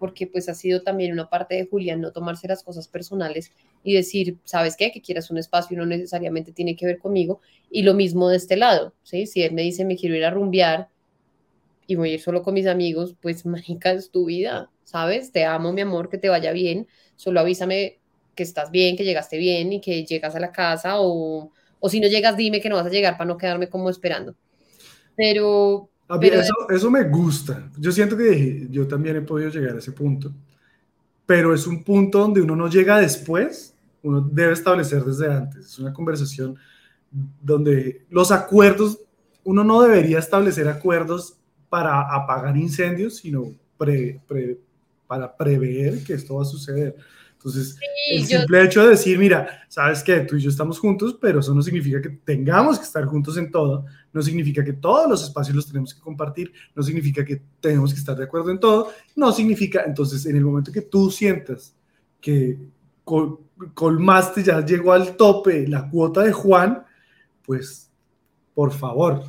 porque 0.00 0.26
pues 0.26 0.48
ha 0.48 0.54
sido 0.54 0.82
también 0.82 1.12
una 1.12 1.28
parte 1.30 1.54
de 1.54 1.66
Julián 1.66 2.00
no 2.00 2.10
tomarse 2.10 2.48
las 2.48 2.64
cosas 2.64 2.88
personales 2.88 3.52
y 3.84 3.94
decir, 3.94 4.38
¿sabes 4.44 4.76
qué? 4.76 4.90
Que 4.90 5.02
quieras 5.02 5.30
un 5.30 5.38
espacio 5.38 5.76
no 5.78 5.86
necesariamente 5.86 6.50
tiene 6.52 6.74
que 6.74 6.86
ver 6.86 6.98
conmigo. 6.98 7.40
Y 7.70 7.82
lo 7.84 7.94
mismo 7.94 8.28
de 8.28 8.38
este 8.38 8.56
lado, 8.56 8.92
¿sí? 9.04 9.26
Si 9.26 9.42
él 9.42 9.52
me 9.52 9.62
dice, 9.62 9.84
me 9.84 9.96
quiero 9.96 10.16
ir 10.16 10.24
a 10.24 10.30
rumbear 10.30 10.88
y 11.86 11.94
voy 11.94 12.18
solo 12.18 12.42
con 12.42 12.54
mis 12.54 12.66
amigos, 12.66 13.14
pues, 13.20 13.46
marica, 13.46 13.92
es 13.92 14.10
tu 14.10 14.24
vida, 14.24 14.68
¿sabes? 14.82 15.30
Te 15.30 15.44
amo, 15.44 15.72
mi 15.72 15.82
amor, 15.82 16.08
que 16.08 16.18
te 16.18 16.28
vaya 16.28 16.50
bien 16.50 16.88
solo 17.20 17.40
avísame 17.40 17.99
que 18.40 18.44
estás 18.44 18.70
bien, 18.70 18.96
que 18.96 19.04
llegaste 19.04 19.36
bien 19.36 19.70
y 19.70 19.82
que 19.82 20.02
llegas 20.06 20.34
a 20.34 20.40
la 20.40 20.50
casa 20.50 20.94
o, 20.98 21.52
o 21.78 21.88
si 21.90 22.00
no 22.00 22.08
llegas, 22.08 22.38
dime 22.38 22.58
que 22.58 22.70
no 22.70 22.76
vas 22.76 22.86
a 22.86 22.88
llegar 22.88 23.18
para 23.18 23.28
no 23.28 23.36
quedarme 23.36 23.68
como 23.68 23.90
esperando. 23.90 24.34
Pero, 25.14 25.90
A 26.08 26.14
mí 26.16 26.20
Pero- 26.30 26.40
eso, 26.40 26.54
eso 26.70 26.90
me 26.90 27.04
gusta. 27.04 27.70
Yo 27.78 27.92
siento 27.92 28.16
que 28.16 28.66
yo 28.70 28.88
también 28.88 29.16
he 29.16 29.20
podido 29.20 29.50
llegar 29.50 29.76
a 29.76 29.78
ese 29.78 29.92
punto, 29.92 30.32
pero 31.26 31.52
es 31.52 31.66
un 31.66 31.84
punto 31.84 32.18
donde 32.20 32.40
uno 32.40 32.56
no 32.56 32.68
llega 32.68 32.98
después, 32.98 33.74
uno 34.02 34.22
debe 34.22 34.54
establecer 34.54 35.04
desde 35.04 35.30
antes. 35.30 35.66
Es 35.66 35.78
una 35.78 35.92
conversación 35.92 36.56
donde 37.42 38.06
los 38.08 38.32
acuerdos, 38.32 39.00
uno 39.44 39.64
no 39.64 39.82
debería 39.82 40.18
establecer 40.18 40.66
acuerdos 40.66 41.36
para 41.68 42.00
apagar 42.00 42.56
incendios, 42.56 43.18
sino 43.18 43.52
pre- 43.76 44.18
pre- 44.26 44.58
para 45.06 45.36
prever 45.36 46.02
que 46.04 46.14
esto 46.14 46.36
va 46.36 46.42
a 46.42 46.46
suceder. 46.46 46.96
Entonces, 47.40 47.78
el 48.10 48.26
yo- 48.26 48.38
simple 48.40 48.62
hecho 48.62 48.82
de 48.82 48.90
decir, 48.90 49.18
mira, 49.18 49.62
sabes 49.66 50.02
que 50.02 50.20
tú 50.20 50.36
y 50.36 50.40
yo 50.42 50.50
estamos 50.50 50.78
juntos, 50.78 51.16
pero 51.18 51.40
eso 51.40 51.54
no 51.54 51.62
significa 51.62 51.98
que 52.02 52.10
tengamos 52.10 52.78
que 52.78 52.84
estar 52.84 53.06
juntos 53.06 53.38
en 53.38 53.50
todo, 53.50 53.86
no 54.12 54.20
significa 54.20 54.62
que 54.62 54.74
todos 54.74 55.08
los 55.08 55.22
espacios 55.24 55.56
los 55.56 55.66
tenemos 55.66 55.94
que 55.94 56.02
compartir, 56.02 56.52
no 56.74 56.82
significa 56.82 57.24
que 57.24 57.40
tenemos 57.58 57.94
que 57.94 57.98
estar 57.98 58.14
de 58.14 58.24
acuerdo 58.24 58.50
en 58.50 58.60
todo, 58.60 58.90
no 59.16 59.32
significa, 59.32 59.84
entonces, 59.86 60.26
en 60.26 60.36
el 60.36 60.44
momento 60.44 60.70
que 60.70 60.82
tú 60.82 61.10
sientas 61.10 61.74
que 62.20 62.58
col- 63.04 63.38
colmaste, 63.72 64.42
ya 64.42 64.62
llegó 64.62 64.92
al 64.92 65.16
tope 65.16 65.66
la 65.66 65.88
cuota 65.88 66.20
de 66.22 66.32
Juan, 66.32 66.84
pues, 67.46 67.90
por 68.52 68.70
favor, 68.70 69.24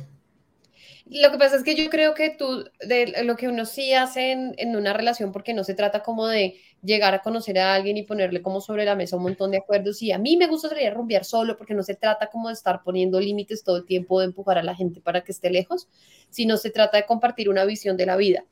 Lo 1.20 1.30
que 1.30 1.36
pasa 1.36 1.56
es 1.56 1.62
que 1.62 1.74
yo 1.74 1.90
creo 1.90 2.14
que 2.14 2.30
tú, 2.30 2.64
de 2.80 3.22
lo 3.24 3.36
que 3.36 3.48
uno 3.48 3.66
sí 3.66 3.92
hace 3.92 4.32
en, 4.32 4.54
en 4.56 4.74
una 4.76 4.94
relación, 4.94 5.30
porque 5.30 5.52
no 5.52 5.62
se 5.62 5.74
trata 5.74 6.02
como 6.02 6.26
de 6.26 6.56
llegar 6.82 7.12
a 7.14 7.20
conocer 7.20 7.58
a 7.58 7.74
alguien 7.74 7.98
y 7.98 8.02
ponerle 8.02 8.40
como 8.40 8.62
sobre 8.62 8.86
la 8.86 8.96
mesa 8.96 9.16
un 9.16 9.24
montón 9.24 9.50
de 9.50 9.58
acuerdos. 9.58 10.00
Y 10.00 10.10
a 10.10 10.18
mí 10.18 10.38
me 10.38 10.46
gusta 10.46 10.70
salir 10.70 10.86
a 10.88 10.94
rumbear 10.94 11.24
solo, 11.24 11.56
porque 11.58 11.74
no 11.74 11.82
se 11.82 11.96
trata 11.96 12.28
como 12.28 12.48
de 12.48 12.54
estar 12.54 12.82
poniendo 12.82 13.20
límites 13.20 13.62
todo 13.62 13.76
el 13.76 13.84
tiempo, 13.84 14.20
de 14.20 14.26
empujar 14.26 14.56
a 14.56 14.62
la 14.62 14.74
gente 14.74 15.02
para 15.02 15.22
que 15.22 15.32
esté 15.32 15.50
lejos, 15.50 15.88
sino 16.30 16.56
se 16.56 16.70
trata 16.70 16.96
de 16.96 17.04
compartir 17.04 17.50
una 17.50 17.64
visión 17.64 17.98
de 17.98 18.06
la 18.06 18.16
vida. 18.16 18.44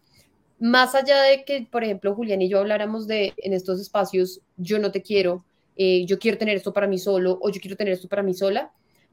Más 0.59 0.95
allá 0.95 1.23
de 1.23 1.45
que, 1.45 1.67
por 1.71 1.83
ejemplo, 1.83 2.15
Julián 2.15 2.43
y 2.43 2.51
yo 2.51 2.59
habláramos 2.59 3.07
de 3.07 3.33
en 3.39 3.55
estos 3.55 3.81
espacios, 3.81 4.43
yo 4.59 4.79
no 4.79 4.93
te 4.93 5.01
quiero, 5.01 5.47
eh, 5.77 6.05
yo 6.05 6.19
quiero 6.19 6.37
tener 6.37 6.57
esto 6.57 6.75
para 6.75 6.87
mí 6.87 6.99
solo 6.99 7.39
o 7.41 7.49
yo 7.49 7.59
quiero 7.59 7.77
tener 7.79 7.95
esto 7.95 8.09
para 8.09 8.23
mí 8.23 8.35
sola, 8.35 8.71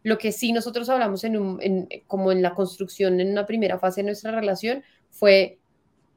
lo 0.07 0.17
que 0.17 0.31
sí 0.31 0.53
nosotros 0.53 0.87
hablamos 0.89 1.23
en 1.25 1.37
un, 1.37 1.61
en- 1.61 1.87
como 2.07 2.31
en 2.31 2.41
la 2.41 2.53
construcción, 2.55 3.19
en 3.19 3.29
una 3.29 3.45
primera 3.45 3.77
fase 3.77 4.01
de 4.01 4.05
nuestra 4.05 4.31
relación, 4.31 4.83
fue 5.11 5.57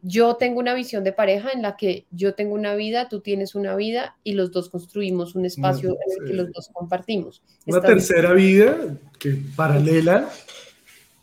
yo 0.03 0.37
tengo 0.37 0.61
una 0.61 0.75
visión 0.75 1.03
de 1.05 1.13
pareja 1.13 1.51
en 1.53 1.61
la 1.63 1.77
que 1.77 2.07
yo 2.11 2.35
tengo 2.35 2.55
una 2.55 2.75
vida, 2.75 3.09
tú 3.09 3.21
tienes 3.21 3.55
una 3.55 3.75
vida 3.75 4.17
y 4.23 4.33
los 4.35 4.51
dos 4.53 4.71
construimos 4.71 5.35
un 5.35 5.45
espacio 5.45 5.91
en 6.07 6.13
el 6.23 6.27
que 6.29 6.35
los 6.35 6.53
dos 6.53 6.71
compartimos. 6.73 7.43
una 7.67 7.79
¿Estás 7.79 7.83
de- 7.83 7.89
tercera 7.97 8.33
vida 8.33 8.77
que 9.19 9.37
paralela, 9.57 10.31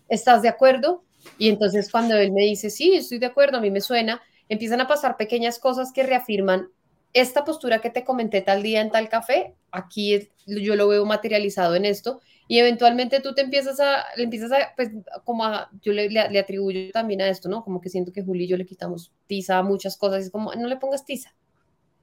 ¿Estás 0.09 0.41
de 0.41 0.49
acuerdo? 0.49 1.03
Y 1.37 1.49
entonces 1.49 1.89
cuando 1.91 2.15
él 2.15 2.31
me 2.31 2.41
dice, 2.43 2.69
sí, 2.69 2.93
estoy 2.93 3.19
de 3.19 3.25
acuerdo, 3.25 3.57
a 3.57 3.61
mí 3.61 3.71
me 3.71 3.81
suena, 3.81 4.21
empiezan 4.49 4.81
a 4.81 4.87
pasar 4.87 5.17
pequeñas 5.17 5.59
cosas 5.59 5.91
que 5.91 6.03
reafirman 6.03 6.69
esta 7.13 7.43
postura 7.43 7.79
que 7.79 7.89
te 7.89 8.03
comenté 8.03 8.41
tal 8.41 8.61
día 8.61 8.81
en 8.81 8.91
tal 8.91 9.09
café, 9.09 9.55
aquí 9.71 10.29
yo 10.45 10.75
lo 10.75 10.87
veo 10.87 11.05
materializado 11.05 11.75
en 11.75 11.85
esto 11.85 12.21
y 12.47 12.59
eventualmente 12.59 13.19
tú 13.19 13.33
te 13.33 13.41
empiezas 13.41 13.79
a, 13.79 14.05
le 14.15 14.23
empiezas 14.23 14.51
a, 14.51 14.73
pues 14.75 14.89
como 15.25 15.43
a, 15.45 15.69
yo 15.81 15.93
le, 15.93 16.39
atribuyo 16.39 16.91
también 16.91 17.21
a 17.21 17.29
esto, 17.29 17.49
¿no? 17.49 17.63
Como 17.63 17.81
que 17.81 17.89
siento 17.89 18.13
que 18.13 18.23
Juli 18.23 18.45
y 18.45 18.47
yo 18.47 18.57
le 18.57 18.65
quitamos 18.65 19.11
tiza 19.27 19.57
a 19.57 19.63
muchas 19.63 19.97
cosas, 19.97 20.23
es 20.23 20.31
como, 20.31 20.53
no 20.55 20.67
le 20.67 20.77
pongas 20.77 21.05
tiza. 21.05 21.33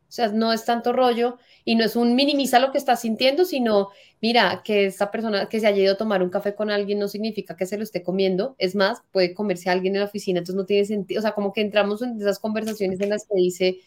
O 0.06 0.12
sea, 0.14 0.28
no 0.28 0.52
es 0.52 0.64
tanto 0.64 0.92
rollo 0.92 1.38
y 1.64 1.74
no 1.74 1.84
es 1.84 1.96
un 1.96 2.14
minimiza 2.14 2.60
lo 2.60 2.70
que 2.70 2.78
estás 2.78 3.00
sintiendo, 3.00 3.44
sino 3.44 3.88
mira, 4.20 4.62
que 4.64 4.86
esta 4.86 5.10
persona 5.10 5.48
que 5.48 5.58
se 5.58 5.66
haya 5.66 5.82
ido 5.82 5.94
a 5.94 5.96
tomar 5.96 6.22
un 6.22 6.30
café 6.30 6.54
con 6.54 6.70
alguien 6.70 6.98
no 6.98 7.08
significa 7.08 7.56
que 7.56 7.66
se 7.66 7.76
lo 7.76 7.82
esté 7.82 8.02
comiendo. 8.02 8.54
Es 8.58 8.76
más, 8.76 9.02
puede 9.12 9.34
comerse 9.34 9.70
alguien 9.70 9.96
en 9.96 10.00
la 10.00 10.06
oficina, 10.06 10.38
entonces 10.38 10.56
no 10.56 10.66
tiene 10.66 10.84
sentido. 10.84 11.18
O 11.18 11.22
sea, 11.22 11.32
como 11.32 11.52
que 11.52 11.62
entramos 11.62 12.00
en 12.00 12.20
esas 12.20 12.38
conversaciones 12.38 13.00
en 13.00 13.10
las 13.10 13.26
que 13.26 13.34
dice, 13.34 13.80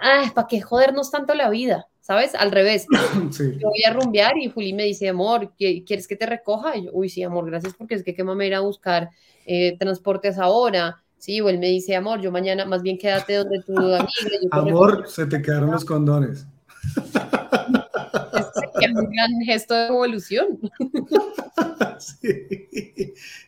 ay, 0.00 0.30
¿para 0.30 0.48
qué 0.48 0.60
jodernos 0.62 1.10
tanto 1.10 1.34
la 1.34 1.50
vida? 1.50 1.89
¿Sabes? 2.00 2.34
Al 2.34 2.50
revés. 2.50 2.86
Sí. 3.32 3.52
Yo 3.58 3.68
voy 3.68 3.82
a 3.86 3.92
rumbear 3.92 4.36
y 4.38 4.50
Juli 4.50 4.72
me 4.72 4.84
dice, 4.84 5.08
amor, 5.08 5.52
¿qui- 5.58 5.84
¿quieres 5.86 6.08
que 6.08 6.16
te 6.16 6.26
recoja? 6.26 6.76
Y 6.76 6.86
yo, 6.86 6.90
uy, 6.92 7.08
sí, 7.08 7.22
amor, 7.22 7.46
gracias 7.46 7.74
porque 7.74 7.94
es 7.94 8.02
que 8.02 8.14
qué 8.14 8.24
mamá 8.24 8.44
ir 8.46 8.54
a 8.54 8.60
buscar 8.60 9.10
eh, 9.46 9.76
transportes 9.78 10.38
ahora. 10.38 11.02
Sí, 11.18 11.40
o 11.40 11.48
él 11.50 11.58
me 11.58 11.68
dice, 11.68 11.94
amor, 11.96 12.20
yo 12.20 12.32
mañana 12.32 12.64
más 12.64 12.82
bien 12.82 12.96
quédate 12.98 13.34
donde 13.34 13.62
tu 13.62 13.72
amiga. 13.78 14.06
yo 14.42 14.48
Amor, 14.50 15.04
se 15.06 15.26
te 15.26 15.40
quedaron 15.42 15.70
los 15.72 15.84
condones. 15.84 16.46
es 18.80 18.90
un 18.94 19.10
gran 19.10 19.30
gesto 19.44 19.74
de 19.74 19.86
evolución. 19.88 20.58
Sí. 21.98 22.28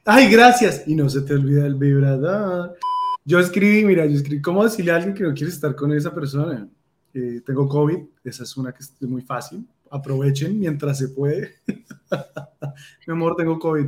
Ay, 0.04 0.30
gracias. 0.30 0.82
Y 0.86 0.94
no 0.94 1.08
se 1.08 1.22
te 1.22 1.32
olvida 1.32 1.64
el 1.66 1.74
vibrador. 1.74 2.76
Yo 3.24 3.38
escribí, 3.38 3.82
mira, 3.86 4.04
yo 4.04 4.14
escribí, 4.16 4.42
¿cómo 4.42 4.62
decirle 4.62 4.92
a 4.92 4.96
alguien 4.96 5.14
que 5.14 5.22
no 5.22 5.32
quiere 5.32 5.50
estar 5.50 5.74
con 5.74 5.90
esa 5.94 6.14
persona? 6.14 6.68
Eh, 7.14 7.42
tengo 7.44 7.68
COVID, 7.68 7.98
esa 8.24 8.42
es 8.42 8.56
una 8.56 8.72
que 8.72 8.80
es 8.80 9.02
muy 9.02 9.22
fácil. 9.22 9.66
Aprovechen 9.90 10.58
mientras 10.58 10.98
se 10.98 11.08
puede. 11.08 11.56
Mi 13.06 13.12
amor, 13.12 13.36
tengo 13.36 13.58
COVID. 13.58 13.86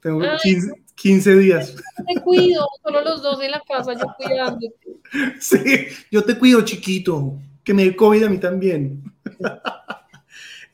Tengo 0.00 0.22
Ay. 0.22 0.38
15, 0.42 0.72
15 0.94 1.36
días. 1.36 1.76
Te 2.06 2.20
cuido, 2.20 2.66
solo 2.82 3.02
los 3.02 3.22
dos 3.22 3.42
en 3.42 3.50
la 3.50 3.62
casa, 3.66 3.92
yo 3.94 4.06
cuidándote. 4.16 4.74
Sí, 5.40 5.86
yo 6.10 6.22
te 6.22 6.38
cuido, 6.38 6.62
chiquito. 6.62 7.38
Que 7.64 7.72
me 7.72 7.84
dé 7.84 7.96
COVID 7.96 8.24
a 8.24 8.28
mí 8.28 8.38
también. 8.38 9.02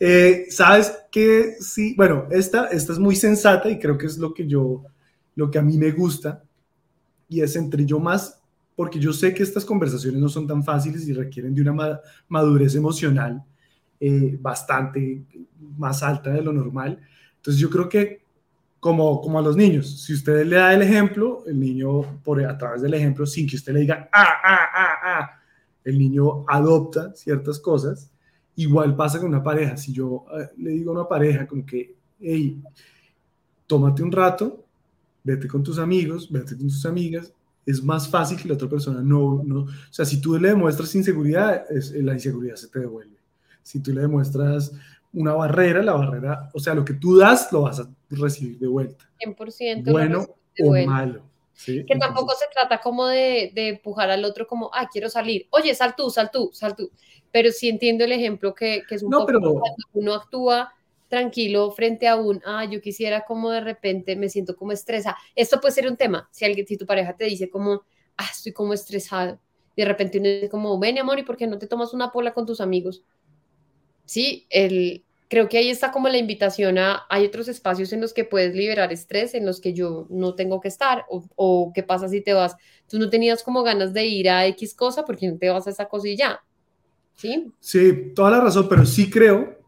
Eh, 0.00 0.46
Sabes 0.50 0.92
que 1.10 1.54
sí, 1.60 1.94
bueno, 1.96 2.26
esta, 2.30 2.66
esta 2.66 2.92
es 2.92 2.98
muy 2.98 3.14
sensata 3.14 3.70
y 3.70 3.78
creo 3.78 3.96
que 3.96 4.06
es 4.06 4.18
lo 4.18 4.34
que 4.34 4.46
yo, 4.46 4.82
lo 5.36 5.50
que 5.50 5.58
a 5.58 5.62
mí 5.62 5.78
me 5.78 5.92
gusta. 5.92 6.42
Y 7.28 7.40
es 7.40 7.54
entre 7.54 7.86
yo 7.86 8.00
más, 8.00 8.42
porque 8.76 8.98
yo 8.98 9.12
sé 9.12 9.32
que 9.34 9.42
estas 9.42 9.64
conversaciones 9.64 10.20
no 10.20 10.28
son 10.28 10.46
tan 10.46 10.62
fáciles 10.64 11.06
y 11.08 11.12
requieren 11.12 11.54
de 11.54 11.62
una 11.62 11.72
ma- 11.72 12.00
madurez 12.28 12.74
emocional 12.74 13.42
eh, 14.00 14.36
bastante 14.40 15.22
más 15.78 16.02
alta 16.02 16.30
de 16.30 16.42
lo 16.42 16.52
normal. 16.52 17.00
Entonces 17.36 17.60
yo 17.60 17.70
creo 17.70 17.88
que 17.88 18.22
como, 18.80 19.20
como 19.20 19.38
a 19.38 19.42
los 19.42 19.56
niños, 19.56 20.02
si 20.02 20.12
usted 20.12 20.44
le 20.46 20.56
da 20.56 20.74
el 20.74 20.82
ejemplo, 20.82 21.42
el 21.46 21.58
niño 21.58 22.20
por, 22.22 22.44
a 22.44 22.56
través 22.58 22.82
del 22.82 22.94
ejemplo, 22.94 23.24
sin 23.26 23.46
que 23.48 23.56
usted 23.56 23.72
le 23.72 23.80
diga, 23.80 24.08
ah, 24.12 24.26
ah, 24.44 24.68
ah, 24.74 24.94
ah, 25.04 25.30
el 25.84 25.98
niño 25.98 26.44
adopta 26.48 27.14
ciertas 27.14 27.58
cosas. 27.58 28.10
Igual 28.56 28.94
pasa 28.94 29.18
con 29.18 29.28
una 29.28 29.42
pareja. 29.42 29.76
Si 29.76 29.92
yo 29.92 30.26
eh, 30.38 30.48
le 30.58 30.70
digo 30.70 30.90
a 30.92 30.94
una 31.00 31.08
pareja 31.08 31.46
como 31.46 31.64
que, 31.64 31.94
hey, 32.20 32.62
tómate 33.66 34.02
un 34.02 34.12
rato, 34.12 34.64
vete 35.22 35.48
con 35.48 35.62
tus 35.62 35.78
amigos, 35.78 36.30
vete 36.30 36.56
con 36.56 36.68
tus 36.68 36.84
amigas, 36.86 37.32
es 37.66 37.82
más 37.82 38.08
fácil 38.08 38.36
que 38.40 38.48
la 38.48 38.54
otra 38.54 38.68
persona 38.68 39.00
no, 39.02 39.42
no, 39.44 39.60
o 39.60 39.68
sea, 39.90 40.04
si 40.04 40.20
tú 40.20 40.38
le 40.38 40.48
demuestras 40.48 40.94
inseguridad, 40.94 41.64
es, 41.70 41.92
la 41.92 42.12
inseguridad 42.12 42.56
se 42.56 42.68
te 42.68 42.80
devuelve. 42.80 43.16
Si 43.62 43.80
tú 43.80 43.92
le 43.92 44.02
demuestras 44.02 44.72
una 45.12 45.32
barrera, 45.32 45.82
la 45.82 45.92
barrera, 45.94 46.50
o 46.52 46.58
sea, 46.60 46.74
lo 46.74 46.84
que 46.84 46.94
tú 46.94 47.16
das, 47.16 47.50
lo 47.52 47.62
vas 47.62 47.80
a 47.80 47.88
recibir 48.10 48.58
de 48.58 48.66
vuelta, 48.66 49.08
100% 49.24 49.84
lo 49.86 49.92
bueno 49.92 50.26
o 50.60 50.66
vuelta. 50.66 50.90
malo. 50.90 51.22
¿sí? 51.54 51.84
Que 51.86 51.96
tampoco 51.96 52.32
Entonces, 52.32 52.48
se 52.48 52.52
trata 52.60 52.80
como 52.82 53.06
de, 53.06 53.52
de 53.54 53.68
empujar 53.68 54.10
al 54.10 54.24
otro 54.24 54.46
como, 54.46 54.70
ah, 54.74 54.88
quiero 54.92 55.08
salir. 55.08 55.46
Oye, 55.50 55.74
sal 55.74 55.94
tú, 55.96 56.10
sal 56.10 56.30
tú, 56.32 56.50
sal 56.52 56.74
tú. 56.76 56.90
Pero 57.32 57.50
sí 57.52 57.68
entiendo 57.68 58.04
el 58.04 58.12
ejemplo 58.12 58.54
que, 58.54 58.82
que 58.88 58.96
es 58.96 59.02
un 59.02 59.10
No, 59.10 59.18
poco 59.20 59.26
pero- 59.28 59.40
cuando 59.40 59.62
uno 59.94 60.14
actúa 60.14 60.72
tranquilo 61.08 61.70
frente 61.70 62.08
a 62.08 62.16
un, 62.16 62.42
ah, 62.44 62.64
yo 62.64 62.80
quisiera 62.80 63.24
como 63.24 63.50
de 63.50 63.60
repente 63.60 64.16
me 64.16 64.28
siento 64.28 64.56
como 64.56 64.72
estresa. 64.72 65.16
Esto 65.34 65.60
puede 65.60 65.74
ser 65.74 65.88
un 65.88 65.96
tema. 65.96 66.28
Si 66.32 66.44
alguien, 66.44 66.66
si 66.66 66.76
tu 66.76 66.86
pareja 66.86 67.16
te 67.16 67.24
dice 67.24 67.48
como, 67.48 67.84
ah, 68.16 68.28
estoy 68.30 68.52
como 68.52 68.72
estresado, 68.72 69.38
y 69.76 69.82
de 69.82 69.88
repente 69.88 70.18
uno 70.18 70.28
dice 70.28 70.48
como, 70.48 70.78
ven, 70.78 70.98
amor, 70.98 71.18
¿y 71.18 71.24
por 71.24 71.36
qué 71.36 71.46
no 71.46 71.58
te 71.58 71.66
tomas 71.66 71.92
una 71.92 72.12
pola 72.12 72.32
con 72.32 72.46
tus 72.46 72.60
amigos? 72.60 73.02
Sí, 74.04 74.46
el, 74.50 75.04
creo 75.28 75.48
que 75.48 75.58
ahí 75.58 75.70
está 75.70 75.90
como 75.90 76.08
la 76.08 76.18
invitación 76.18 76.78
a, 76.78 77.06
hay 77.08 77.26
otros 77.26 77.48
espacios 77.48 77.92
en 77.92 78.00
los 78.00 78.12
que 78.12 78.24
puedes 78.24 78.54
liberar 78.54 78.92
estrés, 78.92 79.34
en 79.34 79.46
los 79.46 79.60
que 79.60 79.72
yo 79.72 80.06
no 80.10 80.34
tengo 80.34 80.60
que 80.60 80.68
estar, 80.68 81.04
o, 81.08 81.24
o 81.34 81.72
qué 81.74 81.82
pasa 81.82 82.08
si 82.08 82.20
te 82.20 82.34
vas, 82.34 82.56
tú 82.88 82.98
no 82.98 83.10
tenías 83.10 83.42
como 83.42 83.62
ganas 83.62 83.92
de 83.92 84.06
ir 84.06 84.30
a 84.30 84.46
X 84.46 84.74
cosa, 84.74 85.04
porque 85.04 85.28
no 85.28 85.38
te 85.38 85.50
vas 85.50 85.66
a 85.66 85.70
esa 85.70 85.86
cosa 85.88 86.08
y 86.08 86.16
ya, 86.16 86.40
¿sí? 87.16 87.50
Sí, 87.58 88.12
toda 88.14 88.30
la 88.30 88.40
razón, 88.40 88.68
pero 88.68 88.84
sí 88.86 89.10
creo, 89.10 89.63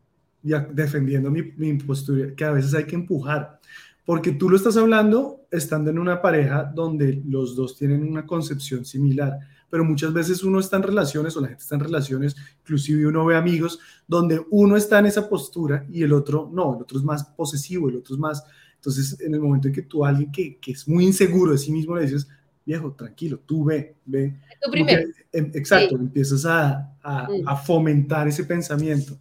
ya 0.47 0.61
defendiendo 0.73 1.31
mi, 1.31 1.43
mi 1.57 1.75
postura, 1.75 2.35
que 2.35 2.45
a 2.45 2.53
veces 2.53 2.73
hay 2.75 2.85
que 2.85 2.95
empujar, 2.95 3.61
porque 4.05 4.33
tú 4.33 4.49
lo 4.49 4.57
estás 4.57 4.77
hablando 4.77 5.41
estando 5.51 5.91
en 5.91 5.99
una 5.99 6.23
pareja 6.23 6.65
donde 6.65 7.23
los 7.27 7.57
dos 7.57 7.77
tienen 7.77 8.03
una 8.05 8.25
concepción 8.25 8.85
similar, 8.85 9.39
pero 9.69 9.85
muchas 9.85 10.13
veces 10.13 10.45
uno 10.45 10.61
está 10.61 10.77
en 10.77 10.85
relaciones 10.85 11.37
o 11.37 11.41
la 11.41 11.49
gente 11.49 11.63
está 11.63 11.75
en 11.75 11.81
relaciones, 11.81 12.37
inclusive 12.61 13.07
uno 13.07 13.25
ve 13.27 13.37
amigos 13.37 13.81
donde 14.07 14.41
uno 14.51 14.77
está 14.77 15.01
en 15.01 15.07
esa 15.07 15.29
postura 15.29 15.85
y 15.91 16.03
el 16.05 16.13
otro 16.13 16.49
no, 16.53 16.77
el 16.77 16.83
otro 16.83 16.99
es 16.99 17.05
más 17.05 17.25
posesivo, 17.25 17.89
el 17.89 17.97
otro 17.97 18.15
es 18.15 18.21
más, 18.21 18.45
entonces 18.77 19.21
en 19.21 19.35
el 19.35 19.41
momento 19.41 19.67
en 19.69 19.75
que 19.75 19.83
tú 19.83 20.05
a 20.05 20.11
alguien 20.11 20.31
que, 20.31 20.59
que 20.59 20.71
es 20.73 20.87
muy 20.87 21.05
inseguro 21.05 21.51
de 21.53 21.59
sí 21.59 21.73
mismo 21.73 21.97
le 21.97 22.03
dices, 22.03 22.29
viejo, 22.65 22.93
tranquilo, 22.93 23.41
tú 23.45 23.65
ve, 23.65 23.97
ve, 24.05 24.37
Tú 24.63 24.71
primero. 24.71 25.03
que, 25.33 25.39
em, 25.39 25.51
exacto, 25.55 25.97
empiezas 25.97 26.45
a, 26.47 26.93
a- 27.03 27.29
Mm. 27.29 27.49
a 27.49 27.57
fomentar 27.57 28.27
ese 28.29 28.45
pensamiento. 28.45 29.19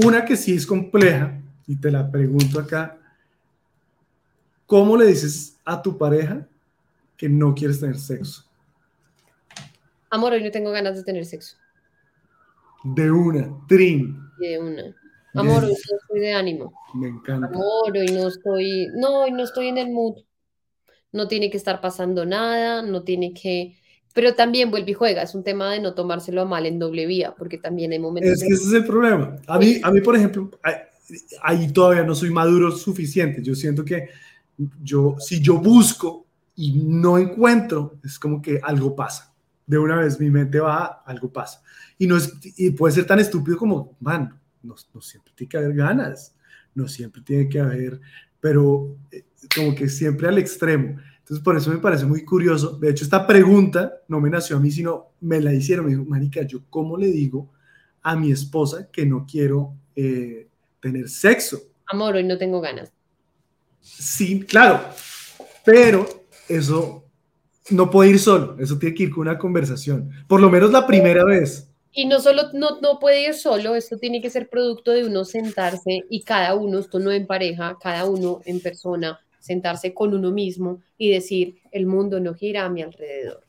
Una 0.00 0.24
que 0.24 0.36
sí 0.36 0.54
es 0.54 0.64
compleja, 0.64 1.42
y 1.66 1.74
te 1.74 1.90
la 1.90 2.08
pregunto 2.08 2.60
acá, 2.60 2.96
¿cómo 4.64 4.96
le 4.96 5.06
dices 5.06 5.58
a 5.64 5.82
tu 5.82 5.98
pareja 5.98 6.46
que 7.16 7.28
no 7.28 7.52
quieres 7.52 7.80
tener 7.80 7.98
sexo? 7.98 8.44
Amor, 10.08 10.34
hoy 10.34 10.44
no 10.44 10.52
tengo 10.52 10.70
ganas 10.70 10.94
de 10.94 11.02
tener 11.02 11.26
sexo. 11.26 11.56
De 12.84 13.10
una, 13.10 13.50
trin, 13.66 14.16
Y 14.38 14.46
de 14.46 14.58
una. 14.60 14.96
Amor, 15.34 15.64
hoy 15.64 15.72
no 15.72 15.98
estoy 15.98 16.20
de 16.20 16.32
ánimo. 16.32 16.72
me 16.94 17.08
encanta. 17.08 17.48
Amor, 17.48 17.90
hoy 17.90 18.06
no 18.12 18.28
estoy, 18.28 18.86
no, 18.94 19.22
hoy 19.22 19.32
no 19.32 19.42
estoy 19.42 19.66
en 19.66 19.78
el 19.78 19.90
mood. 19.90 20.22
No 21.10 21.26
tiene 21.26 21.50
que 21.50 21.56
estar 21.56 21.80
pasando 21.80 22.24
nada, 22.24 22.82
no 22.82 23.02
tiene 23.02 23.34
que, 23.34 23.77
pero 24.14 24.34
también 24.34 24.70
vuelve 24.70 24.90
y 24.90 24.94
juega, 24.94 25.22
es 25.22 25.34
un 25.34 25.44
tema 25.44 25.70
de 25.72 25.80
no 25.80 25.94
tomárselo 25.94 26.42
a 26.42 26.44
mal 26.44 26.66
en 26.66 26.78
doble 26.78 27.06
vía, 27.06 27.34
porque 27.36 27.58
también 27.58 27.92
hay 27.92 27.98
momentos 27.98 28.32
Es 28.32 28.40
que 28.40 28.54
ese 28.54 28.64
es 28.68 28.72
el 28.72 28.84
problema. 28.84 29.36
A 29.46 29.58
mí, 29.58 29.80
a 29.82 29.90
mí 29.90 30.00
por 30.00 30.16
ejemplo, 30.16 30.50
ahí- 30.62 30.74
ahí 31.42 31.72
todavía 31.72 32.02
no 32.04 32.14
soy 32.14 32.30
maduro 32.30 32.70
suficiente. 32.70 33.42
Yo 33.42 33.54
siento 33.54 33.84
que 33.84 34.08
yo, 34.82 35.16
si 35.18 35.40
yo 35.40 35.58
busco 35.58 36.26
y 36.56 36.72
no 36.84 37.18
encuentro, 37.18 37.98
es 38.04 38.18
como 38.18 38.42
que 38.42 38.60
algo 38.62 38.94
pasa. 38.96 39.32
De 39.66 39.78
una 39.78 39.96
vez 39.96 40.18
mi 40.18 40.30
mente 40.30 40.58
va, 40.58 41.02
algo 41.06 41.32
pasa. 41.32 41.62
Y, 41.98 42.06
no 42.06 42.16
es, 42.16 42.32
y 42.56 42.70
puede 42.70 42.94
ser 42.94 43.06
tan 43.06 43.20
estúpido 43.20 43.56
como, 43.56 43.96
man, 44.00 44.38
no, 44.62 44.74
no 44.94 45.00
siempre 45.00 45.32
tiene 45.36 45.48
que 45.48 45.58
haber 45.58 45.74
ganas, 45.74 46.34
no 46.74 46.88
siempre 46.88 47.22
tiene 47.22 47.48
que 47.48 47.60
haber, 47.60 48.00
pero 48.40 48.96
eh, 49.10 49.24
como 49.54 49.74
que 49.74 49.88
siempre 49.88 50.28
al 50.28 50.38
extremo. 50.38 50.96
Entonces, 51.28 51.44
por 51.44 51.58
eso 51.58 51.70
me 51.70 51.76
parece 51.76 52.06
muy 52.06 52.24
curioso. 52.24 52.78
De 52.78 52.88
hecho, 52.88 53.04
esta 53.04 53.26
pregunta 53.26 54.00
no 54.08 54.18
me 54.18 54.30
nació 54.30 54.56
a 54.56 54.60
mí, 54.60 54.70
sino 54.70 55.08
me 55.20 55.42
la 55.42 55.52
hicieron. 55.52 55.84
Me 55.84 55.90
dijo, 55.92 56.04
Marica, 56.06 56.40
¿yo 56.40 56.60
cómo 56.70 56.96
le 56.96 57.08
digo 57.08 57.50
a 58.00 58.16
mi 58.16 58.32
esposa 58.32 58.88
que 58.90 59.04
no 59.04 59.26
quiero 59.30 59.74
eh, 59.94 60.48
tener 60.80 61.06
sexo? 61.10 61.60
amor, 61.88 62.16
hoy 62.16 62.24
no 62.24 62.38
tengo 62.38 62.62
ganas. 62.62 62.90
Sí, 63.82 64.40
claro, 64.40 64.80
pero 65.66 66.06
eso 66.48 67.04
no 67.70 67.90
puede 67.90 68.10
ir 68.10 68.18
solo. 68.18 68.56
Eso 68.58 68.78
tiene 68.78 68.94
que 68.94 69.02
ir 69.02 69.10
con 69.10 69.28
una 69.28 69.36
conversación. 69.36 70.10
Por 70.26 70.40
lo 70.40 70.48
menos 70.48 70.70
la 70.70 70.86
primera 70.86 71.24
vez. 71.24 71.68
Y 71.92 72.06
no 72.06 72.20
solo, 72.20 72.44
no, 72.54 72.80
no 72.80 72.98
puede 72.98 73.28
ir 73.28 73.34
solo, 73.34 73.74
esto 73.74 73.98
tiene 73.98 74.22
que 74.22 74.30
ser 74.30 74.48
producto 74.48 74.92
de 74.92 75.04
uno 75.04 75.24
sentarse 75.24 76.04
y 76.08 76.22
cada 76.22 76.54
uno, 76.54 76.78
esto 76.78 76.98
no 76.98 77.10
en 77.10 77.26
pareja, 77.26 77.76
cada 77.82 78.04
uno 78.04 78.40
en 78.44 78.60
persona, 78.60 79.18
sentarse 79.48 79.92
con 79.94 80.14
uno 80.14 80.30
mismo 80.30 80.80
y 80.96 81.10
decir, 81.10 81.56
el 81.72 81.86
mundo 81.86 82.20
no 82.20 82.34
gira 82.34 82.64
a 82.64 82.68
mi 82.68 82.82
alrededor. 82.82 83.42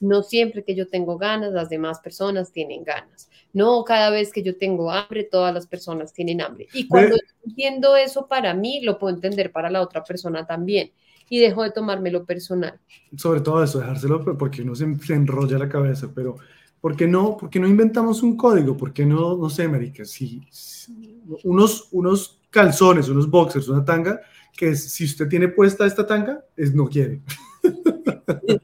No 0.00 0.22
siempre 0.22 0.64
que 0.64 0.74
yo 0.74 0.88
tengo 0.88 1.16
ganas, 1.16 1.52
las 1.52 1.68
demás 1.68 2.00
personas 2.00 2.50
tienen 2.50 2.82
ganas. 2.82 3.28
No 3.52 3.84
cada 3.84 4.10
vez 4.10 4.32
que 4.32 4.42
yo 4.42 4.56
tengo 4.56 4.90
hambre, 4.90 5.24
todas 5.24 5.54
las 5.54 5.66
personas 5.66 6.12
tienen 6.12 6.40
hambre. 6.40 6.66
Y 6.72 6.88
cuando 6.88 7.16
entiendo 7.46 7.96
eso 7.96 8.26
para 8.26 8.52
mí, 8.54 8.80
lo 8.82 8.98
puedo 8.98 9.14
entender 9.14 9.52
para 9.52 9.70
la 9.70 9.80
otra 9.80 10.02
persona 10.02 10.44
también. 10.46 10.90
Y 11.30 11.38
dejo 11.38 11.62
de 11.62 11.70
tomármelo 11.70 12.24
personal. 12.24 12.78
Sobre 13.16 13.40
todo 13.40 13.62
eso, 13.62 13.78
dejárselo 13.78 14.22
porque 14.36 14.62
uno 14.62 14.74
se, 14.74 14.92
se 14.96 15.14
enrolla 15.14 15.58
la 15.58 15.68
cabeza, 15.68 16.10
pero 16.14 16.36
¿por 16.80 16.96
qué 16.96 17.06
no, 17.06 17.36
por 17.36 17.48
qué 17.48 17.58
no 17.60 17.68
inventamos 17.68 18.22
un 18.22 18.36
código? 18.36 18.76
¿Por 18.76 18.92
qué 18.92 19.06
no, 19.06 19.36
no 19.36 19.48
sé, 19.48 19.68
marica, 19.68 20.04
si, 20.04 20.42
si 20.50 21.22
unos, 21.44 21.88
unos 21.92 22.40
calzones, 22.54 23.08
unos 23.08 23.28
boxers, 23.28 23.68
una 23.68 23.84
tanga, 23.84 24.20
que 24.56 24.76
si 24.76 25.04
usted 25.04 25.28
tiene 25.28 25.48
puesta 25.48 25.84
esta 25.84 26.06
tanga, 26.06 26.44
es 26.56 26.72
no 26.72 26.86
quiere. 26.86 27.20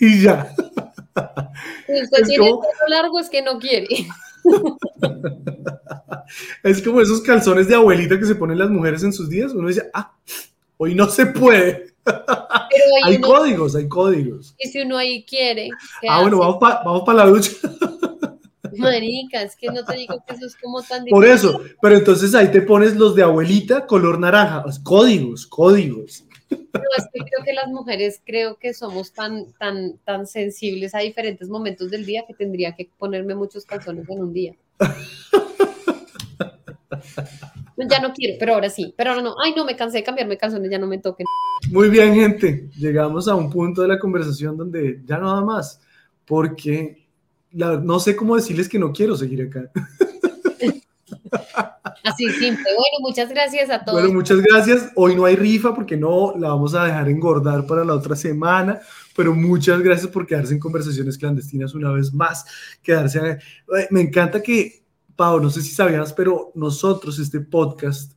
y 0.00 0.22
ya. 0.22 0.52
Si 1.86 2.02
usted 2.02 2.26
tiene 2.26 2.50
como... 2.50 2.64
el 2.86 2.90
largo, 2.90 3.20
es 3.20 3.30
que 3.30 3.40
no 3.40 3.60
quiere. 3.60 3.86
es 6.64 6.82
como 6.82 7.00
esos 7.00 7.20
calzones 7.20 7.68
de 7.68 7.76
abuelita 7.76 8.18
que 8.18 8.26
se 8.26 8.34
ponen 8.34 8.58
las 8.58 8.70
mujeres 8.70 9.04
en 9.04 9.12
sus 9.12 9.28
días. 9.28 9.52
Uno 9.52 9.68
dice, 9.68 9.88
ah, 9.94 10.12
hoy 10.76 10.96
no 10.96 11.08
se 11.08 11.26
puede. 11.26 11.94
hay 13.04 13.16
uno, 13.16 13.28
códigos, 13.28 13.76
hay 13.76 13.88
códigos. 13.88 14.56
Y 14.58 14.68
si 14.68 14.80
uno 14.80 14.96
ahí 14.96 15.24
quiere. 15.24 15.68
Ah, 16.08 16.22
bueno, 16.22 16.38
vamos 16.38 16.56
para 16.58 16.82
vamos 16.82 17.02
pa 17.06 17.14
la 17.14 17.26
ducha. 17.26 17.52
Marica, 18.76 19.42
es 19.42 19.56
que 19.56 19.68
no 19.68 19.84
te 19.84 19.96
digo 19.96 20.22
que 20.26 20.34
eso 20.34 20.46
es 20.46 20.56
como 20.56 20.82
tan 20.82 21.04
difícil. 21.04 21.10
Por 21.10 21.26
eso, 21.26 21.60
pero 21.80 21.96
entonces 21.96 22.34
ahí 22.34 22.50
te 22.50 22.62
pones 22.62 22.96
los 22.96 23.14
de 23.14 23.22
abuelita 23.22 23.86
color 23.86 24.18
naranja, 24.18 24.64
códigos, 24.82 25.46
códigos. 25.46 26.24
No, 26.50 26.58
es 26.98 27.04
que 27.12 27.20
creo 27.20 27.44
que 27.44 27.52
las 27.52 27.68
mujeres 27.68 28.20
creo 28.24 28.56
que 28.58 28.74
somos 28.74 29.12
tan, 29.12 29.52
tan, 29.52 29.98
tan 29.98 30.26
sensibles 30.26 30.94
a 30.94 30.98
diferentes 30.98 31.48
momentos 31.48 31.90
del 31.90 32.04
día 32.04 32.24
que 32.26 32.34
tendría 32.34 32.74
que 32.74 32.90
ponerme 32.98 33.34
muchos 33.34 33.64
calzones 33.64 34.08
en 34.08 34.20
un 34.20 34.32
día. 34.32 34.54
Ya 37.88 38.00
no 38.00 38.12
quiero, 38.12 38.36
pero 38.38 38.54
ahora 38.54 38.68
sí. 38.68 38.92
Pero 38.96 39.10
ahora 39.10 39.22
no. 39.22 39.34
Ay, 39.42 39.54
no, 39.56 39.64
me 39.64 39.76
cansé 39.76 39.98
de 39.98 40.04
cambiarme 40.04 40.36
calzones, 40.36 40.70
ya 40.70 40.78
no 40.78 40.86
me 40.86 40.98
toquen. 40.98 41.26
Muy 41.70 41.88
bien, 41.88 42.14
gente. 42.14 42.68
Llegamos 42.76 43.28
a 43.28 43.34
un 43.34 43.50
punto 43.50 43.82
de 43.82 43.88
la 43.88 43.98
conversación 43.98 44.56
donde 44.56 45.00
ya 45.04 45.18
nada 45.18 45.40
más, 45.42 45.80
porque 46.26 46.99
la, 47.52 47.76
no 47.76 48.00
sé 48.00 48.16
cómo 48.16 48.36
decirles 48.36 48.68
que 48.68 48.78
no 48.78 48.92
quiero 48.92 49.16
seguir 49.16 49.42
acá. 49.42 49.70
Así 52.04 52.28
simple. 52.30 52.64
Bueno, 52.64 52.98
muchas 53.00 53.28
gracias 53.28 53.70
a 53.70 53.84
todos. 53.84 54.00
Bueno, 54.00 54.14
muchas 54.14 54.40
gracias. 54.40 54.90
Hoy 54.96 55.14
no 55.14 55.24
hay 55.24 55.36
rifa 55.36 55.74
porque 55.74 55.96
no 55.96 56.34
la 56.36 56.48
vamos 56.48 56.74
a 56.74 56.84
dejar 56.84 57.08
engordar 57.08 57.66
para 57.66 57.84
la 57.84 57.94
otra 57.94 58.16
semana, 58.16 58.80
pero 59.14 59.34
muchas 59.34 59.80
gracias 59.80 60.10
por 60.10 60.26
quedarse 60.26 60.54
en 60.54 60.60
conversaciones 60.60 61.18
clandestinas 61.18 61.74
una 61.74 61.92
vez 61.92 62.12
más. 62.12 62.44
Quedarse. 62.82 63.38
Me 63.90 64.00
encanta 64.00 64.42
que, 64.42 64.82
Pau, 65.14 65.40
no 65.40 65.50
sé 65.50 65.62
si 65.62 65.70
sabías, 65.70 66.12
pero 66.12 66.52
nosotros, 66.54 67.18
este 67.18 67.40
podcast, 67.40 68.12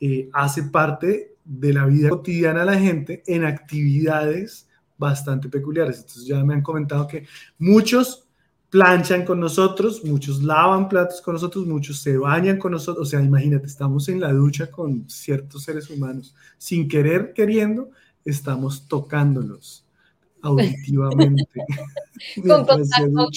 eh, 0.00 0.28
hace 0.32 0.64
parte 0.64 1.36
de 1.44 1.72
la 1.72 1.86
vida 1.86 2.10
cotidiana 2.10 2.60
de 2.60 2.66
la 2.66 2.78
gente 2.78 3.22
en 3.26 3.44
actividades 3.44 4.68
bastante 4.98 5.48
peculiares. 5.48 5.96
Entonces 5.98 6.26
ya 6.26 6.44
me 6.44 6.54
han 6.54 6.62
comentado 6.62 7.06
que 7.06 7.26
muchos 7.58 8.21
planchan 8.72 9.24
con 9.26 9.38
nosotros, 9.38 10.02
muchos 10.02 10.42
lavan 10.42 10.88
platos 10.88 11.20
con 11.20 11.34
nosotros, 11.34 11.66
muchos 11.66 11.98
se 11.98 12.16
bañan 12.16 12.56
con 12.56 12.72
nosotros. 12.72 13.06
O 13.06 13.10
sea, 13.10 13.20
imagínate, 13.20 13.66
estamos 13.66 14.08
en 14.08 14.18
la 14.18 14.32
ducha 14.32 14.70
con 14.70 15.10
ciertos 15.10 15.64
seres 15.64 15.90
humanos. 15.90 16.34
Sin 16.56 16.88
querer, 16.88 17.34
queriendo, 17.34 17.90
estamos 18.24 18.88
tocándolos 18.88 19.84
auditivamente. 20.40 21.44
con 22.46 22.66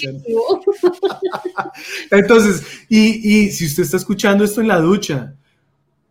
Entonces, 2.11 2.63
y, 2.87 3.45
y 3.45 3.51
si 3.51 3.65
usted 3.65 3.83
está 3.83 3.97
escuchando 3.97 4.45
esto 4.45 4.61
en 4.61 4.69
la 4.69 4.79
ducha, 4.79 5.35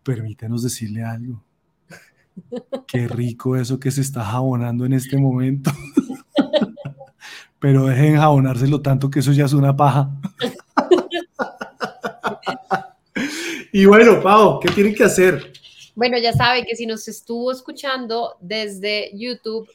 permítanos 0.03 0.61
decirle 0.61 1.03
algo. 1.03 1.43
Qué 2.85 3.07
rico 3.07 3.55
eso 3.55 3.79
que 3.79 3.89
se 3.89 4.01
está 4.01 4.23
jabonando 4.23 4.85
en 4.85 4.93
este 4.93 5.17
momento 5.17 5.71
pero 7.65 7.87
dejen 7.87 8.15
jabonárselo 8.15 8.79
tanto 8.79 9.09
que 9.09 9.21
eso 9.21 9.31
ya 9.31 9.45
es 9.45 9.53
una 9.53 9.75
paja. 9.75 10.07
y 13.73 13.85
bueno, 13.85 14.21
Pau, 14.21 14.59
¿qué 14.59 14.67
tienen 14.71 14.93
que 14.93 15.03
hacer? 15.03 15.51
Bueno, 15.95 16.19
ya 16.19 16.31
sabe 16.31 16.63
que 16.63 16.75
si 16.75 16.85
nos 16.85 17.07
estuvo 17.07 17.51
escuchando 17.51 18.35
desde 18.39 19.09
YouTube, 19.17 19.67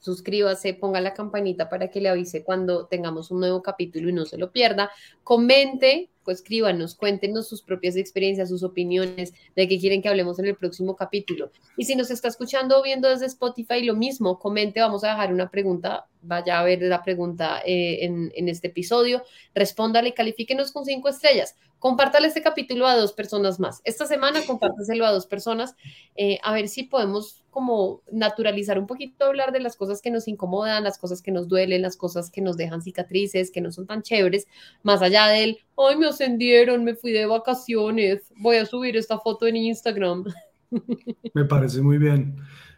suscríbase, 0.00 0.74
ponga 0.74 1.00
la 1.00 1.14
campanita 1.14 1.68
para 1.68 1.88
que 1.88 2.00
le 2.00 2.08
avise 2.08 2.42
cuando 2.42 2.86
tengamos 2.86 3.30
un 3.30 3.40
nuevo 3.40 3.62
capítulo 3.62 4.08
y 4.08 4.12
no 4.12 4.26
se 4.26 4.38
lo 4.38 4.50
pierda. 4.50 4.90
Comente 5.22 6.10
escríbanos, 6.30 6.94
cuéntenos 6.94 7.48
sus 7.48 7.62
propias 7.62 7.96
experiencias, 7.96 8.48
sus 8.48 8.62
opiniones, 8.62 9.34
de 9.56 9.68
qué 9.68 9.78
quieren 9.78 10.02
que 10.02 10.08
hablemos 10.08 10.38
en 10.38 10.46
el 10.46 10.56
próximo 10.56 10.96
capítulo. 10.96 11.50
Y 11.76 11.84
si 11.84 11.96
nos 11.96 12.10
está 12.10 12.28
escuchando 12.28 12.78
o 12.78 12.82
viendo 12.82 13.08
desde 13.08 13.26
Spotify, 13.26 13.82
lo 13.82 13.94
mismo, 13.94 14.38
comente, 14.38 14.80
vamos 14.80 15.04
a 15.04 15.08
dejar 15.08 15.32
una 15.32 15.50
pregunta, 15.50 16.06
vaya 16.22 16.58
a 16.58 16.64
ver 16.64 16.82
la 16.82 17.02
pregunta 17.02 17.60
eh, 17.64 18.04
en, 18.04 18.32
en, 18.34 18.48
este 18.48 18.68
episodio, 18.68 19.22
respóndale, 19.54 20.14
califíquenos 20.14 20.72
con 20.72 20.84
cinco 20.84 21.08
estrellas. 21.08 21.56
Compártale 21.80 22.28
este 22.28 22.42
capítulo 22.42 22.86
a 22.86 22.94
dos 22.94 23.14
personas 23.14 23.58
más. 23.58 23.80
Esta 23.84 24.06
semana 24.06 24.40
compárteselo 24.46 25.06
a 25.06 25.12
dos 25.12 25.26
personas, 25.26 25.74
eh, 26.14 26.38
a 26.44 26.52
ver 26.52 26.68
si 26.68 26.84
podemos 26.84 27.42
como 27.50 28.02
naturalizar 28.12 28.78
un 28.78 28.86
poquito 28.86 29.24
hablar 29.24 29.50
de 29.50 29.60
las 29.60 29.76
cosas 29.76 30.00
que 30.00 30.10
nos 30.10 30.28
incomodan, 30.28 30.84
las 30.84 30.98
cosas 30.98 31.20
que 31.22 31.32
nos 31.32 31.48
duelen, 31.48 31.82
las 31.82 31.96
cosas 31.96 32.30
que 32.30 32.42
nos 32.42 32.56
dejan 32.56 32.82
cicatrices, 32.82 33.50
que 33.50 33.60
no 33.60 33.72
son 33.72 33.86
tan 33.86 34.02
chéveres, 34.02 34.46
más 34.84 35.02
allá 35.02 35.26
del, 35.26 35.58
ay, 35.76 35.96
me 35.96 36.06
ascendieron, 36.06 36.84
me 36.84 36.94
fui 36.94 37.10
de 37.10 37.26
vacaciones, 37.26 38.22
voy 38.36 38.58
a 38.58 38.66
subir 38.66 38.96
esta 38.96 39.18
foto 39.18 39.46
en 39.46 39.56
Instagram. 39.56 40.24
Me 41.34 41.44
parece 41.44 41.80
muy 41.80 41.98
bien. 41.98 42.36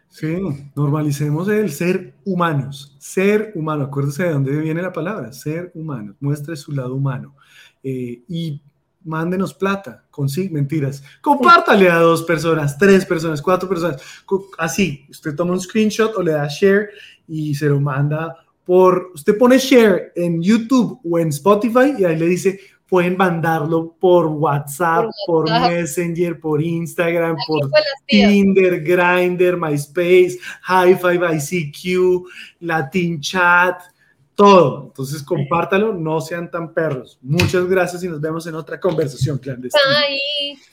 Sí, 0.09 0.37
normalicemos 0.75 1.47
el 1.49 1.71
ser 1.71 2.13
humanos, 2.23 2.95
ser 2.99 3.51
humano, 3.55 3.85
acuérdese 3.85 4.23
de 4.23 4.31
dónde 4.31 4.55
viene 4.57 4.81
la 4.81 4.93
palabra, 4.93 5.33
ser 5.33 5.71
humano, 5.73 6.15
muestre 6.19 6.55
su 6.55 6.71
lado 6.71 6.93
humano. 6.93 7.35
Eh, 7.83 8.23
y 8.27 8.61
mándenos 9.05 9.53
plata, 9.53 10.03
consigue 10.09 10.49
mentiras, 10.49 11.03
compártale 11.21 11.89
a 11.89 11.97
dos 11.97 12.23
personas, 12.23 12.77
tres 12.77 13.05
personas, 13.05 13.41
cuatro 13.41 13.67
personas, 13.67 14.01
así, 14.57 15.05
usted 15.09 15.35
toma 15.35 15.53
un 15.53 15.61
screenshot 15.61 16.15
o 16.17 16.21
le 16.23 16.31
da 16.31 16.47
share 16.47 16.89
y 17.27 17.55
se 17.55 17.67
lo 17.67 17.79
manda 17.79 18.37
por, 18.63 19.11
usted 19.13 19.37
pone 19.37 19.57
share 19.57 20.13
en 20.15 20.41
YouTube 20.41 20.99
o 21.03 21.19
en 21.19 21.29
Spotify 21.29 21.95
y 21.97 22.05
ahí 22.05 22.17
le 22.17 22.27
dice, 22.27 22.59
pueden 22.93 23.17
mandarlo 23.17 23.95
por 23.99 24.27
WhatsApp, 24.27 25.05
por, 25.25 25.49
Messenger, 25.49 26.39
por 26.39 26.61
Instagram, 26.61 27.35
por 27.47 27.69
Tinder, 28.07 28.83
Grindr, 28.83 29.57
MySpace, 29.57 30.37
Hi-Fi, 30.67 31.17
ICQ, 31.35 32.23
Latin 32.59 33.19
Chat, 33.19 33.81
todo. 34.35 34.85
Entonces, 34.87 35.23
compártalo, 35.23 35.93
no 35.93 36.21
sean 36.21 36.49
tan 36.49 36.73
perros. 36.73 37.17
Muchas 37.21 37.65
gracias 37.67 38.03
y 38.03 38.07
nos 38.07 38.21
vemos 38.21 38.45
en 38.47 38.55
otra 38.55 38.79
conversación 38.79 39.37
clandestina. 39.37 39.83
Bye. 39.87 40.72